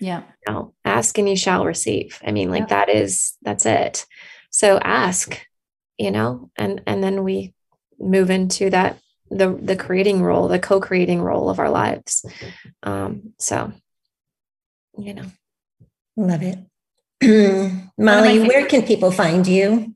Yeah. 0.00 0.22
You 0.46 0.52
know, 0.52 0.74
ask 0.84 1.16
and 1.18 1.28
you 1.28 1.36
shall 1.36 1.64
receive. 1.64 2.20
I 2.24 2.32
mean 2.32 2.50
like 2.50 2.68
yeah. 2.70 2.84
that 2.84 2.88
is 2.88 3.34
that's 3.42 3.66
it. 3.66 4.06
So 4.50 4.78
ask 4.78 5.46
you 5.98 6.10
know 6.10 6.50
and 6.56 6.82
and 6.86 7.02
then 7.02 7.22
we 7.24 7.54
move 7.98 8.30
into 8.30 8.70
that 8.70 8.98
the 9.30 9.54
the 9.54 9.76
creating 9.76 10.22
role 10.22 10.48
the 10.48 10.58
co-creating 10.58 11.22
role 11.22 11.48
of 11.48 11.58
our 11.58 11.70
lives. 11.70 12.24
Um 12.82 13.34
so 13.38 13.72
you 14.98 15.14
know. 15.14 15.26
Love 16.16 16.42
it. 16.42 16.58
Molly 17.98 18.40
where 18.40 18.66
can 18.66 18.82
people 18.82 19.10
find 19.10 19.46
you? 19.46 19.94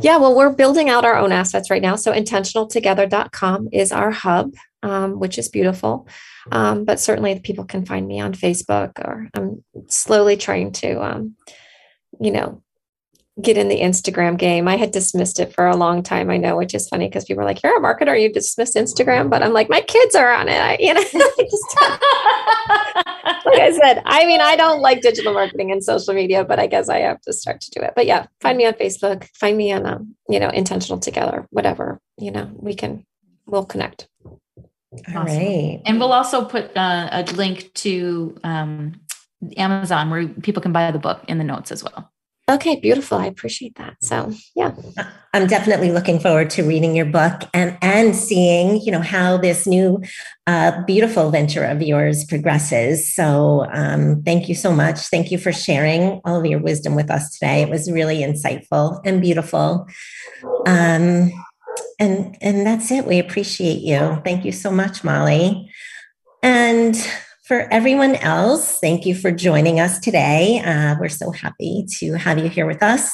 Yeah, 0.00 0.18
well, 0.18 0.34
we're 0.34 0.50
building 0.50 0.88
out 0.88 1.04
our 1.04 1.16
own 1.16 1.32
assets 1.32 1.70
right 1.70 1.82
now. 1.82 1.96
So 1.96 2.12
intentionaltogether.com 2.12 3.68
is 3.72 3.92
our 3.92 4.10
hub, 4.10 4.54
um, 4.82 5.18
which 5.18 5.38
is 5.38 5.48
beautiful. 5.48 6.08
Um, 6.50 6.84
but 6.84 7.00
certainly 7.00 7.40
people 7.40 7.64
can 7.64 7.84
find 7.84 8.06
me 8.06 8.20
on 8.20 8.32
Facebook 8.32 8.92
or 9.04 9.28
I'm 9.34 9.64
slowly 9.88 10.36
trying 10.36 10.72
to, 10.72 11.02
um, 11.02 11.36
you 12.20 12.30
know, 12.30 12.62
get 13.40 13.56
in 13.56 13.68
the 13.68 13.80
Instagram 13.80 14.36
game. 14.36 14.66
I 14.66 14.76
had 14.76 14.90
dismissed 14.90 15.38
it 15.38 15.54
for 15.54 15.66
a 15.66 15.76
long 15.76 16.02
time. 16.02 16.28
I 16.30 16.38
know, 16.38 16.56
which 16.56 16.74
is 16.74 16.88
funny 16.88 17.08
because 17.08 17.24
people 17.24 17.42
are 17.42 17.46
like, 17.46 17.62
"You're 17.62 17.78
a 17.78 17.80
marketer, 17.80 18.20
you 18.20 18.32
dismiss 18.32 18.74
Instagram," 18.74 19.30
but 19.30 19.44
I'm 19.44 19.52
like, 19.52 19.68
my 19.68 19.80
kids 19.80 20.16
are 20.16 20.32
on 20.32 20.48
it. 20.48 20.60
I, 20.60 20.76
you 20.80 20.92
know, 20.92 21.00
like 23.46 23.60
I 23.60 23.78
said, 23.80 24.02
I 24.04 24.26
mean, 24.26 24.40
I 24.40 24.56
don't 24.56 24.80
like 24.80 25.02
digital 25.02 25.32
marketing 25.32 25.70
and 25.70 25.84
social 25.84 26.14
media, 26.14 26.44
but 26.44 26.58
I 26.58 26.66
guess 26.66 26.88
I 26.88 26.98
have 26.98 27.20
to 27.22 27.32
start 27.32 27.60
to 27.60 27.70
do 27.70 27.80
it. 27.80 27.92
But 27.94 28.06
yeah, 28.06 28.26
find 28.40 28.58
me 28.58 28.66
on 28.66 28.72
Facebook. 28.72 29.28
Find 29.36 29.56
me 29.56 29.70
on, 29.72 29.86
um, 29.86 30.16
you 30.28 30.40
know, 30.40 30.50
intentional 30.50 30.98
together. 30.98 31.46
Whatever 31.50 32.00
you 32.18 32.30
know, 32.30 32.50
we 32.54 32.74
can, 32.74 33.06
we'll 33.46 33.64
connect. 33.64 34.08
All 34.92 35.18
awesome. 35.18 35.36
right, 35.36 35.82
and 35.84 35.98
we'll 35.98 36.12
also 36.12 36.44
put 36.44 36.76
uh, 36.76 37.08
a 37.12 37.22
link 37.32 37.72
to 37.74 38.38
um, 38.42 39.00
Amazon 39.56 40.10
where 40.10 40.28
people 40.28 40.62
can 40.62 40.72
buy 40.72 40.90
the 40.90 40.98
book 40.98 41.20
in 41.28 41.38
the 41.38 41.44
notes 41.44 41.70
as 41.70 41.84
well. 41.84 42.10
Okay, 42.50 42.80
beautiful. 42.80 43.18
I 43.18 43.26
appreciate 43.26 43.76
that. 43.76 43.96
So, 44.00 44.32
yeah. 44.56 44.74
I'm 45.34 45.46
definitely 45.46 45.92
looking 45.92 46.18
forward 46.18 46.48
to 46.50 46.62
reading 46.62 46.96
your 46.96 47.04
book 47.04 47.42
and 47.52 47.76
and 47.82 48.16
seeing, 48.16 48.80
you 48.80 48.90
know, 48.90 49.02
how 49.02 49.36
this 49.36 49.66
new 49.66 50.02
uh, 50.46 50.82
beautiful 50.86 51.30
venture 51.30 51.64
of 51.64 51.82
yours 51.82 52.24
progresses. 52.24 53.14
So, 53.14 53.66
um, 53.70 54.22
thank 54.22 54.48
you 54.48 54.54
so 54.54 54.72
much. 54.72 54.98
Thank 55.08 55.30
you 55.30 55.36
for 55.36 55.52
sharing 55.52 56.22
all 56.24 56.40
of 56.40 56.46
your 56.46 56.60
wisdom 56.60 56.94
with 56.94 57.10
us 57.10 57.36
today. 57.38 57.60
It 57.60 57.68
was 57.68 57.92
really 57.92 58.20
insightful 58.20 59.02
and 59.04 59.20
beautiful. 59.20 59.86
Um, 60.66 61.30
and 61.98 62.36
and 62.40 62.66
that's 62.66 62.90
it. 62.90 63.06
We 63.06 63.18
appreciate 63.18 63.80
you. 63.80 64.20
Thank 64.24 64.44
you 64.44 64.52
so 64.52 64.70
much, 64.70 65.04
Molly. 65.04 65.70
And 66.42 66.96
for 67.44 67.66
everyone 67.72 68.14
else, 68.16 68.78
thank 68.78 69.06
you 69.06 69.14
for 69.14 69.32
joining 69.32 69.80
us 69.80 69.98
today. 69.98 70.60
Uh, 70.64 70.96
we're 71.00 71.08
so 71.08 71.30
happy 71.30 71.86
to 71.98 72.12
have 72.14 72.38
you 72.38 72.48
here 72.48 72.66
with 72.66 72.82
us. 72.82 73.10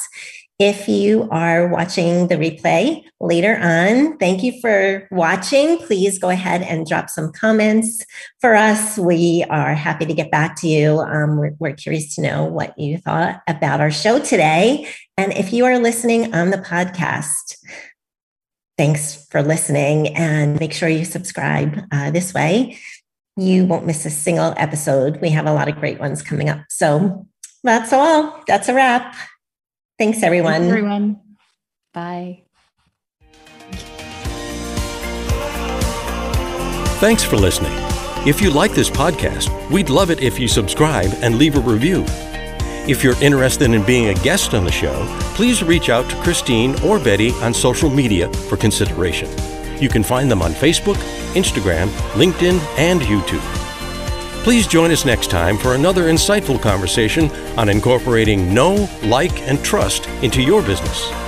If 0.57 0.87
you 0.87 1.27
are 1.31 1.67
watching 1.67 2.29
the 2.29 2.35
replay 2.35 3.03
later 3.19 3.57
on, 3.61 4.17
thank 4.19 4.41
you 4.41 4.59
for 4.61 5.05
watching. 5.11 5.79
Please 5.79 6.17
go 6.17 6.29
ahead 6.29 6.61
and 6.61 6.85
drop 6.85 7.09
some 7.09 7.33
comments 7.33 8.05
for 8.39 8.55
us. 8.55 8.97
We 8.97 9.45
are 9.49 9.73
happy 9.73 10.05
to 10.05 10.13
get 10.13 10.31
back 10.31 10.55
to 10.61 10.67
you. 10.67 10.99
Um, 10.99 11.37
we're, 11.37 11.55
we're 11.59 11.73
curious 11.73 12.15
to 12.15 12.21
know 12.21 12.45
what 12.45 12.77
you 12.79 12.97
thought 12.97 13.41
about 13.49 13.81
our 13.81 13.91
show 13.91 14.19
today. 14.19 14.87
And 15.17 15.33
if 15.33 15.51
you 15.51 15.65
are 15.65 15.77
listening 15.77 16.33
on 16.33 16.51
the 16.51 16.57
podcast, 16.57 17.57
thanks 18.77 19.25
for 19.29 19.41
listening 19.41 20.15
and 20.15 20.59
make 20.59 20.73
sure 20.73 20.89
you 20.89 21.05
subscribe 21.05 21.79
uh, 21.91 22.11
this 22.11 22.33
way 22.33 22.77
you 23.37 23.65
won't 23.65 23.85
miss 23.85 24.05
a 24.05 24.09
single 24.09 24.53
episode. 24.57 25.19
We 25.21 25.29
have 25.31 25.45
a 25.45 25.53
lot 25.53 25.67
of 25.67 25.75
great 25.75 25.99
ones 25.99 26.21
coming 26.21 26.49
up. 26.49 26.59
So 26.69 27.27
that's 27.63 27.91
all. 27.91 28.43
That's 28.47 28.69
a 28.69 28.73
wrap. 28.73 29.15
Thanks, 29.97 30.23
everyone. 30.23 30.53
Thanks, 30.53 30.69
everyone. 30.69 31.21
Bye. 31.93 32.43
Thanks 36.99 37.23
for 37.23 37.35
listening. 37.35 37.73
If 38.27 38.41
you 38.41 38.49
like 38.49 38.71
this 38.71 38.89
podcast, 38.89 39.49
we'd 39.69 39.89
love 39.89 40.09
it 40.09 40.21
if 40.21 40.39
you 40.39 40.47
subscribe 40.47 41.11
and 41.21 41.37
leave 41.37 41.55
a 41.55 41.59
review. 41.59 42.05
If 42.87 43.03
you're 43.03 43.19
interested 43.19 43.71
in 43.71 43.83
being 43.83 44.09
a 44.09 44.13
guest 44.13 44.53
on 44.53 44.63
the 44.63 44.71
show, 44.71 45.07
please 45.33 45.63
reach 45.63 45.89
out 45.89 46.07
to 46.07 46.15
Christine 46.17 46.79
or 46.83 46.99
Betty 46.99 47.31
on 47.41 47.51
social 47.51 47.89
media 47.89 48.31
for 48.47 48.57
consideration. 48.57 49.27
You 49.81 49.89
can 49.89 50.03
find 50.03 50.29
them 50.29 50.43
on 50.43 50.51
Facebook, 50.51 50.97
Instagram, 51.33 51.87
LinkedIn, 52.13 52.59
and 52.77 53.01
YouTube. 53.01 53.41
Please 54.43 54.67
join 54.67 54.91
us 54.91 55.03
next 55.03 55.31
time 55.31 55.57
for 55.57 55.73
another 55.73 56.03
insightful 56.03 56.61
conversation 56.61 57.31
on 57.57 57.69
incorporating 57.69 58.53
know, 58.53 58.87
like, 59.01 59.41
and 59.49 59.65
trust 59.65 60.07
into 60.21 60.43
your 60.43 60.61
business. 60.61 61.24